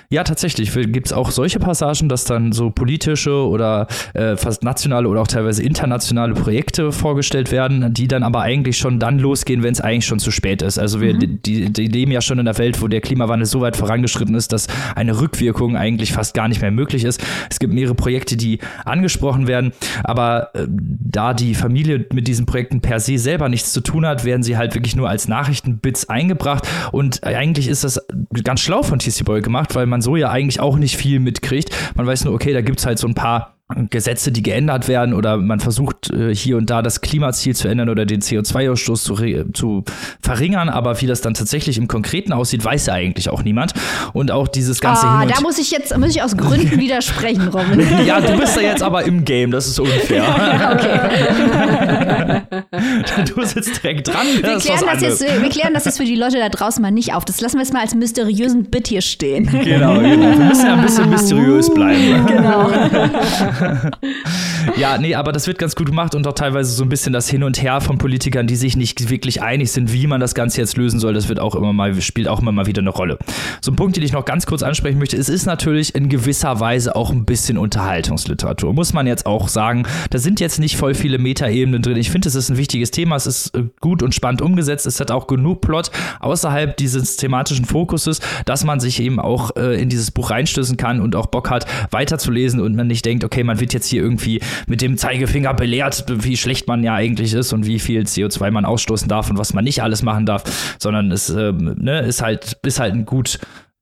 Ja, 0.09 0.23
tatsächlich 0.23 0.71
gibt 0.73 1.07
es 1.07 1.13
auch 1.13 1.32
solche 1.32 1.59
Passagen, 1.59 2.07
dass 2.07 2.23
dann 2.23 2.53
so 2.53 2.69
politische 2.69 3.45
oder 3.45 3.88
äh, 4.13 4.38
fast 4.38 4.63
nationale 4.63 5.09
oder 5.09 5.21
auch 5.21 5.28
teilweise 5.28 5.61
internationale 5.63 6.34
Projekte 6.34 6.93
vorgestellt 6.93 7.51
werden, 7.51 7.93
die 7.93 8.07
dann 8.07 8.23
aber 8.23 8.41
eigentlich 8.41 8.78
schon 8.78 8.99
dann 8.99 9.19
losgehen, 9.19 9.63
wenn 9.63 9.73
es 9.73 9.82
eigentlich 9.82 10.05
schon 10.05 10.19
zu 10.19 10.32
spät 10.32 10.61
ist. 10.61 10.80
Also 10.80 11.01
wir 11.01 11.13
mhm. 11.13 11.41
die, 11.41 11.73
die 11.73 11.88
leben 11.88 12.11
ja 12.11 12.21
schon 12.21 12.39
in 12.39 12.47
einer 12.47 12.57
Welt, 12.57 12.82
wo 12.82 12.88
der 12.88 13.01
Klimawandel 13.01 13.45
so 13.45 13.59
weit 13.59 13.75
vorangeschritten 13.75 14.34
ist, 14.36 14.53
dass 14.53 14.67
eine 14.95 15.19
Rückwirkung 15.19 15.75
eigentlich 15.75 16.13
fast 16.13 16.34
gar 16.34 16.47
nicht 16.47 16.61
mehr 16.61 16.71
möglich 16.71 17.03
ist. 17.03 17.21
Es 17.49 17.59
gibt 17.59 17.73
mehrere 17.73 17.95
Projekte, 17.95 18.38
die 18.38 18.59
angesprochen 18.86 19.47
werden, 19.47 19.73
aber 20.05 20.55
äh, 20.55 20.67
da 20.69 21.34
die 21.34 21.53
Familie 21.53 22.05
mit 22.13 22.30
diesen 22.30 22.45
Projekten 22.45 22.80
per 22.80 23.01
se 23.01 23.17
selber 23.17 23.49
nichts 23.49 23.73
zu 23.73 23.82
tun 23.82 24.05
hat, 24.05 24.23
werden 24.23 24.41
sie 24.41 24.55
halt 24.55 24.73
wirklich 24.73 24.95
nur 24.95 25.09
als 25.09 25.28
Nachrichtenbits 25.28 26.07
eingebracht 26.07 26.65
und 26.93 27.25
eigentlich 27.25 27.67
ist 27.67 27.84
das 27.84 27.99
ganz 28.43 28.61
schlau 28.61 28.84
von 28.84 28.99
TC 28.99 29.25
Boy 29.25 29.41
gemacht, 29.41 29.66
weil 29.76 29.86
man 29.86 29.97
man 29.97 30.01
so 30.03 30.15
ja 30.15 30.30
eigentlich 30.30 30.59
auch 30.59 30.78
nicht 30.78 30.95
viel 30.95 31.20
mitkriegt. 31.20 31.72
Man 31.95 32.05
weiß 32.05 32.26
nur, 32.26 32.34
okay, 32.36 32.53
da 32.53 32.61
gibt 32.61 32.80
es 32.80 32.86
halt 32.86 32.99
so 32.99 33.07
ein 33.07 33.15
paar 33.15 33.57
Gesetze, 33.89 34.32
die 34.32 34.43
geändert 34.43 34.88
werden 34.88 35.13
oder 35.13 35.36
man 35.36 35.59
versucht 35.59 36.09
äh, 36.09 36.34
hier 36.34 36.55
und 36.55 36.70
da 36.70 36.82
das 36.82 37.01
Klimaziel 37.01 37.53
zu 37.53 37.68
ändern 37.68 37.89
oder 37.89 38.05
den 38.05 38.22
CO2-Ausstoß 38.22 39.03
zu, 39.03 39.15
zu 39.51 39.84
verringern, 40.22 40.70
aber 40.70 41.01
wie 41.01 41.05
das 41.05 41.20
dann 41.20 41.34
tatsächlich 41.34 41.78
im 41.78 41.89
Konkreten 41.89 42.32
aussieht, 42.32 42.63
weiß 42.63 42.86
ja 42.86 42.93
eigentlich 42.93 43.30
auch 43.30 43.43
niemand. 43.43 43.74
Und 44.13 44.32
auch 44.32 44.47
dieses 44.47 44.80
ganze 44.80 45.05
Ah, 45.05 45.26
da 45.26 45.41
muss 45.41 45.59
ich 45.59 45.72
jetzt 45.72 45.97
muss 45.97 46.11
ich 46.11 46.22
aus 46.22 46.38
Gründen 46.38 46.72
widersprechen, 46.80 47.49
Robin. 47.49 47.86
ja, 48.05 48.22
du 48.22 48.38
bist 48.38 48.55
da 48.55 48.61
jetzt 48.61 48.82
aber 48.82 49.03
im 49.03 49.26
Game, 49.26 49.51
das 49.51 49.68
ist 49.68 49.82
unfair. 49.82 50.24
du 53.36 53.43
sitzt 53.43 53.84
direkt 53.84 54.07
dran. 54.07 54.28
Wir 54.41 54.59
klären, 54.59 54.80
das 54.86 55.01
jetzt, 55.01 55.22
wir 55.22 55.49
klären 55.49 55.74
das 55.74 55.84
jetzt 55.84 55.97
für 55.97 56.05
die 56.05 56.15
Leute 56.15 56.38
da 56.38 56.47
draußen 56.47 56.82
mal 56.82 56.91
nicht 56.91 57.13
auf. 57.13 57.26
Das 57.26 57.41
lassen 57.41 57.57
wir 57.57 57.63
jetzt 57.63 57.74
mal 57.74 57.82
als 57.82 57.93
mysteriösen 57.93 58.72
Bit 58.72 58.88
hier 58.88 59.01
stehen. 59.01 59.45
Genau, 59.45 59.99
genau. 59.99 60.01
Wir 60.01 60.45
müssen 60.45 60.65
ja 60.65 60.74
ein 60.74 60.82
bisschen 60.82 61.09
mysteriös 61.09 61.74
bleiben. 61.74 62.26
Genau. 62.28 62.70
ja, 64.78 64.97
nee, 64.97 65.16
aber 65.16 65.32
das 65.32 65.47
wird 65.47 65.58
ganz 65.58 65.76
gut 65.76 65.88
gemacht 65.88 66.16
und 66.16 66.26
auch 66.28 66.34
teilweise 66.34 66.72
so 66.72 66.84
ein 66.84 66.89
bisschen 66.89 67.14
das 67.14 67.30
Hin 67.30 67.43
und 67.43 67.62
Her 67.62 67.82
von 67.82 67.97
Politikern, 67.97 68.47
die 68.47 68.55
sich 68.55 68.76
nicht 68.76 69.10
wirklich 69.10 69.41
einig 69.41 69.72
sind, 69.72 69.93
wie 69.93 70.08
man 70.08 70.20
das 70.20 70.36
Ganze 70.36 70.62
jetzt 70.62 70.78
lösen 70.78 70.99
soll. 70.99 71.14
Das 71.14 71.30
wird 71.30 71.39
auch 71.39 71.55
immer 71.55 71.74
mal, 71.74 71.99
spielt 72.01 72.28
auch 72.28 72.41
immer 72.41 72.51
mal 72.51 72.66
wieder 72.66 72.82
eine 72.82 72.89
Rolle. 72.89 73.18
So 73.62 73.72
ein 73.72 73.76
Punkt, 73.76 73.95
den 73.95 74.03
ich 74.03 74.14
noch 74.14 74.26
ganz 74.26 74.45
kurz 74.45 74.64
ansprechen 74.64 74.99
möchte, 74.99 75.18
es 75.18 75.30
ist 75.30 75.45
natürlich 75.45 75.95
in 75.95 76.10
gewisser 76.10 76.60
Weise 76.60 76.95
auch 76.95 77.12
ein 77.12 77.26
bisschen 77.26 77.58
Unterhaltungsliteratur. 77.58 78.74
Muss 78.74 78.93
man 78.93 79.08
jetzt 79.08 79.26
auch 79.26 79.47
sagen. 79.47 79.86
Da 80.10 80.20
sind 80.20 80.39
jetzt 80.39 80.60
nicht 80.60 80.78
voll 80.78 80.93
viele 80.93 81.18
Metaebenen 81.18 81.82
drin. 81.82 81.97
Ich 81.97 82.12
finde, 82.12 82.28
es 82.30 82.36
ist 82.36 82.49
ein 82.49 82.58
wichtiges 82.58 82.91
Thema. 82.91 83.16
Es 83.16 83.28
ist 83.28 83.55
äh, 83.55 83.64
gut 83.80 84.03
und 84.03 84.14
spannend 84.14 84.41
umgesetzt. 84.41 84.86
Es 84.86 84.99
hat 84.99 85.12
auch 85.12 85.28
genug 85.28 85.62
Plot 85.62 85.91
außerhalb 86.20 86.78
dieses 86.78 87.18
thematischen 87.18 87.66
Fokuses, 87.66 88.22
dass 88.45 88.64
man 88.64 88.80
sich 88.80 89.01
eben 89.01 89.20
auch 89.20 89.55
äh, 89.55 89.82
in 89.82 89.89
dieses 89.89 90.12
Buch 90.12 90.32
reinstößen 90.32 90.78
kann 90.78 91.01
und 91.01 91.16
auch 91.16 91.28
Bock 91.28 91.49
hat, 91.49 91.66
weiterzulesen 91.91 92.60
und 92.60 92.76
man 92.76 92.88
nicht 92.88 93.05
denkt, 93.05 93.24
okay, 93.24 93.43
man 93.48 93.60
wird 93.60 93.74
jetzt 93.74 93.88
hier 93.88 94.04
irgendwie 94.04 94.41
mit 94.68 94.82
dem 94.82 94.98
Zeigefinger 94.98 95.54
belehrt, 95.54 96.06
wie 96.08 96.38
schlecht 96.38 96.68
man 96.68 96.84
ja 96.84 96.93
eigentlich 96.93 97.34
ist 97.34 97.54
und 97.54 97.66
wie 97.66 97.80
viel 97.80 98.02
CO2 98.02 98.52
man 98.52 98.66
ausstoßen 98.66 99.08
darf 99.08 99.30
und 99.32 99.38
was 99.38 99.54
man 99.54 99.64
nicht 99.64 99.82
alles 99.82 100.04
machen 100.04 100.26
darf, 100.26 100.76
sondern 100.80 101.12
es 101.12 101.30
äh, 101.30 101.52
ne, 101.52 102.02
ist 102.02 102.22
halt, 102.22 102.58
ist 102.64 102.80
halt 102.80 102.93
ein 102.93 103.06
gut 103.06 103.39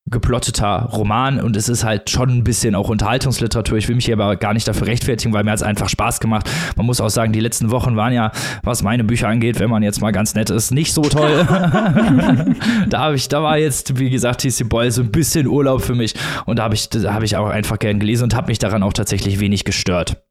geplotteter 0.08 0.90
Roman 0.94 1.40
und 1.42 1.56
es 1.56 1.68
ist 1.68 1.84
halt 1.84 2.12
schon 2.12 2.30
ein 2.30 2.44
bisschen 2.44 2.76
auch 2.76 2.90
Unterhaltungsliteratur. 2.90 3.80
Ich 3.80 3.88
will 3.88 3.96
mich 3.96 4.06
hier 4.06 4.14
aber 4.14 4.36
gar 4.36 4.54
nicht 4.54 4.68
dafür 4.68 4.86
rechtfertigen, 4.86 5.34
weil 5.34 5.44
mir 5.44 5.52
hat 5.52 5.58
es 5.58 5.64
einfach 5.64 5.90
Spaß 5.90 6.20
gemacht. 6.20 6.48
Man 6.76 6.86
muss 6.86 7.02
auch 7.02 7.10
sagen, 7.10 7.34
die 7.34 7.40
letzten 7.40 7.72
Wochen 7.72 7.96
waren 7.96 8.14
ja, 8.14 8.32
was 8.62 8.84
meine 8.84 9.04
Bücher 9.04 9.28
angeht, 9.30 9.60
wenn 9.60 9.70
man 9.70 9.82
jetzt 9.82 10.02
mal 10.02 10.12
ganz 10.12 10.36
nett 10.36 10.52
ist, 10.52 10.72
nicht 10.72 10.94
so 10.94 11.02
toll. 11.02 11.46
da 12.88 13.00
habe 13.00 13.16
ich, 13.16 13.30
da 13.30 13.42
war 13.42 13.58
jetzt, 13.58 13.98
wie 13.98 14.12
gesagt, 14.12 14.42
TC 14.42 14.70
Boyle 14.70 14.92
so 14.92 15.02
ein 15.02 15.10
bisschen 15.12 15.48
Urlaub 15.48 15.82
für 15.82 15.96
mich 15.96 16.14
und 16.46 16.60
da 16.60 16.64
habe 16.64 16.76
ich, 16.76 16.90
da 16.90 17.12
habe 17.12 17.26
ich 17.26 17.36
auch 17.36 17.50
einfach 17.50 17.80
gern 17.80 18.00
gelesen 18.00 18.26
und 18.26 18.36
habe 18.36 18.48
mich 18.48 18.60
daran 18.60 18.84
auch 18.84 18.94
tatsächlich 18.94 19.40
wenig 19.40 19.64
gestört. 19.64 20.24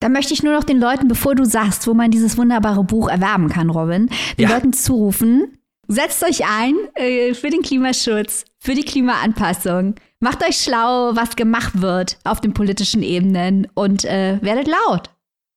Da 0.00 0.10
möchte 0.10 0.34
ich 0.34 0.42
nur 0.42 0.52
noch 0.52 0.64
den 0.64 0.78
Leuten, 0.78 1.08
bevor 1.08 1.34
du 1.36 1.44
sagst, 1.44 1.86
wo 1.86 1.94
man 1.94 2.10
dieses 2.10 2.36
wunderbare 2.36 2.84
Buch 2.84 3.08
erwerben 3.08 3.48
kann, 3.48 3.70
Robin, 3.70 4.10
den 4.36 4.48
ja. 4.48 4.54
Leuten 4.54 4.72
zurufen, 4.72 5.56
setzt 5.92 6.24
euch 6.24 6.44
ein 6.46 6.74
äh, 6.94 7.34
für 7.34 7.50
den 7.50 7.62
Klimaschutz, 7.62 8.44
für 8.58 8.74
die 8.74 8.84
Klimaanpassung. 8.84 9.94
Macht 10.20 10.42
euch 10.44 10.56
schlau, 10.56 11.14
was 11.14 11.36
gemacht 11.36 11.80
wird 11.80 12.18
auf 12.24 12.40
den 12.40 12.54
politischen 12.54 13.02
Ebenen 13.02 13.66
und 13.74 14.04
äh, 14.04 14.38
werdet 14.40 14.68
laut. 14.68 15.10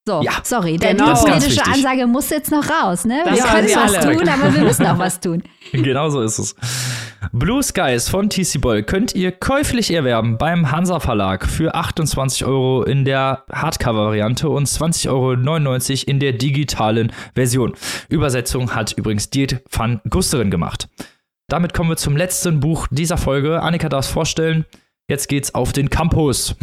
So, 0.08 0.22
ja, 0.22 0.34
sorry, 0.44 0.78
genau. 0.78 1.16
die 1.16 1.20
politische 1.20 1.66
Ansage 1.66 2.06
muss 2.06 2.30
jetzt 2.30 2.52
noch 2.52 2.64
raus. 2.70 3.06
Ne? 3.06 3.24
wir 3.26 3.42
können 3.42 3.68
was 3.74 4.06
tun, 4.06 4.30
aber 4.30 4.54
wir 4.54 4.62
müssen 4.62 4.86
auch 4.86 5.00
was 5.00 5.20
tun. 5.20 5.42
Genau 5.72 6.10
so 6.10 6.22
ist 6.22 6.38
es. 6.38 6.56
Blue 7.32 7.64
Skies 7.64 8.08
von 8.08 8.30
TC 8.30 8.62
Boll 8.62 8.84
könnt 8.84 9.16
ihr 9.16 9.32
käuflich 9.32 9.92
erwerben 9.92 10.38
beim 10.38 10.72
Hansa 10.72 11.00
Verlag 11.00 11.48
für 11.48 11.74
28 11.74 12.46
Euro 12.46 12.84
in 12.84 13.04
der 13.04 13.46
Hardcover-Variante 13.52 14.48
und 14.48 14.68
20,99 14.68 15.10
Euro 15.10 16.12
in 16.12 16.20
der 16.20 16.34
digitalen 16.34 17.12
Version. 17.34 17.74
Übersetzung 18.08 18.76
hat 18.76 18.94
übrigens 18.94 19.32
Diet 19.32 19.64
van 19.72 20.02
Gusterin 20.08 20.52
gemacht. 20.52 20.88
Damit 21.48 21.74
kommen 21.74 21.90
wir 21.90 21.98
zum 21.98 22.16
letzten 22.16 22.60
Buch 22.60 22.88
dieser 22.92 23.18
Folge. 23.18 23.64
Annika 23.64 23.90
darf 23.90 24.06
es 24.06 24.12
vorstellen. 24.12 24.66
Jetzt 25.08 25.30
geht's 25.30 25.54
auf 25.54 25.72
den 25.72 25.92
Campus. 25.92 26.56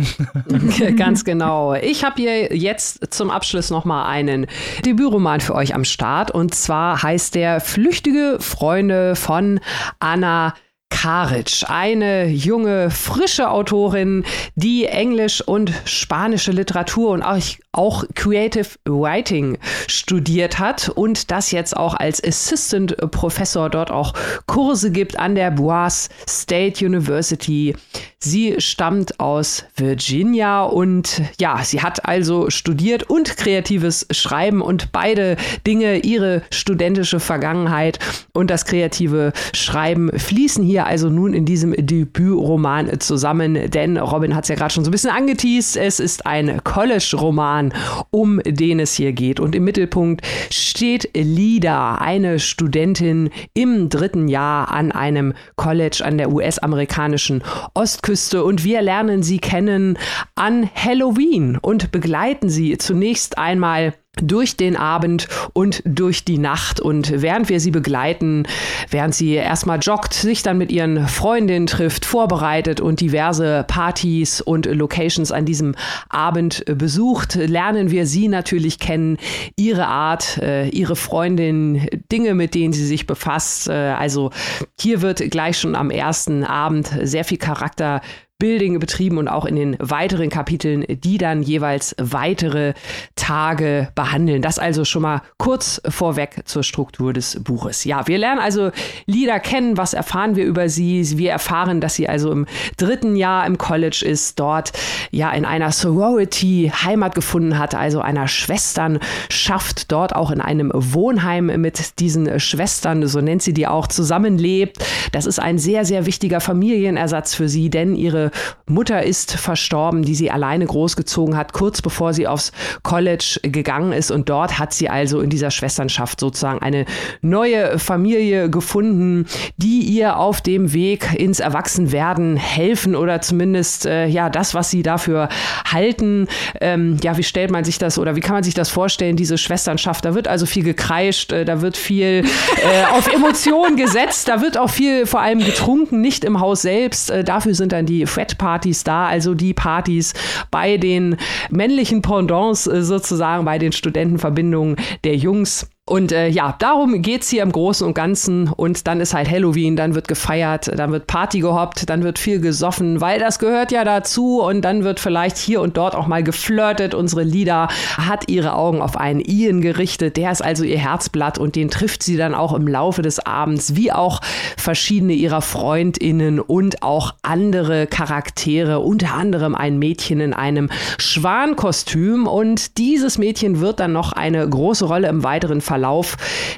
Ganz 0.96 1.24
genau. 1.24 1.74
Ich 1.74 2.02
habe 2.02 2.20
hier 2.20 2.56
jetzt 2.56 3.14
zum 3.14 3.30
Abschluss 3.30 3.70
noch 3.70 3.84
mal 3.84 4.06
einen 4.06 4.48
Debütroman 4.84 5.40
für 5.40 5.54
euch 5.54 5.76
am 5.76 5.84
Start 5.84 6.32
und 6.32 6.52
zwar 6.52 7.04
heißt 7.04 7.36
der 7.36 7.60
Flüchtige 7.60 8.38
Freunde 8.40 9.14
von 9.14 9.60
Anna 10.00 10.54
Karic, 10.92 11.64
eine 11.68 12.26
junge, 12.26 12.90
frische 12.90 13.50
Autorin, 13.50 14.24
die 14.56 14.84
Englisch 14.84 15.40
und 15.40 15.72
spanische 15.86 16.52
Literatur 16.52 17.10
und 17.10 17.22
auch, 17.22 17.38
auch 17.72 18.04
Creative 18.14 18.68
Writing 18.84 19.58
studiert 19.88 20.58
hat 20.58 20.90
und 20.90 21.30
das 21.30 21.50
jetzt 21.50 21.76
auch 21.76 21.94
als 21.94 22.22
Assistant 22.22 22.94
Professor 23.10 23.70
dort 23.70 23.90
auch 23.90 24.12
Kurse 24.46 24.92
gibt 24.92 25.18
an 25.18 25.34
der 25.34 25.50
Boise 25.50 26.10
State 26.28 26.84
University. 26.84 27.74
Sie 28.18 28.54
stammt 28.58 29.18
aus 29.18 29.64
Virginia 29.74 30.62
und 30.62 31.22
ja, 31.40 31.64
sie 31.64 31.82
hat 31.82 32.06
also 32.06 32.50
studiert 32.50 33.02
und 33.04 33.36
kreatives 33.36 34.06
Schreiben 34.12 34.60
und 34.60 34.92
beide 34.92 35.36
Dinge, 35.66 35.98
ihre 35.98 36.42
studentische 36.52 37.18
Vergangenheit 37.18 37.98
und 38.32 38.48
das 38.48 38.64
kreative 38.64 39.32
Schreiben 39.54 40.16
fließen 40.16 40.62
hier 40.62 40.81
also 40.84 41.08
nun 41.08 41.34
in 41.34 41.44
diesem 41.44 41.72
Debütroman 41.72 43.00
zusammen, 43.00 43.70
denn 43.70 43.96
Robin 43.96 44.34
hat 44.34 44.44
es 44.44 44.48
ja 44.48 44.54
gerade 44.54 44.72
schon 44.72 44.84
so 44.84 44.90
ein 44.90 44.92
bisschen 44.92 45.10
angeteased, 45.10 45.76
es 45.76 46.00
ist 46.00 46.26
ein 46.26 46.62
College-Roman, 46.64 47.72
um 48.10 48.40
den 48.44 48.80
es 48.80 48.94
hier 48.94 49.12
geht. 49.12 49.40
Und 49.40 49.54
im 49.54 49.64
Mittelpunkt 49.64 50.22
steht 50.50 51.10
Lida, 51.14 51.96
eine 51.96 52.38
Studentin 52.38 53.30
im 53.54 53.88
dritten 53.88 54.28
Jahr 54.28 54.70
an 54.70 54.92
einem 54.92 55.34
College 55.56 56.02
an 56.04 56.18
der 56.18 56.30
US-amerikanischen 56.32 57.42
Ostküste. 57.74 58.44
Und 58.44 58.64
wir 58.64 58.82
lernen 58.82 59.22
sie 59.22 59.38
kennen 59.38 59.98
an 60.34 60.68
Halloween 60.74 61.58
und 61.60 61.92
begleiten 61.92 62.48
sie 62.48 62.78
zunächst 62.78 63.38
einmal 63.38 63.94
durch 64.20 64.56
den 64.58 64.76
Abend 64.76 65.26
und 65.54 65.82
durch 65.86 66.24
die 66.24 66.36
Nacht. 66.36 66.80
Und 66.80 67.22
während 67.22 67.48
wir 67.48 67.60
sie 67.60 67.70
begleiten, 67.70 68.46
während 68.90 69.14
sie 69.14 69.32
erstmal 69.32 69.78
joggt, 69.80 70.12
sich 70.12 70.42
dann 70.42 70.58
mit 70.58 70.70
ihren 70.70 71.08
Freundinnen 71.08 71.66
trifft, 71.66 72.04
vorbereitet 72.04 72.80
und 72.80 73.00
diverse 73.00 73.64
Partys 73.66 74.42
und 74.42 74.66
Locations 74.66 75.32
an 75.32 75.46
diesem 75.46 75.74
Abend 76.10 76.62
besucht, 76.66 77.36
lernen 77.36 77.90
wir 77.90 78.06
sie 78.06 78.28
natürlich 78.28 78.78
kennen, 78.78 79.16
ihre 79.56 79.86
Art, 79.86 80.38
äh, 80.38 80.68
ihre 80.68 80.96
Freundin, 80.96 81.86
Dinge, 82.10 82.34
mit 82.34 82.54
denen 82.54 82.74
sie 82.74 82.86
sich 82.86 83.06
befasst. 83.06 83.68
Äh, 83.68 83.72
also 83.72 84.30
hier 84.78 85.00
wird 85.00 85.30
gleich 85.30 85.58
schon 85.58 85.74
am 85.74 85.90
ersten 85.90 86.44
Abend 86.44 86.90
sehr 87.02 87.24
viel 87.24 87.38
Charakter 87.38 88.02
Building 88.42 88.80
betrieben 88.80 89.18
und 89.18 89.28
auch 89.28 89.44
in 89.44 89.54
den 89.54 89.76
weiteren 89.78 90.28
Kapiteln, 90.28 90.84
die 90.88 91.16
dann 91.16 91.44
jeweils 91.44 91.94
weitere 92.00 92.74
Tage 93.14 93.90
behandeln. 93.94 94.42
Das 94.42 94.58
also 94.58 94.84
schon 94.84 95.02
mal 95.02 95.22
kurz 95.38 95.80
vorweg 95.88 96.40
zur 96.44 96.64
Struktur 96.64 97.12
des 97.12 97.40
Buches. 97.44 97.84
Ja, 97.84 98.08
wir 98.08 98.18
lernen 98.18 98.40
also 98.40 98.72
Lida 99.06 99.38
kennen. 99.38 99.76
Was 99.76 99.94
erfahren 99.94 100.34
wir 100.34 100.44
über 100.44 100.68
sie? 100.68 101.16
Wir 101.18 101.30
erfahren, 101.30 101.80
dass 101.80 101.94
sie 101.94 102.08
also 102.08 102.32
im 102.32 102.46
dritten 102.78 103.14
Jahr 103.14 103.46
im 103.46 103.58
College 103.58 104.04
ist, 104.04 104.40
dort 104.40 104.72
ja 105.12 105.30
in 105.30 105.44
einer 105.44 105.70
Sorority 105.70 106.72
Heimat 106.82 107.14
gefunden 107.14 107.60
hat, 107.60 107.76
also 107.76 108.00
einer 108.00 108.26
Schwesternschaft, 108.26 109.92
dort 109.92 110.16
auch 110.16 110.32
in 110.32 110.40
einem 110.40 110.72
Wohnheim 110.74 111.46
mit 111.60 112.00
diesen 112.00 112.40
Schwestern, 112.40 113.06
so 113.06 113.20
nennt 113.20 113.42
sie 113.42 113.54
die 113.54 113.68
auch, 113.68 113.86
zusammenlebt. 113.86 114.78
Das 115.12 115.26
ist 115.26 115.38
ein 115.38 115.58
sehr, 115.58 115.84
sehr 115.84 116.06
wichtiger 116.06 116.40
Familienersatz 116.40 117.36
für 117.36 117.48
sie, 117.48 117.70
denn 117.70 117.94
ihre 117.94 118.31
Mutter 118.66 119.02
ist 119.02 119.32
verstorben, 119.32 120.02
die 120.02 120.14
sie 120.14 120.30
alleine 120.30 120.66
großgezogen 120.66 121.36
hat, 121.36 121.52
kurz 121.52 121.82
bevor 121.82 122.14
sie 122.14 122.26
aufs 122.26 122.52
College 122.82 123.40
gegangen 123.42 123.92
ist. 123.92 124.10
Und 124.10 124.28
dort 124.28 124.58
hat 124.58 124.72
sie 124.72 124.88
also 124.88 125.20
in 125.20 125.30
dieser 125.30 125.50
Schwesternschaft 125.50 126.20
sozusagen 126.20 126.60
eine 126.60 126.84
neue 127.20 127.78
Familie 127.78 128.50
gefunden, 128.50 129.26
die 129.56 129.80
ihr 129.80 130.16
auf 130.16 130.40
dem 130.40 130.72
Weg 130.72 131.14
ins 131.14 131.40
Erwachsenwerden 131.40 132.36
helfen 132.36 132.94
oder 132.94 133.20
zumindest 133.20 133.86
äh, 133.86 134.06
ja 134.06 134.30
das, 134.30 134.54
was 134.54 134.70
sie 134.70 134.82
dafür 134.82 135.28
halten. 135.70 136.28
Ähm, 136.60 136.98
ja, 137.02 137.16
wie 137.16 137.22
stellt 137.22 137.50
man 137.50 137.64
sich 137.64 137.78
das 137.78 137.98
oder 137.98 138.16
wie 138.16 138.20
kann 138.20 138.34
man 138.34 138.44
sich 138.44 138.54
das 138.54 138.68
vorstellen, 138.68 139.16
diese 139.16 139.38
Schwesternschaft? 139.38 140.04
Da 140.04 140.14
wird 140.14 140.28
also 140.28 140.46
viel 140.46 140.64
gekreischt, 140.64 141.32
äh, 141.32 141.44
da 141.44 141.60
wird 141.60 141.76
viel 141.76 142.24
äh, 142.24 142.92
auf 142.96 143.12
Emotionen 143.12 143.76
gesetzt, 143.76 144.28
da 144.28 144.40
wird 144.40 144.58
auch 144.58 144.70
viel 144.70 145.06
vor 145.06 145.20
allem 145.20 145.40
getrunken, 145.40 146.00
nicht 146.00 146.24
im 146.24 146.40
Haus 146.40 146.62
selbst. 146.62 147.10
Äh, 147.10 147.24
dafür 147.24 147.54
sind 147.54 147.72
dann 147.72 147.86
die 147.86 148.06
Fred-Partys 148.12 148.84
da, 148.84 149.06
also 149.06 149.34
die 149.34 149.54
Partys 149.54 150.14
bei 150.50 150.76
den 150.76 151.16
männlichen 151.50 152.02
Pendants 152.02 152.66
äh, 152.66 152.82
sozusagen, 152.82 153.44
bei 153.44 153.58
den 153.58 153.72
Studentenverbindungen 153.72 154.76
der 155.04 155.16
Jungs. 155.16 155.68
Und 155.84 156.12
äh, 156.12 156.28
ja, 156.28 156.54
darum 156.60 157.02
geht 157.02 157.22
es 157.22 157.28
hier 157.28 157.42
im 157.42 157.50
Großen 157.50 157.84
und 157.84 157.94
Ganzen. 157.94 158.48
Und 158.48 158.86
dann 158.86 159.00
ist 159.00 159.14
halt 159.14 159.28
Halloween, 159.28 159.74
dann 159.74 159.96
wird 159.96 160.06
gefeiert, 160.06 160.70
dann 160.78 160.92
wird 160.92 161.08
Party 161.08 161.40
gehoppt, 161.40 161.90
dann 161.90 162.04
wird 162.04 162.20
viel 162.20 162.38
gesoffen, 162.38 163.00
weil 163.00 163.18
das 163.18 163.40
gehört 163.40 163.72
ja 163.72 163.82
dazu. 163.82 164.40
Und 164.40 164.60
dann 164.60 164.84
wird 164.84 165.00
vielleicht 165.00 165.36
hier 165.38 165.60
und 165.60 165.76
dort 165.76 165.96
auch 165.96 166.06
mal 166.06 166.22
geflirtet. 166.22 166.94
Unsere 166.94 167.24
Lieder 167.24 167.66
hat 167.96 168.30
ihre 168.30 168.54
Augen 168.54 168.80
auf 168.80 168.96
einen 168.96 169.18
Ian 169.18 169.60
gerichtet. 169.60 170.16
Der 170.16 170.30
ist 170.30 170.40
also 170.40 170.62
ihr 170.62 170.78
Herzblatt 170.78 171.38
und 171.38 171.56
den 171.56 171.68
trifft 171.68 172.04
sie 172.04 172.16
dann 172.16 172.36
auch 172.36 172.52
im 172.52 172.68
Laufe 172.68 173.02
des 173.02 173.18
Abends, 173.18 173.74
wie 173.74 173.90
auch 173.90 174.20
verschiedene 174.56 175.14
ihrer 175.14 175.42
FreundInnen 175.42 176.38
und 176.38 176.84
auch 176.84 177.14
andere 177.22 177.88
Charaktere, 177.88 178.78
unter 178.78 179.14
anderem 179.14 179.56
ein 179.56 179.80
Mädchen 179.80 180.20
in 180.20 180.32
einem 180.32 180.70
Schwankostüm. 180.98 182.28
Und 182.28 182.78
dieses 182.78 183.18
Mädchen 183.18 183.58
wird 183.58 183.80
dann 183.80 183.92
noch 183.92 184.12
eine 184.12 184.48
große 184.48 184.84
Rolle 184.84 185.08
im 185.08 185.24
weiteren 185.24 185.60
Verlauf 185.60 185.71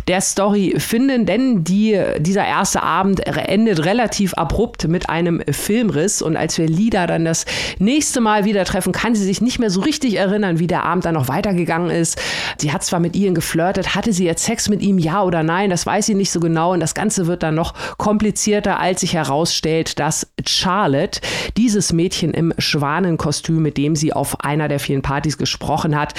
der 0.08 0.20
Story 0.20 0.74
finden, 0.78 1.26
denn 1.26 1.64
die, 1.64 2.00
dieser 2.18 2.46
erste 2.46 2.82
Abend 2.82 3.26
endet 3.26 3.84
relativ 3.84 4.34
abrupt 4.34 4.88
mit 4.88 5.08
einem 5.08 5.42
Filmriss 5.50 6.22
und 6.22 6.36
als 6.36 6.58
wir 6.58 6.66
Lida 6.66 7.06
dann 7.06 7.24
das 7.24 7.44
nächste 7.78 8.20
Mal 8.20 8.44
wieder 8.44 8.64
treffen, 8.64 8.92
kann 8.92 9.14
sie 9.14 9.24
sich 9.24 9.40
nicht 9.40 9.58
mehr 9.58 9.70
so 9.70 9.80
richtig 9.80 10.16
erinnern, 10.16 10.58
wie 10.58 10.66
der 10.66 10.84
Abend 10.84 11.04
dann 11.04 11.14
noch 11.14 11.28
weitergegangen 11.28 11.90
ist. 11.90 12.20
Sie 12.58 12.72
hat 12.72 12.84
zwar 12.84 13.00
mit 13.00 13.16
Ian 13.16 13.34
geflirtet, 13.34 13.94
hatte 13.94 14.12
sie 14.12 14.24
jetzt 14.24 14.44
Sex 14.44 14.68
mit 14.68 14.82
ihm, 14.82 14.98
ja 14.98 15.22
oder 15.22 15.42
nein, 15.42 15.70
das 15.70 15.86
weiß 15.86 16.06
sie 16.06 16.14
nicht 16.14 16.30
so 16.30 16.40
genau 16.40 16.72
und 16.72 16.80
das 16.80 16.94
Ganze 16.94 17.26
wird 17.26 17.42
dann 17.42 17.54
noch 17.54 17.74
komplizierter, 17.96 18.80
als 18.80 19.00
sich 19.00 19.14
herausstellt, 19.14 19.98
dass 19.98 20.26
Charlotte, 20.46 21.20
dieses 21.56 21.92
Mädchen 21.92 22.32
im 22.32 22.52
Schwanenkostüm, 22.58 23.62
mit 23.62 23.76
dem 23.76 23.96
sie 23.96 24.12
auf 24.12 24.40
einer 24.40 24.68
der 24.68 24.80
vielen 24.80 25.02
Partys 25.02 25.38
gesprochen 25.38 25.98
hat, 25.98 26.14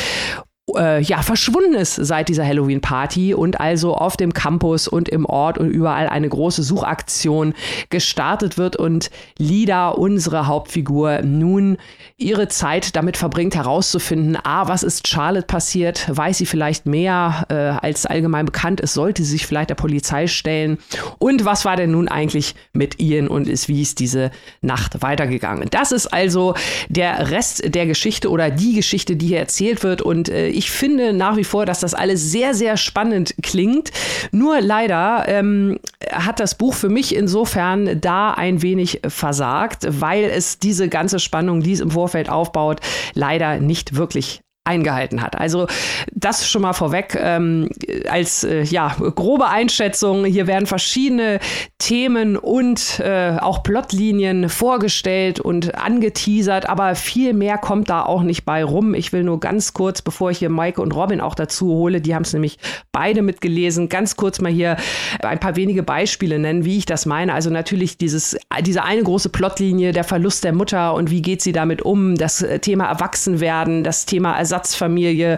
äh, 0.74 1.02
ja, 1.02 1.22
verschwunden 1.22 1.76
ist 1.76 1.96
seit 1.96 2.28
dieser 2.28 2.46
Halloween-Party 2.46 3.36
und 3.36 3.60
also 3.60 3.96
auf 3.96 4.18
dem 4.18 4.34
Campus 4.34 4.88
und 4.88 5.10
im 5.10 5.26
Ort 5.26 5.60
und 5.60 5.70
überall 5.70 6.08
eine 6.08 6.28
große 6.28 6.64
Suchaktion 6.64 7.54
gestartet 7.90 8.58
wird 8.58 8.76
und 8.76 9.12
Lida, 9.38 9.90
unsere 9.90 10.48
Hauptfigur, 10.48 11.22
nun 11.22 11.78
ihre 12.18 12.48
Zeit 12.48 12.96
damit 12.96 13.16
verbringt, 13.16 13.56
herauszufinden, 13.56 14.38
ah, 14.44 14.68
was 14.68 14.82
ist 14.82 15.08
Charlotte 15.08 15.46
passiert? 15.46 16.06
Weiß 16.10 16.40
sie 16.40 16.46
vielleicht 16.48 16.88
mehr, 16.88 17.46
äh, 17.50 17.54
als 17.54 18.06
allgemein 18.08 18.46
bekannt 18.46 18.82
ist? 18.82 18.94
Sollte 18.94 19.24
sie 19.24 19.32
sich 19.32 19.46
vielleicht 19.46 19.70
der 19.70 19.76
Polizei 19.76 20.26
stellen? 20.26 20.80
Und 21.20 21.46
was 21.46 21.66
war 21.66 21.76
denn 21.76 21.92
nun 21.92 22.08
eigentlich 22.08 22.56
mit 22.74 23.00
Ian 23.00 23.28
und 23.28 23.48
ist, 23.48 23.68
wie 23.68 23.82
ist 23.82 24.00
diese 24.00 24.32
Nacht 24.62 25.04
weitergegangen? 25.04 25.68
Das 25.70 25.92
ist 25.92 26.08
also 26.08 26.56
der 26.90 27.30
Rest 27.30 27.76
der 27.76 27.86
Geschichte 27.86 28.32
oder 28.32 28.50
die 28.50 28.74
Geschichte, 28.74 29.16
die 29.16 29.28
hier 29.28 29.40
erzählt 29.40 29.84
wird 29.84 30.02
und 30.02 30.30
äh, 30.30 30.55
ich 30.56 30.72
finde 30.72 31.14
nach 31.14 31.38
wie 31.38 31.44
vor, 31.44 31.66
dass 31.66 31.80
das 31.80 31.94
alles 31.94 32.32
sehr, 32.32 32.54
sehr 32.54 32.78
spannend 32.78 33.36
klingt. 33.42 33.92
Nur 34.32 34.62
leider 34.62 35.26
ähm, 35.28 35.80
hat 36.12 36.40
das 36.40 36.56
Buch 36.56 36.74
für 36.74 36.90
mich 36.90 37.16
insofern 37.16 38.00
da 38.02 38.32
ein 38.32 38.62
wenig 38.62 39.02
versagt, 39.08 39.88
weil 39.90 40.24
es 40.26 40.60
diese 40.60 40.90
ganze 40.90 41.20
Spannung, 41.20 41.62
die 41.62 41.74
es 41.74 41.80
im 41.80 41.92
Vorfeld 41.92 42.30
aufbaut, 42.30 42.80
leider 43.14 43.60
nicht 43.60 43.96
wirklich 43.96 44.42
eingehalten 44.66 45.22
hat. 45.22 45.38
Also 45.38 45.68
das 46.12 46.50
schon 46.50 46.64
mal 46.64 46.74
vorweg 46.74 47.16
ähm, 47.20 47.70
als 48.10 48.44
äh, 48.44 48.64
ja, 48.64 48.96
grobe 49.16 49.48
Einschätzung. 49.48 50.26
Hier 50.26 50.48
werden 50.48 50.66
verschiedene 50.66 51.40
Themen 51.78 52.36
und 52.36 53.00
äh, 53.00 53.38
auch 53.40 53.62
Plotlinien 53.62 54.50
vorgestellt 54.50 55.40
und 55.40 55.76
angeteasert, 55.76 56.68
aber 56.68 56.96
viel 56.96 57.34
mehr 57.34 57.60
kommt 57.60 57.90
da 57.90 58.04
auch 58.04 58.24
nicht 58.24 58.44
bei 58.44 58.64
rum. 58.64 58.96
Ich 58.96 59.14
will 59.14 59.24
nur 59.24 59.40
ganz 59.40 59.74
kurz, 59.74 60.02
bevor 60.02 60.32
ich 60.32 60.40
hier 60.40 60.50
Maike 60.50 60.82
und 60.82 60.96
Robin 60.96 61.22
auch 61.22 61.36
dazu 61.36 61.68
hole, 61.68 62.02
die 62.02 62.16
haben 62.16 62.24
es 62.24 62.34
nämlich 62.34 62.58
beide 62.92 63.22
mitgelesen, 63.22 63.88
ganz 63.88 64.16
kurz 64.16 64.42
mal 64.42 64.52
hier 64.52 64.78
ein 65.22 65.40
paar 65.40 65.56
wenige 65.56 65.84
Beispiele 65.84 66.40
nennen, 66.40 66.66
wie 66.66 66.80
ich 66.80 66.88
das 66.88 67.06
meine. 67.06 67.36
Also 67.36 67.52
natürlich 67.52 68.00
dieses, 68.00 68.36
diese 68.62 68.84
eine 68.84 69.04
große 69.04 69.30
Plotlinie, 69.30 69.92
der 69.92 70.04
Verlust 70.04 70.44
der 70.44 70.54
Mutter 70.54 70.96
und 70.96 71.12
wie 71.12 71.22
geht 71.22 71.44
sie 71.44 71.52
damit 71.52 71.84
um, 71.84 72.16
das 72.16 72.44
Thema 72.62 72.86
Erwachsenwerden, 72.86 73.84
das 73.84 74.08
Thema 74.08 74.36
Ersatz 74.36 74.55
Ersatzfamilie, 74.56 75.38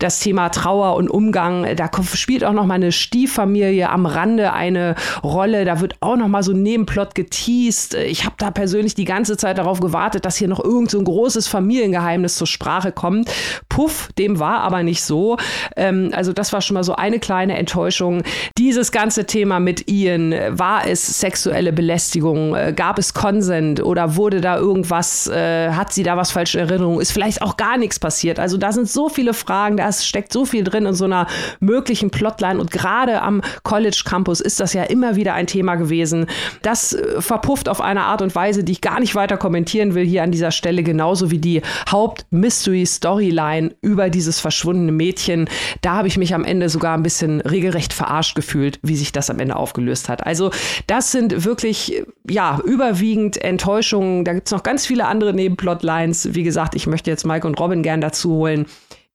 das 0.00 0.18
Thema 0.18 0.48
Trauer 0.48 0.96
und 0.96 1.08
Umgang. 1.08 1.76
Da 1.76 1.88
spielt 2.14 2.44
auch 2.44 2.52
noch 2.52 2.66
mal 2.66 2.74
eine 2.74 2.90
Stieffamilie 2.90 3.88
am 3.88 4.06
Rande 4.06 4.52
eine 4.52 4.96
Rolle. 5.22 5.64
Da 5.64 5.80
wird 5.80 5.96
auch 6.00 6.16
noch 6.16 6.26
mal 6.26 6.42
so 6.42 6.52
ein 6.52 6.62
Nebenplot 6.62 7.14
geteased. 7.14 7.94
Ich 7.94 8.24
habe 8.24 8.34
da 8.38 8.50
persönlich 8.50 8.94
die 8.94 9.04
ganze 9.04 9.36
Zeit 9.36 9.58
darauf 9.58 9.78
gewartet, 9.80 10.24
dass 10.24 10.36
hier 10.36 10.48
noch 10.48 10.62
irgend 10.62 10.90
so 10.90 10.98
ein 10.98 11.04
großes 11.04 11.46
Familiengeheimnis 11.46 12.36
zur 12.36 12.48
Sprache 12.48 12.90
kommt. 12.90 13.30
Puff, 13.68 14.08
dem 14.18 14.40
war 14.40 14.60
aber 14.60 14.82
nicht 14.82 15.02
so. 15.02 15.36
Ähm, 15.76 16.10
also 16.12 16.32
das 16.32 16.52
war 16.52 16.60
schon 16.60 16.74
mal 16.74 16.84
so 16.84 16.96
eine 16.96 17.20
kleine 17.20 17.56
Enttäuschung. 17.56 18.22
Dieses 18.58 18.90
ganze 18.90 19.26
Thema 19.26 19.60
mit 19.60 19.88
Ian, 19.88 20.34
war 20.50 20.86
es 20.88 21.20
sexuelle 21.20 21.72
Belästigung? 21.72 22.56
Äh, 22.56 22.72
gab 22.74 22.98
es 22.98 23.14
Konsent 23.14 23.82
oder 23.82 24.16
wurde 24.16 24.40
da 24.40 24.56
irgendwas, 24.56 25.28
äh, 25.28 25.70
hat 25.70 25.92
sie 25.92 26.02
da 26.02 26.16
was 26.16 26.32
falsche 26.32 26.58
Erinnerung? 26.60 27.00
Ist 27.00 27.12
vielleicht 27.12 27.42
auch 27.42 27.56
gar 27.56 27.78
nichts 27.78 27.98
passiert. 27.98 28.38
Also 28.40 28.55
da 28.56 28.72
sind 28.72 28.88
so 28.88 29.08
viele 29.08 29.34
Fragen, 29.34 29.76
da 29.76 29.90
steckt 29.92 30.32
so 30.32 30.44
viel 30.44 30.64
drin 30.64 30.86
in 30.86 30.94
so 30.94 31.04
einer 31.04 31.26
möglichen 31.60 32.10
Plotline 32.10 32.60
und 32.60 32.70
gerade 32.70 33.22
am 33.22 33.42
College 33.62 34.02
Campus 34.04 34.40
ist 34.40 34.60
das 34.60 34.72
ja 34.72 34.84
immer 34.84 35.16
wieder 35.16 35.34
ein 35.34 35.46
Thema 35.46 35.76
gewesen. 35.76 36.26
Das 36.62 36.92
äh, 36.92 37.20
verpufft 37.20 37.68
auf 37.68 37.80
eine 37.80 38.02
Art 38.02 38.22
und 38.22 38.34
Weise, 38.34 38.64
die 38.64 38.72
ich 38.72 38.80
gar 38.80 39.00
nicht 39.00 39.14
weiter 39.14 39.36
kommentieren 39.36 39.94
will 39.94 40.04
hier 40.04 40.22
an 40.22 40.32
dieser 40.32 40.50
Stelle, 40.50 40.82
genauso 40.82 41.30
wie 41.30 41.38
die 41.38 41.62
Haupt-Mystery-Storyline 41.90 43.74
über 43.80 44.10
dieses 44.10 44.40
verschwundene 44.40 44.92
Mädchen. 44.92 45.48
Da 45.82 45.94
habe 45.94 46.08
ich 46.08 46.18
mich 46.18 46.34
am 46.34 46.44
Ende 46.44 46.68
sogar 46.68 46.96
ein 46.96 47.02
bisschen 47.02 47.40
regelrecht 47.40 47.92
verarscht 47.92 48.34
gefühlt, 48.34 48.78
wie 48.82 48.96
sich 48.96 49.12
das 49.12 49.30
am 49.30 49.38
Ende 49.38 49.56
aufgelöst 49.56 50.08
hat. 50.08 50.26
Also 50.26 50.50
das 50.86 51.12
sind 51.12 51.44
wirklich, 51.44 52.02
ja, 52.28 52.60
überwiegend 52.64 53.42
Enttäuschungen. 53.42 54.24
Da 54.24 54.32
gibt 54.32 54.48
es 54.48 54.52
noch 54.52 54.62
ganz 54.62 54.86
viele 54.86 55.06
andere 55.06 55.32
Nebenplotlines. 55.32 56.34
Wie 56.34 56.42
gesagt, 56.42 56.74
ich 56.74 56.86
möchte 56.86 57.10
jetzt 57.10 57.26
Mike 57.26 57.46
und 57.46 57.58
Robin 57.58 57.82
gern 57.82 58.00
dazu 58.00 58.30
holen. 58.30 58.45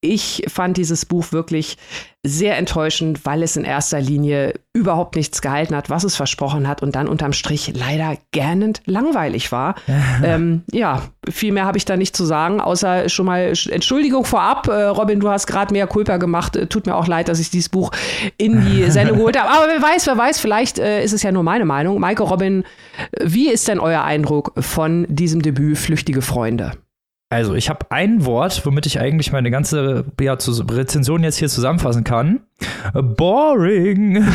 Ich 0.04 0.44
fand 0.48 0.78
dieses 0.78 1.06
Buch 1.06 1.32
wirklich 1.32 1.78
sehr 2.24 2.58
enttäuschend, 2.58 3.24
weil 3.24 3.44
es 3.44 3.56
in 3.56 3.64
erster 3.64 4.02
Linie 4.02 4.56
überhaupt 4.74 5.16
nichts 5.16 5.44
gehalten 5.44 5.76
hat, 5.76 5.92
was 5.92 6.04
es 6.04 6.16
versprochen 6.16 6.68
hat 6.68 6.82
und 6.82 6.96
dann 6.96 7.08
unterm 7.08 7.34
Strich 7.34 7.72
leider 7.76 8.18
gähnend 8.32 8.82
langweilig 8.86 9.52
war. 9.52 9.76
ähm, 10.24 10.64
ja, 10.72 11.04
viel 11.30 11.52
mehr 11.52 11.66
habe 11.66 11.78
ich 11.78 11.86
da 11.86 11.98
nicht 11.98 12.16
zu 12.16 12.26
sagen, 12.26 12.62
außer 12.62 13.10
schon 13.10 13.28
mal 13.28 13.54
Entschuldigung 13.70 14.26
vorab. 14.26 14.68
Äh, 14.68 14.86
Robin, 14.86 15.20
du 15.20 15.30
hast 15.30 15.46
gerade 15.46 15.72
mehr 15.72 15.86
Culpa 15.86 16.18
gemacht. 16.18 16.56
Äh, 16.56 16.66
tut 16.66 16.88
mir 16.88 16.96
auch 16.96 17.08
leid, 17.08 17.28
dass 17.28 17.40
ich 17.40 17.52
dieses 17.52 17.70
Buch 17.70 17.92
in 18.38 18.66
die 18.66 18.84
Sendung 18.90 19.18
geholt 19.18 19.40
habe. 19.40 19.52
Aber 19.52 19.68
wer 19.68 19.82
weiß, 19.82 20.08
wer 20.08 20.18
weiß, 20.18 20.40
vielleicht 20.40 20.80
äh, 20.80 21.04
ist 21.04 21.14
es 21.14 21.22
ja 21.22 21.32
nur 21.32 21.44
meine 21.44 21.66
Meinung. 21.66 22.00
Maike, 22.00 22.24
Robin, 22.24 22.64
wie 23.22 23.50
ist 23.50 23.68
denn 23.68 23.80
euer 23.80 24.04
Eindruck 24.04 24.54
von 24.58 25.06
diesem 25.10 25.44
Debüt 25.44 25.78
Flüchtige 25.78 26.24
Freunde? 26.24 26.72
Also, 27.32 27.56
ich 27.56 27.70
habe 27.70 27.90
ein 27.92 28.26
Wort, 28.26 28.66
womit 28.66 28.86
ich 28.86 29.00
eigentlich 29.00 29.32
meine 29.32 29.50
ganze 29.52 30.04
ja, 30.20 30.34
Rezension 30.34 31.24
jetzt 31.24 31.38
hier 31.38 31.48
zusammenfassen 31.48 32.04
kann. 32.04 32.42
Boring. 32.94 34.18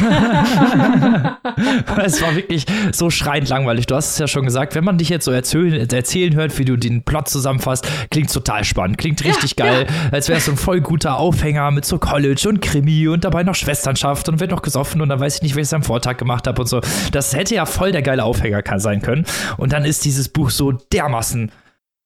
es 2.03 2.23
war 2.23 2.35
wirklich 2.35 2.65
so 2.93 3.11
schreiend 3.11 3.51
langweilig. 3.51 3.85
Du 3.85 3.95
hast 3.95 4.13
es 4.13 4.19
ja 4.19 4.27
schon 4.27 4.47
gesagt, 4.47 4.75
wenn 4.75 4.83
man 4.83 4.97
dich 4.97 5.11
jetzt 5.11 5.27
so 5.27 5.31
erzählen, 5.31 5.87
erzählen 5.91 6.35
hört, 6.37 6.59
wie 6.59 6.65
du 6.65 6.79
den 6.79 7.03
Plot 7.03 7.29
zusammenfasst, 7.29 7.87
klingt 8.11 8.33
total 8.33 8.65
spannend, 8.65 8.97
klingt 8.97 9.23
richtig 9.23 9.55
ja, 9.59 9.67
geil, 9.67 9.87
ja. 9.87 10.13
als 10.13 10.31
wäre 10.31 10.39
es 10.39 10.47
so 10.47 10.53
ein 10.53 10.57
voll 10.57 10.81
guter 10.81 11.19
Aufhänger 11.19 11.71
mit 11.73 11.85
so 11.85 11.99
College 11.99 12.49
und 12.49 12.63
Krimi 12.63 13.09
und 13.09 13.25
dabei 13.25 13.43
noch 13.43 13.55
Schwesternschaft 13.55 14.31
und 14.31 14.41
wird 14.41 14.53
noch 14.53 14.63
gesoffen 14.63 15.03
und 15.03 15.11
dann 15.11 15.21
weiß 15.21 15.37
ich 15.37 15.43
nicht, 15.43 15.55
was 15.55 15.69
ich 15.69 15.75
am 15.75 15.83
Vortag 15.83 16.17
gemacht 16.17 16.47
habe 16.47 16.63
und 16.63 16.67
so. 16.67 16.81
Das 17.13 17.37
hätte 17.37 17.55
ja 17.55 17.67
voll 17.67 17.93
der 17.93 18.01
geile 18.01 18.25
Aufhänger 18.25 18.63
sein 18.79 19.03
können. 19.03 19.27
Und 19.59 19.75
dann 19.75 19.85
ist 19.85 20.07
dieses 20.07 20.31
Buch 20.31 20.49
so 20.49 20.73
dermaßen 20.73 21.53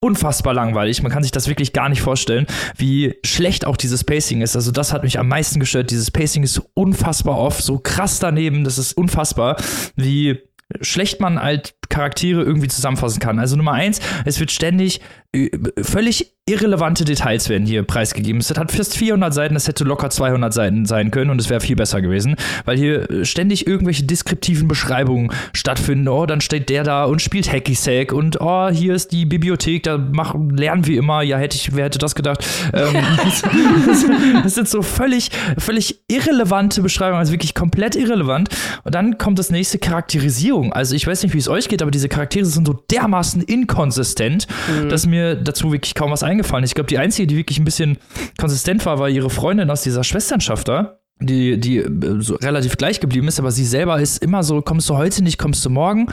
unfassbar 0.00 0.54
langweilig. 0.54 1.02
Man 1.02 1.12
kann 1.12 1.22
sich 1.22 1.32
das 1.32 1.46
wirklich 1.46 1.72
gar 1.72 1.88
nicht 1.88 2.00
vorstellen, 2.00 2.46
wie 2.76 3.16
schlecht 3.24 3.66
auch 3.66 3.76
dieses 3.76 4.04
Pacing 4.04 4.40
ist. 4.40 4.56
Also 4.56 4.72
das 4.72 4.92
hat 4.92 5.02
mich 5.04 5.18
am 5.18 5.28
meisten 5.28 5.60
gestört. 5.60 5.90
Dieses 5.90 6.10
Pacing 6.10 6.42
ist 6.42 6.60
unfassbar 6.74 7.38
oft, 7.38 7.62
so 7.62 7.78
krass 7.78 8.18
daneben. 8.18 8.64
Das 8.64 8.78
ist 8.78 8.94
unfassbar, 8.94 9.56
wie 9.96 10.38
schlecht 10.80 11.20
man 11.20 11.40
halt 11.40 11.74
Charaktere 11.88 12.42
irgendwie 12.42 12.68
zusammenfassen 12.68 13.20
kann. 13.20 13.38
Also 13.38 13.56
Nummer 13.56 13.72
eins, 13.72 14.00
es 14.24 14.38
wird 14.40 14.50
ständig 14.52 15.00
äh, 15.32 15.50
völlig 15.82 16.36
irrelevante 16.50 17.04
Details 17.04 17.48
werden 17.48 17.66
hier 17.66 17.82
preisgegeben. 17.84 18.40
Es 18.40 18.50
hat 18.50 18.72
fast 18.72 18.96
400 18.96 19.32
Seiten, 19.32 19.56
es 19.56 19.68
hätte 19.68 19.84
locker 19.84 20.10
200 20.10 20.52
Seiten 20.52 20.84
sein 20.84 21.10
können 21.10 21.30
und 21.30 21.40
es 21.40 21.48
wäre 21.48 21.60
viel 21.60 21.76
besser 21.76 22.02
gewesen, 22.02 22.36
weil 22.64 22.76
hier 22.76 23.08
äh, 23.10 23.24
ständig 23.24 23.66
irgendwelche 23.66 24.02
deskriptiven 24.04 24.66
Beschreibungen 24.66 25.32
stattfinden. 25.52 26.08
Oh, 26.08 26.26
dann 26.26 26.40
steht 26.40 26.68
der 26.68 26.82
da 26.82 27.04
und 27.04 27.22
spielt 27.22 27.52
Hacky 27.52 27.74
Sack 27.74 28.12
und 28.12 28.40
oh, 28.40 28.68
hier 28.68 28.94
ist 28.94 29.12
die 29.12 29.26
Bibliothek, 29.26 29.84
da 29.84 29.96
machen, 29.96 30.50
lernen 30.56 30.86
wir 30.86 30.98
immer. 30.98 31.22
Ja, 31.22 31.38
hätte 31.38 31.56
ich, 31.56 31.74
wer 31.76 31.84
hätte 31.84 31.98
das 31.98 32.14
gedacht? 32.14 32.44
Ähm, 32.72 32.94
das, 33.86 34.04
das, 34.42 34.54
sind 34.54 34.68
so 34.68 34.82
völlig, 34.82 35.30
völlig 35.58 36.00
irrelevante 36.08 36.82
Beschreibungen, 36.82 37.20
also 37.20 37.32
wirklich 37.32 37.54
komplett 37.54 37.94
irrelevant. 37.94 38.48
Und 38.82 38.94
dann 38.94 39.18
kommt 39.18 39.38
das 39.38 39.50
nächste 39.50 39.78
Charakterisierung. 39.78 40.72
Also 40.72 40.96
ich 40.96 41.06
weiß 41.06 41.22
nicht, 41.22 41.34
wie 41.34 41.38
es 41.38 41.48
euch 41.48 41.68
geht, 41.68 41.82
aber 41.82 41.90
diese 41.90 42.08
Charaktere 42.08 42.44
sind 42.44 42.66
so 42.66 42.72
dermaßen 42.90 43.42
inkonsistent, 43.42 44.48
mhm. 44.82 44.88
dass 44.88 45.06
mir 45.06 45.36
dazu 45.36 45.72
wirklich 45.72 45.94
kaum 45.94 46.10
was 46.10 46.24
eingefallen. 46.30 46.64
Ich 46.64 46.74
glaube, 46.74 46.88
die 46.88 46.98
einzige, 46.98 47.26
die 47.26 47.36
wirklich 47.36 47.58
ein 47.58 47.64
bisschen 47.64 47.98
konsistent 48.38 48.86
war, 48.86 48.98
war 48.98 49.08
ihre 49.08 49.30
Freundin 49.30 49.70
aus 49.70 49.82
dieser 49.82 50.04
Schwesternschaft 50.04 50.68
da 50.68 51.00
die, 51.20 51.58
die 51.58 51.78
äh, 51.78 52.20
so 52.20 52.34
relativ 52.36 52.76
gleich 52.76 53.00
geblieben 53.00 53.28
ist, 53.28 53.38
aber 53.38 53.50
sie 53.50 53.64
selber 53.64 54.00
ist 54.00 54.22
immer 54.22 54.42
so, 54.42 54.62
kommst 54.62 54.88
du 54.88 54.96
heute 54.96 55.22
nicht, 55.22 55.38
kommst 55.38 55.64
du 55.64 55.70
morgen, 55.70 56.08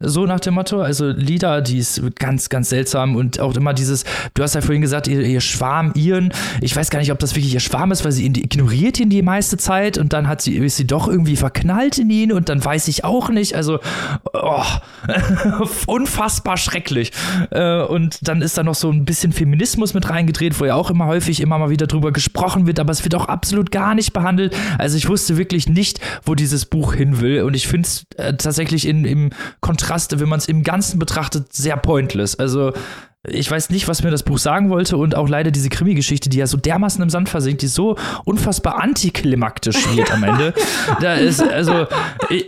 so 0.00 0.26
nach 0.26 0.40
dem 0.40 0.54
Motto. 0.54 0.80
Also 0.80 1.08
Lieder, 1.08 1.60
die 1.62 1.78
ist 1.78 2.02
ganz, 2.18 2.48
ganz 2.48 2.68
seltsam 2.68 3.16
und 3.16 3.40
auch 3.40 3.54
immer 3.56 3.72
dieses, 3.74 4.04
du 4.34 4.42
hast 4.42 4.54
ja 4.54 4.60
vorhin 4.60 4.82
gesagt, 4.82 5.08
ihr, 5.08 5.20
ihr 5.20 5.40
Schwarm, 5.40 5.92
ihren, 5.94 6.32
ich 6.60 6.74
weiß 6.74 6.90
gar 6.90 6.98
nicht, 6.98 7.12
ob 7.12 7.18
das 7.18 7.34
wirklich 7.34 7.54
ihr 7.54 7.60
Schwarm 7.60 7.92
ist, 7.92 8.04
weil 8.04 8.12
sie 8.12 8.24
ihn 8.24 8.34
ignoriert 8.34 8.98
ihn 8.98 9.10
die 9.10 9.22
meiste 9.22 9.56
Zeit 9.56 9.98
und 9.98 10.12
dann 10.12 10.28
hat 10.28 10.42
sie, 10.42 10.56
ist 10.56 10.76
sie 10.76 10.86
doch 10.86 11.08
irgendwie 11.08 11.36
verknallt 11.36 11.98
in 11.98 12.10
ihn 12.10 12.32
und 12.32 12.48
dann 12.48 12.64
weiß 12.64 12.88
ich 12.88 13.04
auch 13.04 13.30
nicht, 13.30 13.54
also 13.54 13.78
oh, 14.42 14.64
unfassbar 15.86 16.56
schrecklich. 16.56 17.12
Äh, 17.50 17.82
und 17.82 18.18
dann 18.26 18.42
ist 18.42 18.58
da 18.58 18.62
noch 18.62 18.74
so 18.74 18.90
ein 18.90 19.04
bisschen 19.04 19.32
Feminismus 19.32 19.94
mit 19.94 20.08
reingedreht, 20.08 20.58
wo 20.60 20.64
ja 20.64 20.74
auch 20.74 20.90
immer 20.90 21.06
häufig 21.06 21.40
immer 21.40 21.58
mal 21.58 21.70
wieder 21.70 21.86
drüber 21.86 22.12
gesprochen 22.12 22.66
wird, 22.66 22.80
aber 22.80 22.92
es 22.92 23.04
wird 23.04 23.14
auch 23.14 23.26
absolut 23.26 23.70
gar 23.70 23.94
nicht 23.94 24.12
behandelt. 24.12 24.56
Also 24.78 24.96
ich 24.96 25.08
wusste 25.08 25.36
wirklich 25.36 25.68
nicht, 25.68 26.00
wo 26.24 26.34
dieses 26.34 26.66
Buch 26.66 26.94
hin 26.94 27.20
will. 27.20 27.42
Und 27.42 27.54
ich 27.54 27.68
finde 27.68 27.86
es 27.86 28.04
äh, 28.16 28.34
tatsächlich 28.34 28.86
in, 28.86 29.04
im 29.04 29.30
Kontrast, 29.60 30.18
wenn 30.18 30.28
man 30.28 30.38
es 30.38 30.46
im 30.46 30.62
Ganzen 30.62 30.98
betrachtet, 30.98 31.52
sehr 31.52 31.76
pointless. 31.76 32.34
Also 32.34 32.72
ich 33.28 33.50
weiß 33.50 33.68
nicht, 33.68 33.86
was 33.86 34.02
mir 34.02 34.10
das 34.10 34.22
Buch 34.22 34.38
sagen 34.38 34.70
wollte 34.70 34.96
und 34.96 35.14
auch 35.14 35.28
leider 35.28 35.50
diese 35.50 35.68
Krimi-Geschichte, 35.68 36.30
die 36.30 36.38
ja 36.38 36.46
so 36.46 36.56
dermaßen 36.56 37.02
im 37.02 37.10
Sand 37.10 37.28
versinkt, 37.28 37.60
die 37.60 37.66
so 37.66 37.96
unfassbar 38.24 38.82
antiklimaktisch 38.82 39.94
wird 39.94 40.10
am 40.10 40.22
Ende. 40.24 40.54
Da 41.00 41.14
ist, 41.14 41.42
also, 41.42 41.86
ich, 42.28 42.46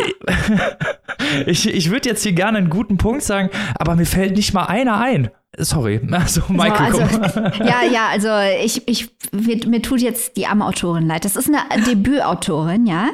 ich, 1.47 1.69
ich 1.69 1.91
würde 1.91 2.09
jetzt 2.09 2.23
hier 2.23 2.33
gerne 2.33 2.59
einen 2.59 2.71
guten 2.71 2.97
Punkt 2.97 3.23
sagen, 3.23 3.51
aber 3.77 3.95
mir 3.95 4.07
fällt 4.07 4.37
nicht 4.37 4.53
mal 4.53 4.65
einer 4.65 4.99
ein. 4.99 5.31
Sorry, 5.59 6.01
also 6.11 6.43
Michael. 6.49 6.93
So, 6.93 7.01
also, 7.03 7.41
ja, 7.65 7.83
ja, 7.91 8.09
also 8.11 8.29
ich, 8.65 8.89
ich, 8.89 9.11
mir, 9.33 9.61
mir 9.67 9.83
tut 9.83 10.01
jetzt 10.01 10.37
die 10.37 10.47
arme 10.47 10.65
Autorin 10.65 11.07
leid. 11.07 11.25
Das 11.25 11.37
ist 11.37 11.49
eine 11.49 11.83
Debütautorin, 11.85 12.87
ja. 12.87 13.11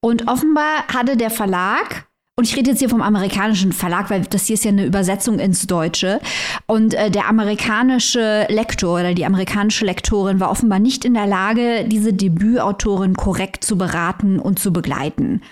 Und 0.00 0.28
offenbar 0.28 0.86
hatte 0.92 1.16
der 1.16 1.30
Verlag 1.30 2.06
und 2.36 2.48
ich 2.48 2.56
rede 2.56 2.70
jetzt 2.70 2.80
hier 2.80 2.88
vom 2.88 3.02
amerikanischen 3.02 3.72
Verlag, 3.72 4.10
weil 4.10 4.22
das 4.22 4.46
hier 4.46 4.54
ist 4.54 4.64
ja 4.64 4.70
eine 4.70 4.84
Übersetzung 4.84 5.38
ins 5.38 5.68
Deutsche. 5.68 6.20
Und 6.66 6.94
äh, 6.94 7.10
der 7.10 7.28
amerikanische 7.28 8.46
Lektor 8.48 8.98
oder 9.00 9.14
die 9.14 9.24
amerikanische 9.24 9.84
Lektorin 9.84 10.40
war 10.40 10.50
offenbar 10.50 10.80
nicht 10.80 11.04
in 11.04 11.14
der 11.14 11.28
Lage, 11.28 11.84
diese 11.86 12.12
Debütautorin 12.12 13.14
korrekt 13.14 13.62
zu 13.62 13.78
beraten 13.78 14.40
und 14.40 14.58
zu 14.58 14.72
begleiten. 14.72 15.42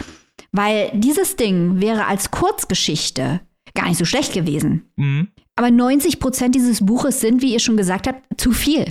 Weil 0.50 0.90
dieses 0.92 1.36
Ding 1.36 1.80
wäre 1.80 2.06
als 2.06 2.32
Kurzgeschichte 2.32 3.40
gar 3.74 3.88
nicht 3.88 3.98
so 3.98 4.04
schlecht 4.04 4.32
gewesen. 4.32 4.90
Mhm. 4.96 5.28
Aber 5.54 5.70
90 5.70 6.18
Prozent 6.18 6.54
dieses 6.56 6.84
Buches 6.84 7.20
sind, 7.20 7.42
wie 7.42 7.52
ihr 7.52 7.60
schon 7.60 7.76
gesagt 7.76 8.08
habt, 8.08 8.22
zu 8.40 8.50
viel. 8.50 8.86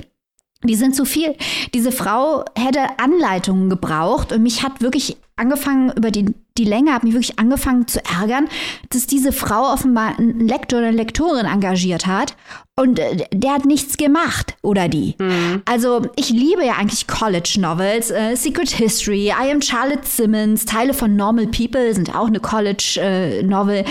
Die 0.64 0.76
sind 0.76 0.96
zu 0.96 1.06
viel. 1.06 1.36
Diese 1.74 1.92
Frau 1.92 2.46
hätte 2.56 3.00
Anleitungen 3.00 3.70
gebraucht 3.70 4.32
und 4.32 4.44
mich 4.44 4.64
hat 4.64 4.82
wirklich 4.82 5.18
angefangen 5.36 5.92
über 5.98 6.12
die, 6.12 6.26
die 6.58 6.66
Länge, 6.66 6.94
hat 6.94 7.04
mich 7.04 7.14
wirklich 7.14 7.40
angefangen 7.40 7.88
zu 7.88 8.04
ärgern, 8.06 8.48
dass 8.90 9.08
diese 9.08 9.32
Frau 9.32 9.72
offenbar 9.72 10.18
einen 10.18 10.48
Lektor 10.48 10.80
oder 10.80 10.90
eine 10.90 10.98
Lektorin 10.98 11.46
engagiert 11.46 12.08
hat 12.08 12.36
und 12.76 13.00
äh, 13.00 13.26
der 13.34 13.54
hat 13.54 13.66
nichts 13.66 13.98
gemacht 13.98 14.56
oder 14.62 14.88
die. 14.88 15.16
Mhm. 15.20 15.62
Also 15.66 16.02
ich 16.16 16.30
liebe 16.30 16.66
ja 16.66 16.74
eigentlich 16.74 17.08
College 17.08 17.58
Novels, 17.60 18.12
äh, 18.12 18.36
Secret 18.36 18.70
History, 18.72 19.28
I 19.28 19.52
Am 19.52 19.62
Charlotte 19.62 20.06
Simmons, 20.06 20.66
Teile 20.66 20.94
von 20.94 21.16
Normal 21.16 21.48
People 21.48 21.94
sind 21.94 22.16
auch 22.16 22.28
eine 22.28 22.40
College 22.40 23.00
äh, 23.00 23.44
Novel. 23.44 23.86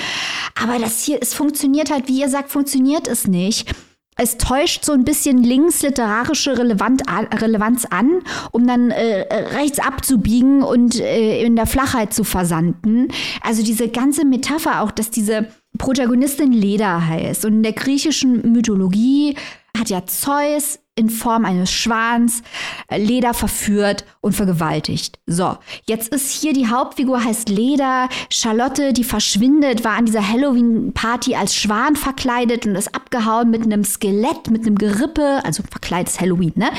Aber 0.61 0.79
das 0.79 1.03
hier, 1.05 1.19
es 1.21 1.35
funktioniert 1.35 1.91
halt, 1.91 2.09
wie 2.09 2.21
ihr 2.21 2.29
sagt, 2.29 2.51
funktioniert 2.51 3.09
es 3.09 3.27
nicht 3.27 3.75
es 4.23 4.37
täuscht 4.37 4.85
so 4.85 4.93
ein 4.93 5.05
bisschen 5.05 5.43
linksliterarische 5.43 6.59
Relevant, 6.59 7.03
Relevanz 7.41 7.87
an, 7.87 8.21
um 8.53 8.67
dann 8.67 8.91
äh, 8.91 9.23
rechts 9.57 9.79
abzubiegen 9.79 10.63
und 10.63 11.01
äh, 11.01 11.43
in 11.43 11.57
der 11.57 11.67
Flachheit 11.67 12.13
zu 12.13 12.23
versanden. 12.23 13.09
Also 13.43 13.63
diese 13.63 13.89
ganze 13.89 14.27
Metapher 14.27 14.83
auch, 14.83 14.91
dass 14.91 15.11
diese 15.11 15.49
Protagonistin 15.79 16.53
Leda 16.53 17.07
heißt. 17.07 17.47
Und 17.47 17.55
in 17.55 17.63
der 17.63 17.73
griechischen 17.73 18.53
Mythologie 18.53 19.37
hat 19.79 19.89
ja 19.89 20.05
Zeus 20.05 20.81
in 20.97 21.09
Form 21.09 21.47
eines 21.47 21.73
Schwans 21.73 22.43
äh, 22.89 22.99
Leda 22.99 23.33
verführt 23.33 24.05
und 24.23 24.35
vergewaltigt. 24.35 25.19
So, 25.27 25.57
jetzt 25.87 26.13
ist 26.15 26.31
hier 26.31 26.53
die 26.53 26.69
Hauptfigur 26.69 27.25
heißt 27.25 27.49
Leda. 27.49 28.09
Charlotte, 28.29 28.93
die 28.93 29.05
verschwindet, 29.05 29.83
war 29.83 29.97
an 29.97 30.05
dieser 30.05 30.27
Halloween-Party 30.27 31.35
als 31.35 31.55
Schwan 31.57 31.97
verkleidet 31.97 32.67
und 32.67 32.75
ist 32.75 32.95
abgehauen 32.95 33.51
mit 33.51 33.63
einem 33.63 33.83
Skelett, 33.83 34.51
mit 34.51 34.67
einem 34.67 34.77
Gerippe, 34.77 35.41
also 35.45 35.63
verkleidetes 35.71 36.21
Halloween, 36.21 36.53
ne? 36.55 36.71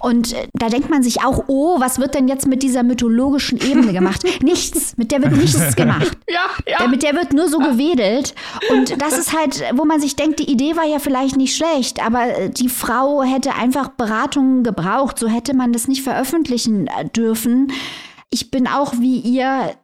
Und 0.00 0.34
äh, 0.34 0.48
da 0.52 0.68
denkt 0.68 0.90
man 0.90 1.02
sich 1.02 1.24
auch, 1.24 1.44
oh, 1.46 1.80
was 1.80 1.98
wird 1.98 2.14
denn 2.14 2.28
jetzt 2.28 2.46
mit 2.46 2.62
dieser 2.62 2.82
mythologischen 2.82 3.58
Ebene 3.58 3.92
gemacht? 3.92 4.22
nichts, 4.42 4.96
mit 4.98 5.12
der 5.12 5.22
wird 5.22 5.32
nichts 5.32 5.74
gemacht. 5.76 6.18
Ja, 6.28 6.50
ja. 6.66 6.86
Mit 6.88 7.02
der 7.02 7.14
wird 7.14 7.32
nur 7.32 7.48
so 7.48 7.58
gewedelt. 7.58 8.34
Und 8.70 9.00
das 9.00 9.16
ist 9.16 9.36
halt, 9.36 9.64
wo 9.74 9.86
man 9.86 10.00
sich 10.00 10.14
denkt, 10.16 10.40
die 10.40 10.50
Idee 10.50 10.76
war 10.76 10.84
ja 10.84 10.98
vielleicht 10.98 11.36
nicht 11.36 11.56
schlecht, 11.56 12.04
aber 12.04 12.36
äh, 12.36 12.50
die 12.50 12.68
Frau 12.68 13.22
hätte 13.22 13.54
einfach 13.54 13.88
Beratungen 13.88 14.62
gebraucht. 14.62 15.18
So 15.18 15.28
hätte 15.28 15.54
man 15.54 15.72
das 15.72 15.88
nicht 15.88 16.02
veröffentlichen 16.02 16.81
dürfen. 17.14 17.72
Ich 18.30 18.50
bin 18.50 18.66
auch 18.66 18.94
wie 18.98 19.18
ihr 19.18 19.74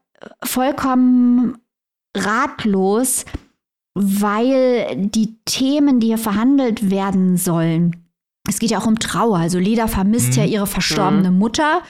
vollkommen 0.43 1.59
ratlos, 2.17 3.25
weil 3.95 4.97
die 4.97 5.39
Themen, 5.45 6.01
die 6.01 6.09
hier 6.09 6.19
verhandelt 6.19 6.91
werden 6.91 7.37
sollen, 7.37 8.05
es 8.49 8.59
geht 8.59 8.71
ja 8.71 8.79
auch 8.79 8.87
um 8.87 8.99
Trauer. 8.99 9.37
Also 9.37 9.59
Leda 9.59 9.89
vermisst 9.89 10.33
mhm. 10.33 10.39
ja 10.39 10.45
ihre 10.45 10.67
verstorbene 10.67 11.31
mhm. 11.31 11.39
Mutter. 11.39 11.83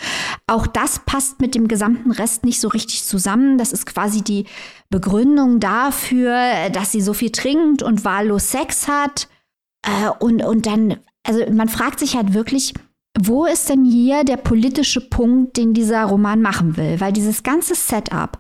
Auch 0.49 0.67
das 0.67 1.01
passt 1.07 1.41
mit 1.41 1.55
dem 1.55 1.69
gesamten 1.69 2.11
Rest 2.11 2.45
nicht 2.45 2.61
so 2.61 2.67
richtig 2.67 3.05
zusammen. 3.05 3.59
Das 3.59 3.73
ist 3.73 3.87
quasi 3.87 4.23
die 4.23 4.45
Begründung 4.91 5.61
dafür, 5.61 6.69
dass 6.73 6.91
sie 6.91 7.01
so 7.01 7.15
viel 7.15 7.31
trinkt 7.31 7.85
und 7.85 8.05
wahllos 8.05 8.51
Sex 8.51 8.89
hat. 8.89 9.29
Äh, 9.83 10.11
und, 10.19 10.43
und 10.43 10.67
dann 10.67 10.97
also 11.29 11.45
man 11.53 11.69
fragt 11.69 12.01
sich 12.01 12.17
halt 12.17 12.33
wirklich, 12.33 12.73
wo 13.21 13.47
ist 13.47 13.69
denn 13.69 13.85
hier 13.85 14.25
der 14.25 14.37
politische 14.37 15.01
Punkt, 15.01 15.57
den 15.57 15.75
dieser 15.75 16.05
Roman 16.05 16.41
machen 16.41 16.77
will? 16.77 17.01
Weil 17.01 17.13
dieses 17.13 17.43
ganze 17.43 17.75
Setup, 17.75 18.39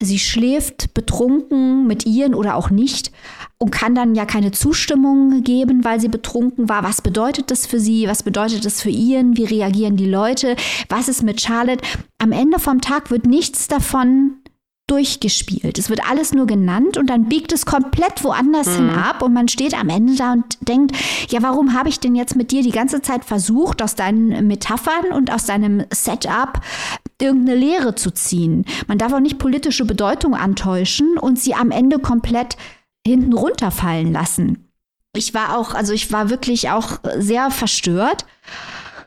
sie 0.00 0.18
schläft 0.18 0.94
betrunken 0.94 1.86
mit 1.86 2.06
ihren 2.06 2.34
oder 2.34 2.56
auch 2.56 2.70
nicht 2.70 3.12
und 3.58 3.70
kann 3.70 3.94
dann 3.94 4.14
ja 4.14 4.24
keine 4.24 4.50
Zustimmung 4.50 5.42
geben, 5.42 5.84
weil 5.84 6.00
sie 6.00 6.08
betrunken 6.08 6.68
war. 6.68 6.82
Was 6.84 7.02
bedeutet 7.02 7.50
das 7.50 7.66
für 7.66 7.78
sie? 7.78 8.08
Was 8.08 8.22
bedeutet 8.22 8.64
das 8.64 8.80
für 8.80 8.90
ihren? 8.90 9.36
Wie 9.36 9.44
reagieren 9.44 9.96
die 9.96 10.08
Leute? 10.08 10.56
Was 10.88 11.08
ist 11.08 11.22
mit 11.22 11.40
Charlotte? 11.40 11.84
Am 12.18 12.32
Ende 12.32 12.58
vom 12.58 12.80
Tag 12.80 13.10
wird 13.10 13.26
nichts 13.26 13.68
davon 13.68 14.38
durchgespielt. 14.86 15.78
Es 15.78 15.88
wird 15.88 16.08
alles 16.08 16.34
nur 16.34 16.46
genannt 16.46 16.98
und 16.98 17.08
dann 17.08 17.28
biegt 17.28 17.52
es 17.52 17.64
komplett 17.64 18.22
woanders 18.22 18.66
mhm. 18.66 18.74
hin 18.74 18.90
ab 18.90 19.22
und 19.22 19.32
man 19.32 19.48
steht 19.48 19.78
am 19.78 19.88
Ende 19.88 20.14
da 20.14 20.32
und 20.32 20.58
denkt, 20.60 20.94
ja, 21.30 21.42
warum 21.42 21.72
habe 21.72 21.88
ich 21.88 22.00
denn 22.00 22.14
jetzt 22.14 22.36
mit 22.36 22.50
dir 22.50 22.62
die 22.62 22.70
ganze 22.70 23.00
Zeit 23.00 23.24
versucht, 23.24 23.80
aus 23.80 23.94
deinen 23.94 24.46
Metaphern 24.46 25.12
und 25.12 25.32
aus 25.32 25.46
deinem 25.46 25.84
Setup 25.90 26.60
irgendeine 27.20 27.58
Lehre 27.58 27.94
zu 27.94 28.10
ziehen? 28.10 28.66
Man 28.86 28.98
darf 28.98 29.12
auch 29.14 29.20
nicht 29.20 29.38
politische 29.38 29.86
Bedeutung 29.86 30.34
antäuschen 30.34 31.16
und 31.18 31.38
sie 31.38 31.54
am 31.54 31.70
Ende 31.70 31.98
komplett 31.98 32.58
hinten 33.06 33.32
runterfallen 33.32 34.12
lassen. 34.12 34.70
Ich 35.16 35.32
war 35.32 35.56
auch, 35.56 35.74
also 35.74 35.94
ich 35.94 36.12
war 36.12 36.28
wirklich 36.28 36.70
auch 36.70 36.98
sehr 37.16 37.50
verstört 37.50 38.26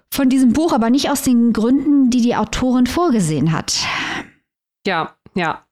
von 0.09 0.29
diesem 0.29 0.53
Buch, 0.53 0.73
aber 0.73 0.89
nicht 0.89 1.11
aus 1.11 1.21
den 1.21 1.53
Gründen, 1.53 2.09
die 2.09 2.21
die 2.21 2.35
Autorin 2.35 2.87
vorgesehen 2.87 3.51
hat. 3.51 3.85
Ja, 4.87 5.15
ja, 5.35 5.66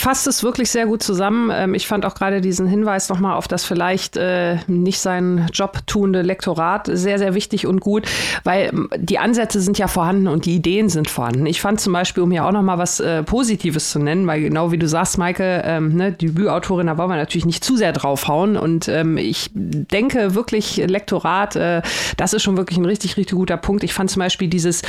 fasst 0.00 0.26
es 0.26 0.42
wirklich 0.42 0.70
sehr 0.70 0.86
gut 0.86 1.02
zusammen. 1.02 1.50
Ähm, 1.52 1.74
ich 1.74 1.86
fand 1.86 2.06
auch 2.06 2.14
gerade 2.14 2.40
diesen 2.40 2.66
Hinweis 2.66 3.08
nochmal 3.08 3.36
auf 3.36 3.48
das 3.48 3.64
vielleicht 3.64 4.16
äh, 4.16 4.58
nicht 4.66 5.00
seinen 5.00 5.46
Job 5.52 5.78
tuende 5.86 6.22
Lektorat 6.22 6.88
sehr, 6.90 7.18
sehr 7.18 7.34
wichtig 7.34 7.66
und 7.66 7.80
gut, 7.80 8.06
weil 8.44 8.68
ähm, 8.68 8.88
die 8.96 9.18
Ansätze 9.18 9.60
sind 9.60 9.78
ja 9.78 9.88
vorhanden 9.88 10.28
und 10.28 10.46
die 10.46 10.54
Ideen 10.54 10.88
sind 10.88 11.10
vorhanden. 11.10 11.46
Ich 11.46 11.60
fand 11.60 11.80
zum 11.80 11.92
Beispiel, 11.92 12.22
um 12.22 12.30
hier 12.30 12.46
auch 12.46 12.52
nochmal 12.52 12.78
was 12.78 13.00
äh, 13.00 13.22
Positives 13.22 13.90
zu 13.90 13.98
nennen, 13.98 14.26
weil 14.26 14.40
genau 14.42 14.70
wie 14.70 14.78
du 14.78 14.86
sagst, 14.86 15.18
Maike, 15.18 15.62
ähm, 15.64 15.94
ne, 15.94 16.12
Debütautorin, 16.12 16.86
da 16.86 16.96
wollen 16.96 17.10
wir 17.10 17.16
natürlich 17.16 17.46
nicht 17.46 17.64
zu 17.64 17.76
sehr 17.76 17.92
draufhauen. 17.92 18.56
Und 18.56 18.88
ähm, 18.88 19.16
ich 19.16 19.50
denke 19.52 20.34
wirklich, 20.34 20.76
Lektorat, 20.76 21.56
äh, 21.56 21.82
das 22.16 22.32
ist 22.32 22.42
schon 22.42 22.56
wirklich 22.56 22.78
ein 22.78 22.84
richtig, 22.84 23.16
richtig 23.16 23.36
guter 23.36 23.56
Punkt. 23.56 23.82
Ich 23.82 23.94
fand 23.94 24.10
zum 24.10 24.20
Beispiel 24.20 24.48
dieses 24.48 24.82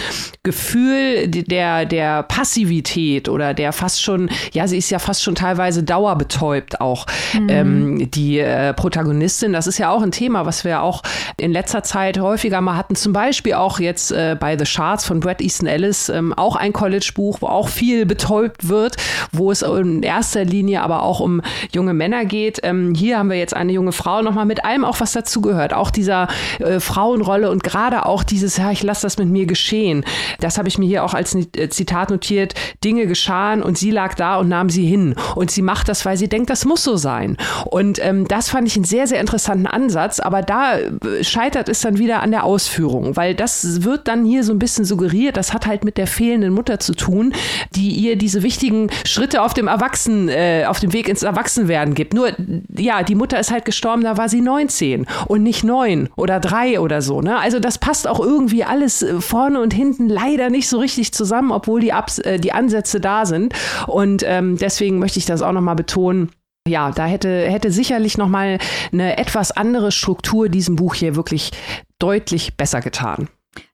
Gefühl 0.43 1.27
der, 1.27 1.85
der 1.85 2.23
Passivität 2.23 3.27
oder 3.27 3.53
der 3.53 3.73
fast 3.73 4.03
schon, 4.03 4.29
ja, 4.53 4.67
sie 4.67 4.77
ist 4.77 4.89
ja 4.89 4.98
fast 4.99 5.23
schon 5.23 5.35
teilweise 5.35 5.83
dauerbetäubt 5.83 6.81
auch. 6.81 7.05
Mhm. 7.33 7.49
Ähm, 7.49 8.11
die 8.11 8.39
äh, 8.39 8.73
Protagonistin, 8.73 9.53
das 9.53 9.67
ist 9.67 9.77
ja 9.77 9.91
auch 9.91 10.01
ein 10.01 10.11
Thema, 10.11 10.45
was 10.45 10.63
wir 10.63 10.81
auch 10.81 11.01
in 11.37 11.51
letzter 11.51 11.83
Zeit 11.83 12.19
häufiger 12.19 12.61
mal 12.61 12.75
hatten. 12.75 12.95
Zum 12.95 13.13
Beispiel 13.13 13.53
auch 13.53 13.79
jetzt 13.79 14.11
äh, 14.11 14.35
bei 14.39 14.57
The 14.57 14.65
Shards 14.65 15.05
von 15.05 15.19
Brad 15.19 15.41
Easton 15.41 15.67
Ellis, 15.67 16.09
ähm, 16.09 16.33
auch 16.33 16.55
ein 16.55 16.73
College-Buch, 16.73 17.41
wo 17.41 17.47
auch 17.47 17.69
viel 17.69 18.05
betäubt 18.05 18.67
wird, 18.67 18.97
wo 19.31 19.51
es 19.51 19.61
in 19.61 20.03
erster 20.03 20.43
Linie 20.43 20.81
aber 20.81 21.03
auch 21.03 21.19
um 21.19 21.41
junge 21.73 21.93
Männer 21.93 22.25
geht. 22.25 22.59
Ähm, 22.63 22.93
hier 22.95 23.17
haben 23.17 23.29
wir 23.29 23.37
jetzt 23.37 23.55
eine 23.55 23.71
junge 23.71 23.91
Frau 23.91 24.21
nochmal 24.21 24.45
mit 24.45 24.65
allem 24.65 24.85
auch, 24.85 24.99
was 24.99 25.13
dazugehört. 25.13 25.73
Auch 25.73 25.91
dieser 25.91 26.27
äh, 26.59 26.79
Frauenrolle 26.79 27.49
und 27.49 27.63
gerade 27.63 28.05
auch 28.05 28.23
dieses, 28.23 28.57
ja, 28.57 28.71
ich 28.71 28.83
lasse 28.83 29.03
das 29.03 29.17
mit 29.17 29.29
mir 29.29 29.45
geschehen. 29.45 30.03
Das 30.39 30.57
habe 30.57 30.67
ich 30.67 30.77
mir 30.77 30.87
hier 30.87 31.03
auch 31.03 31.13
als 31.13 31.35
äh, 31.35 31.69
Zitat 31.69 32.09
notiert. 32.09 32.53
Dinge 32.83 33.07
geschahen 33.07 33.61
und 33.61 33.77
sie 33.77 33.91
lag 33.91 34.15
da 34.15 34.37
und 34.37 34.49
nahm 34.49 34.69
sie 34.69 34.78
hin. 34.87 35.15
Und 35.35 35.51
sie 35.51 35.61
macht 35.61 35.89
das, 35.89 36.05
weil 36.05 36.17
sie 36.17 36.27
denkt, 36.27 36.49
das 36.49 36.65
muss 36.65 36.83
so 36.83 36.97
sein. 36.97 37.37
Und 37.65 37.99
ähm, 38.03 38.27
das 38.27 38.49
fand 38.49 38.67
ich 38.67 38.75
einen 38.75 38.85
sehr, 38.85 39.07
sehr 39.07 39.19
interessanten 39.19 39.67
Ansatz. 39.67 40.19
Aber 40.19 40.41
da 40.41 40.77
äh, 40.77 41.23
scheitert 41.23 41.69
es 41.69 41.81
dann 41.81 41.97
wieder 41.97 42.21
an 42.21 42.31
der 42.31 42.43
Ausführung, 42.43 43.15
weil 43.15 43.35
das 43.35 43.83
wird 43.83 44.07
dann 44.07 44.25
hier 44.25 44.43
so 44.43 44.53
ein 44.53 44.59
bisschen 44.59 44.85
suggeriert. 44.85 45.37
Das 45.37 45.53
hat 45.53 45.65
halt 45.65 45.83
mit 45.83 45.97
der 45.97 46.07
fehlenden 46.07 46.53
Mutter 46.53 46.79
zu 46.79 46.93
tun, 46.93 47.33
die 47.75 47.89
ihr 47.89 48.15
diese 48.15 48.43
wichtigen 48.43 48.89
Schritte 49.05 49.41
auf 49.41 49.53
dem 49.53 49.67
Erwachsenen, 49.67 50.29
äh, 50.29 50.65
auf 50.67 50.79
dem 50.79 50.93
Weg 50.93 51.09
ins 51.09 51.23
Erwachsenwerden 51.23 51.93
gibt. 51.93 52.13
Nur, 52.13 52.31
ja, 52.75 53.03
die 53.03 53.15
Mutter 53.15 53.39
ist 53.39 53.51
halt 53.51 53.65
gestorben, 53.65 54.03
da 54.03 54.17
war 54.17 54.29
sie 54.29 54.41
19 54.41 55.05
und 55.27 55.43
nicht 55.43 55.63
neun 55.63 56.09
oder 56.15 56.39
drei 56.39 56.79
oder 56.79 57.01
so. 57.01 57.21
Ne? 57.21 57.37
Also 57.37 57.59
das 57.59 57.77
passt 57.77 58.07
auch 58.07 58.19
irgendwie 58.19 58.63
alles 58.63 59.01
äh, 59.01 59.21
vorne 59.21 59.61
und 59.61 59.73
hinten 59.73 60.09
leider 60.09 60.49
nicht 60.49 60.67
so 60.67 60.79
richtig 60.79 61.13
zusammen, 61.13 61.51
obwohl 61.51 61.81
die, 61.81 61.93
Abs 61.93 62.19
äh, 62.19 62.39
die 62.39 62.51
Ansätze 62.51 62.99
da 62.99 63.25
sind. 63.25 63.53
Und 63.87 64.23
ähm, 64.25 64.57
deswegen 64.69 64.99
möchte 64.99 65.17
ich 65.17 65.25
das 65.25 65.41
auch 65.41 65.51
nochmal 65.51 65.75
betonen. 65.75 66.29
Ja, 66.67 66.91
da 66.91 67.07
hätte, 67.07 67.49
hätte 67.49 67.71
sicherlich 67.71 68.19
nochmal 68.19 68.59
eine 68.93 69.17
etwas 69.17 69.51
andere 69.51 69.91
Struktur 69.91 70.49
diesem 70.49 70.75
Buch 70.75 70.93
hier 70.93 71.15
wirklich 71.15 71.51
deutlich 71.97 72.55
besser 72.55 72.81
getan. 72.81 73.29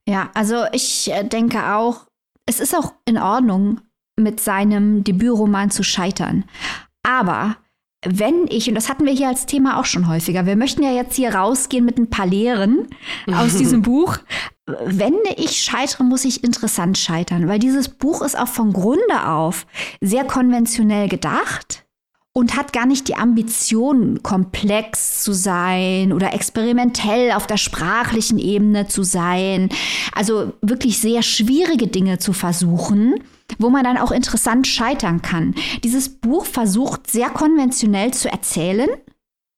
Ja, 0.08 0.30
also 0.34 0.64
ich 0.72 1.12
äh, 1.12 1.26
denke 1.26 1.76
auch, 1.76 2.06
es 2.46 2.62
ist 2.62 2.74
auch 2.74 2.94
in 3.06 3.18
Ordnung, 3.18 3.82
mit 4.18 4.40
seinem 4.40 5.04
Debütroman 5.04 5.72
zu 5.72 5.84
scheitern. 5.84 6.46
Aber 7.04 7.58
wenn 8.06 8.48
ich, 8.50 8.68
und 8.68 8.76
das 8.76 8.90
hatten 8.90 9.06
wir 9.06 9.14
hier 9.14 9.28
als 9.28 9.46
Thema 9.46 9.80
auch 9.80 9.86
schon 9.86 10.08
häufiger, 10.08 10.46
wir 10.46 10.56
möchten 10.56 10.84
ja 10.84 10.92
jetzt 10.92 11.16
hier 11.16 11.36
rausgehen 11.36 11.86
mit 11.86 11.98
ein 11.98 12.10
paar 12.10 12.28
Lehren 12.28 12.88
aus 13.32 13.58
diesem 13.58 13.82
Buch. 13.82 14.18
Wenn 14.66 15.16
ich 15.38 15.64
scheitere, 15.64 16.04
muss 16.04 16.26
ich 16.26 16.44
interessant 16.44 16.98
scheitern, 16.98 17.48
weil 17.48 17.60
dieses 17.60 17.90
Buch 17.90 18.22
ist 18.22 18.38
auch 18.38 18.48
von 18.48 18.74
Grunde 18.74 19.28
auf 19.28 19.68
sehr 20.02 20.24
konventionell 20.24 21.08
gedacht 21.08 21.85
und 22.38 22.58
hat 22.58 22.74
gar 22.74 22.86
nicht 22.86 23.08
die 23.08 23.16
Ambition, 23.16 24.22
komplex 24.22 25.24
zu 25.24 25.34
sein 25.34 26.12
oder 26.12 26.34
experimentell 26.34 27.32
auf 27.32 27.48
der 27.48 27.58
sprachlichen 27.58 28.38
Ebene 28.38 28.88
zu 28.88 29.04
sein. 29.04 29.70
Also 30.14 30.54
wirklich 30.62 31.00
sehr 31.00 31.22
schwierige 31.22 31.88
Dinge 31.88 32.20
zu 32.20 32.34
versuchen 32.34 33.16
wo 33.60 33.70
man 33.70 33.84
dann 33.84 33.98
auch 33.98 34.12
interessant 34.12 34.68
scheitern 34.68 35.22
kann. 35.22 35.56
Dieses 35.84 36.10
Buch 36.10 36.46
versucht 36.46 37.10
sehr 37.10 37.30
konventionell 37.30 38.14
zu 38.14 38.32
erzählen 38.32 38.90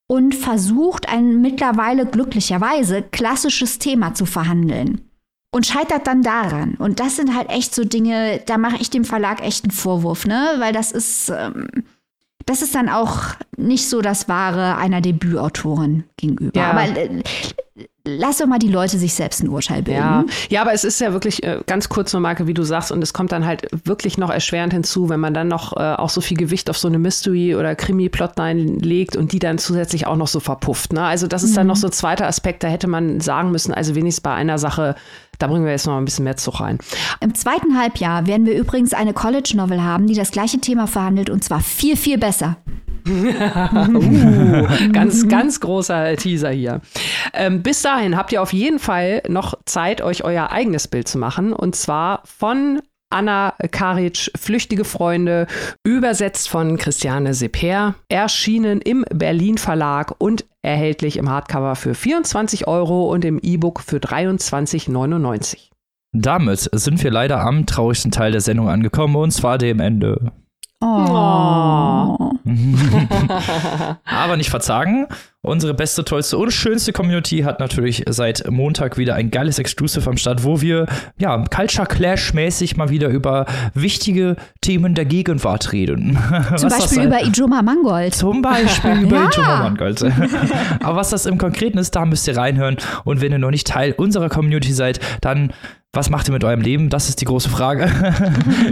und 0.08 0.36
versucht 0.36 1.10
ein 1.10 1.42
mittlerweile 1.42 2.06
glücklicherweise 2.06 3.02
klassisches 3.02 3.80
Thema 3.80 4.14
zu 4.14 4.26
verhandeln. 4.26 5.02
Und 5.54 5.66
scheitert 5.66 6.06
dann 6.06 6.22
daran. 6.22 6.76
Und 6.76 7.00
das 7.00 7.16
sind 7.16 7.34
halt 7.34 7.50
echt 7.50 7.74
so 7.74 7.86
Dinge, 7.86 8.42
da 8.46 8.58
mache 8.58 8.78
ich 8.80 8.90
dem 8.90 9.06
Verlag 9.06 9.42
echt 9.42 9.64
einen 9.64 9.72
Vorwurf, 9.72 10.26
ne? 10.26 10.56
Weil 10.58 10.74
das 10.74 10.92
ist, 10.92 11.30
ähm, 11.30 11.68
das 12.48 12.62
ist 12.62 12.74
dann 12.74 12.90
auch 12.90 13.36
nicht 13.58 13.90
so 13.90 14.02
das 14.02 14.30
Wahre 14.30 14.78
einer 14.78 15.02
Debütautorin 15.02 16.06
gegenüber. 16.16 16.58
Ja. 16.60 16.72
Aber 16.72 16.84
äh, 16.84 17.22
lass 18.06 18.38
doch 18.38 18.48
mal 18.48 18.58
die 18.58 18.70
Leute 18.70 18.98
sich 18.98 19.14
selbst 19.14 19.44
ein 19.44 19.50
Urteil 19.50 19.84
bilden. 19.84 20.00
Ja, 20.00 20.26
ja 20.50 20.62
aber 20.62 20.72
es 20.72 20.86
ist 20.86 21.02
ja 21.02 21.12
wirklich 21.12 21.44
äh, 21.44 21.60
ganz 21.68 21.90
kurz 21.90 22.14
nur, 22.14 22.22
Marke, 22.22 22.48
wie 22.48 22.54
du 22.54 22.64
sagst, 22.64 22.94
und 22.94 23.04
es 23.04 23.12
kommt 23.12 23.34
dann 23.34 23.46
halt 23.46 23.68
wirklich 23.86 24.18
noch 24.18 24.30
erschwerend 24.30 24.72
hinzu, 24.72 25.10
wenn 25.10 25.20
man 25.20 25.34
dann 25.34 25.50
noch 25.50 25.76
äh, 25.76 25.96
auch 25.96 26.10
so 26.10 26.22
viel 26.22 26.38
Gewicht 26.38 26.70
auf 26.70 26.78
so 26.78 26.88
eine 26.88 27.00
Mystery- 27.00 27.56
oder 27.56 27.76
Krimi-Plotline 27.76 28.78
legt 28.80 29.18
und 29.18 29.34
die 29.34 29.40
dann 29.40 29.58
zusätzlich 29.58 30.08
auch 30.08 30.16
noch 30.16 30.28
so 30.28 30.40
verpufft. 30.40 30.94
Ne? 30.94 31.04
Also 31.04 31.28
das 31.28 31.44
ist 31.44 31.52
mhm. 31.52 31.56
dann 31.56 31.68
noch 31.68 31.76
so 31.76 31.88
ein 31.88 31.94
zweiter 31.94 32.28
Aspekt, 32.28 32.64
da 32.64 32.70
hätte 32.70 32.88
man 32.88 33.20
sagen 33.20 33.52
müssen, 33.52 33.74
also 33.74 33.94
wenigstens 33.94 34.22
bei 34.22 34.34
einer 34.34 34.58
Sache, 34.58 34.96
da 35.40 35.48
bringen 35.48 35.66
wir 35.66 35.72
jetzt 35.72 35.88
noch 35.88 35.98
ein 35.98 36.06
bisschen 36.06 36.24
mehr 36.24 36.38
Zug 36.38 36.60
rein. 36.60 36.78
Im 37.20 37.36
zweiten 37.36 37.78
Halbjahr 37.78 38.28
werden 38.28 38.46
wir 38.46 38.58
übrigens 38.58 38.94
eine 38.94 39.14
College-Novel 39.14 39.84
haben, 39.84 40.08
die 40.08 40.16
das 40.16 40.32
gleiche 40.32 40.60
Thema 40.60 40.88
verhandelt 40.88 41.30
und 41.30 41.44
zwar 41.44 41.62
viel, 41.62 41.96
viel 41.96 42.18
besser. 42.18 42.58
uh, 43.08 44.68
ganz, 44.92 45.28
ganz 45.28 45.60
großer 45.60 46.18
Teaser 46.18 46.50
hier. 46.50 46.82
Ähm, 47.34 47.64
bis 47.64 47.82
dahin 47.82 48.18
habt 48.18 48.34
ihr 48.34 48.42
auf 48.42 48.52
jeden 48.52 48.80
Fall 48.80 49.24
noch 49.30 49.54
Zeit, 49.66 50.02
euch 50.02 50.24
euer 50.24 50.52
eigenes 50.52 50.88
Bild 50.88 51.08
zu 51.08 51.18
machen. 51.18 51.54
Und 51.54 51.76
zwar 51.76 52.22
von 52.26 52.82
Anna 53.10 53.54
Karic, 53.72 54.32
Flüchtige 54.38 54.84
Freunde, 54.84 55.48
übersetzt 55.86 56.50
von 56.50 56.78
Christiane 56.78 57.34
Seper, 57.34 57.96
erschienen 58.10 58.82
im 58.82 59.06
Berlin 59.14 59.58
Verlag 59.58 60.14
und 60.18 60.46
erhältlich 60.68 61.18
im 61.18 61.30
Hardcover 61.30 61.76
für 61.76 61.96
24 61.96 62.68
Euro 62.68 63.12
und 63.12 63.26
im 63.26 63.40
E-Book 63.40 63.80
für 63.80 63.98
23,99. 63.98 65.70
Damit 66.14 66.70
sind 66.74 67.04
wir 67.04 67.12
leider 67.12 67.40
am 67.42 67.66
traurigsten 67.66 68.12
Teil 68.12 68.32
der 68.32 68.42
Sendung 68.42 68.70
angekommen, 68.70 69.16
und 69.16 69.32
zwar 69.32 69.58
dem 69.58 69.80
Ende. 69.80 70.32
Oh. 70.82 72.32
Aber 74.06 74.38
nicht 74.38 74.50
verzagen. 74.50 75.08
Unsere 75.42 75.74
beste, 75.74 76.04
tollste 76.04 76.38
und 76.38 76.52
schönste 76.52 76.92
Community 76.92 77.40
hat 77.40 77.62
natürlich 77.62 78.04
seit 78.10 78.52
Montag 78.52 78.98
wieder 78.98 79.16
ein 79.16 79.32
geiles 79.32 79.60
Exclusive 79.60 80.10
am 80.10 80.18
Start, 80.18 80.44
wo 80.44 80.60
wir 80.60 80.88
ja 81.18 81.42
Culture 81.46 81.88
Clash 81.88 82.34
mäßig 82.34 82.76
mal 82.76 82.90
wieder 82.90 83.08
über 83.08 83.46
wichtige 83.74 84.36
Themen 84.60 84.94
der 84.94 85.06
Gegenwart 85.06 85.72
reden. 85.72 86.18
Zum 86.58 86.70
Beispiel 86.70 87.04
über 87.04 87.24
Ijoma 87.24 87.62
Mangold. 87.62 88.14
Zum 88.14 88.42
Beispiel 88.42 88.92
über 89.04 89.16
ja. 89.16 89.30
Ijoma 89.30 89.58
Mangold. 89.64 90.04
Aber 90.84 90.98
was 90.98 91.12
das 91.12 91.26
im 91.26 91.38
Konkreten 91.38 91.78
ist, 91.78 91.96
da 91.96 92.06
müsst 92.06 92.28
ihr 92.28 92.36
reinhören. 92.36 92.76
Und 93.06 93.22
wenn 93.22 93.32
ihr 93.32 93.40
noch 93.40 93.52
nicht 93.52 93.68
Teil 93.68 93.94
unserer 93.94 94.28
Community 94.28 94.74
seid, 94.74 95.00
dann 95.22 95.54
was 95.94 96.10
macht 96.10 96.28
ihr 96.28 96.34
mit 96.34 96.44
eurem 96.44 96.62
Leben? 96.62 96.90
Das 96.90 97.10
ist 97.10 97.22
die 97.22 97.26
große 97.26 97.50
Frage. 97.50 97.90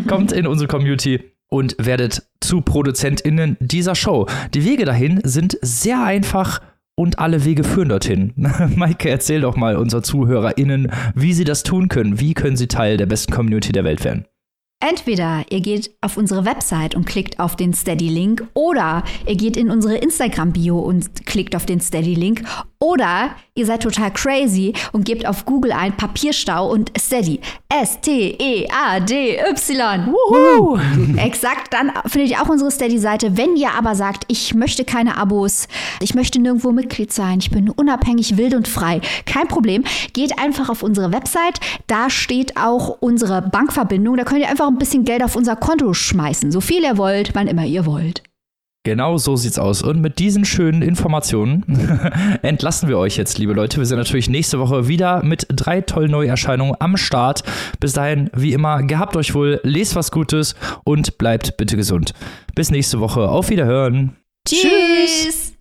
Kommt 0.08 0.32
in 0.32 0.46
unsere 0.46 0.68
Community 0.68 1.35
und 1.56 1.78
werdet 1.80 2.24
zu 2.42 2.60
ProduzentInnen 2.60 3.56
dieser 3.62 3.96
Show. 3.96 4.28
Die 4.54 4.66
Wege 4.66 4.84
dahin 4.84 5.22
sind 5.24 5.58
sehr 5.62 6.04
einfach 6.04 6.60
und 6.96 7.18
alle 7.18 7.46
Wege 7.46 7.64
führen 7.64 7.88
dorthin. 7.88 8.34
Maike, 8.76 9.10
erzähl 9.10 9.40
doch 9.40 9.56
mal 9.56 9.78
unseren 9.78 10.04
ZuhörerInnen, 10.04 10.92
wie 11.16 11.32
sie 11.32 11.46
das 11.46 11.64
tun 11.64 11.88
können. 11.88 12.20
Wie 12.20 12.34
können 12.34 12.58
sie 12.58 12.68
Teil 12.68 12.98
der 12.98 13.06
besten 13.06 13.32
Community 13.32 13.72
der 13.72 13.86
Welt 13.86 14.04
werden? 14.04 14.26
Entweder 14.82 15.46
ihr 15.50 15.62
geht 15.62 15.92
auf 16.02 16.18
unsere 16.18 16.44
Website 16.44 16.94
und 16.94 17.06
klickt 17.06 17.40
auf 17.40 17.56
den 17.56 17.74
Steady-Link 17.74 18.46
oder 18.54 19.04
ihr 19.26 19.38
geht 19.38 19.56
in 19.56 19.72
unsere 19.72 19.96
Instagram-Bio 19.96 20.78
und 20.78 21.26
klickt 21.26 21.56
auf 21.56 21.66
den 21.66 21.80
Steady-Link 21.80 22.44
oder 22.86 23.32
ihr 23.56 23.66
seid 23.66 23.82
total 23.82 24.14
crazy 24.14 24.74
und 24.92 25.06
gebt 25.06 25.26
auf 25.26 25.46
Google 25.46 25.72
ein 25.72 25.98
Papierstau 25.98 26.70
und 26.70 26.92
Steady. 27.00 27.40
S-T-E-A-D-Y. 27.68 28.68
Wuhu! 30.06 30.78
Exakt, 31.18 31.74
dann 31.74 31.92
findet 32.06 32.30
ihr 32.30 32.44
auch 32.44 32.50
unsere 32.50 32.70
Steady-Seite. 32.70 33.38
Wenn 33.38 33.56
ihr 33.56 33.72
aber 33.72 33.96
sagt, 33.96 34.26
ich 34.28 34.54
möchte 34.54 34.86
keine 34.86 35.18
Abos, 35.18 35.68
ich 36.00 36.14
möchte 36.14 36.40
nirgendwo 36.40 36.72
Mitglied 36.72 37.12
sein, 37.12 37.40
ich 37.40 37.50
bin 37.50 37.72
unabhängig, 37.72 38.38
wild 38.38 38.54
und 38.54 38.68
frei, 38.68 39.02
kein 39.26 39.48
Problem. 39.48 39.84
Geht 40.14 40.38
einfach 40.38 40.70
auf 40.70 40.84
unsere 40.84 41.12
Website. 41.12 41.60
Da 41.88 42.12
steht 42.12 42.58
auch 42.58 42.98
unsere 43.00 43.42
Bankverbindung. 43.42 44.16
Da 44.18 44.26
könnt 44.26 44.42
ihr 44.42 44.50
einfach 44.50 44.68
ein 44.68 44.78
bisschen 44.78 45.06
Geld 45.06 45.24
auf 45.24 45.36
unser 45.36 45.56
Konto 45.56 45.96
schmeißen. 45.96 46.52
So 46.52 46.62
viel 46.62 46.84
ihr 46.84 47.00
wollt, 47.00 47.34
wann 47.34 47.48
immer 47.48 47.66
ihr 47.66 47.88
wollt. 47.88 48.22
Genau 48.86 49.18
so 49.18 49.36
sieht's 49.36 49.58
aus. 49.58 49.82
Und 49.82 50.00
mit 50.00 50.20
diesen 50.20 50.46
schönen 50.46 50.84
Informationen 50.84 51.64
entlassen 52.44 52.88
wir 52.88 53.00
euch 53.00 53.18
jetzt, 53.18 53.40
liebe 53.40 53.54
Leute. 53.54 53.78
Wir 53.78 53.86
sind 53.88 53.98
natürlich 53.98 54.30
nächste 54.30 54.60
Woche 54.60 54.88
wieder 54.88 55.26
mit 55.26 55.48
drei 55.50 55.82
tollen 55.82 56.12
Neuerscheinungen 56.12 56.76
am 56.80 56.96
Start. 56.96 57.44
Bis 57.80 57.94
dahin, 57.94 58.30
wie 58.36 58.54
immer, 58.54 58.84
gehabt 58.84 59.16
euch 59.16 59.34
wohl, 59.34 59.60
lest 59.64 59.96
was 59.96 60.12
Gutes 60.12 60.56
und 60.84 61.18
bleibt 61.18 61.58
bitte 61.58 61.76
gesund. 61.78 62.14
Bis 62.54 62.70
nächste 62.70 63.00
Woche. 63.00 63.28
Auf 63.28 63.50
Wiederhören. 63.50 64.16
Tschüss. 64.48 64.62
Tschüss. 64.62 65.55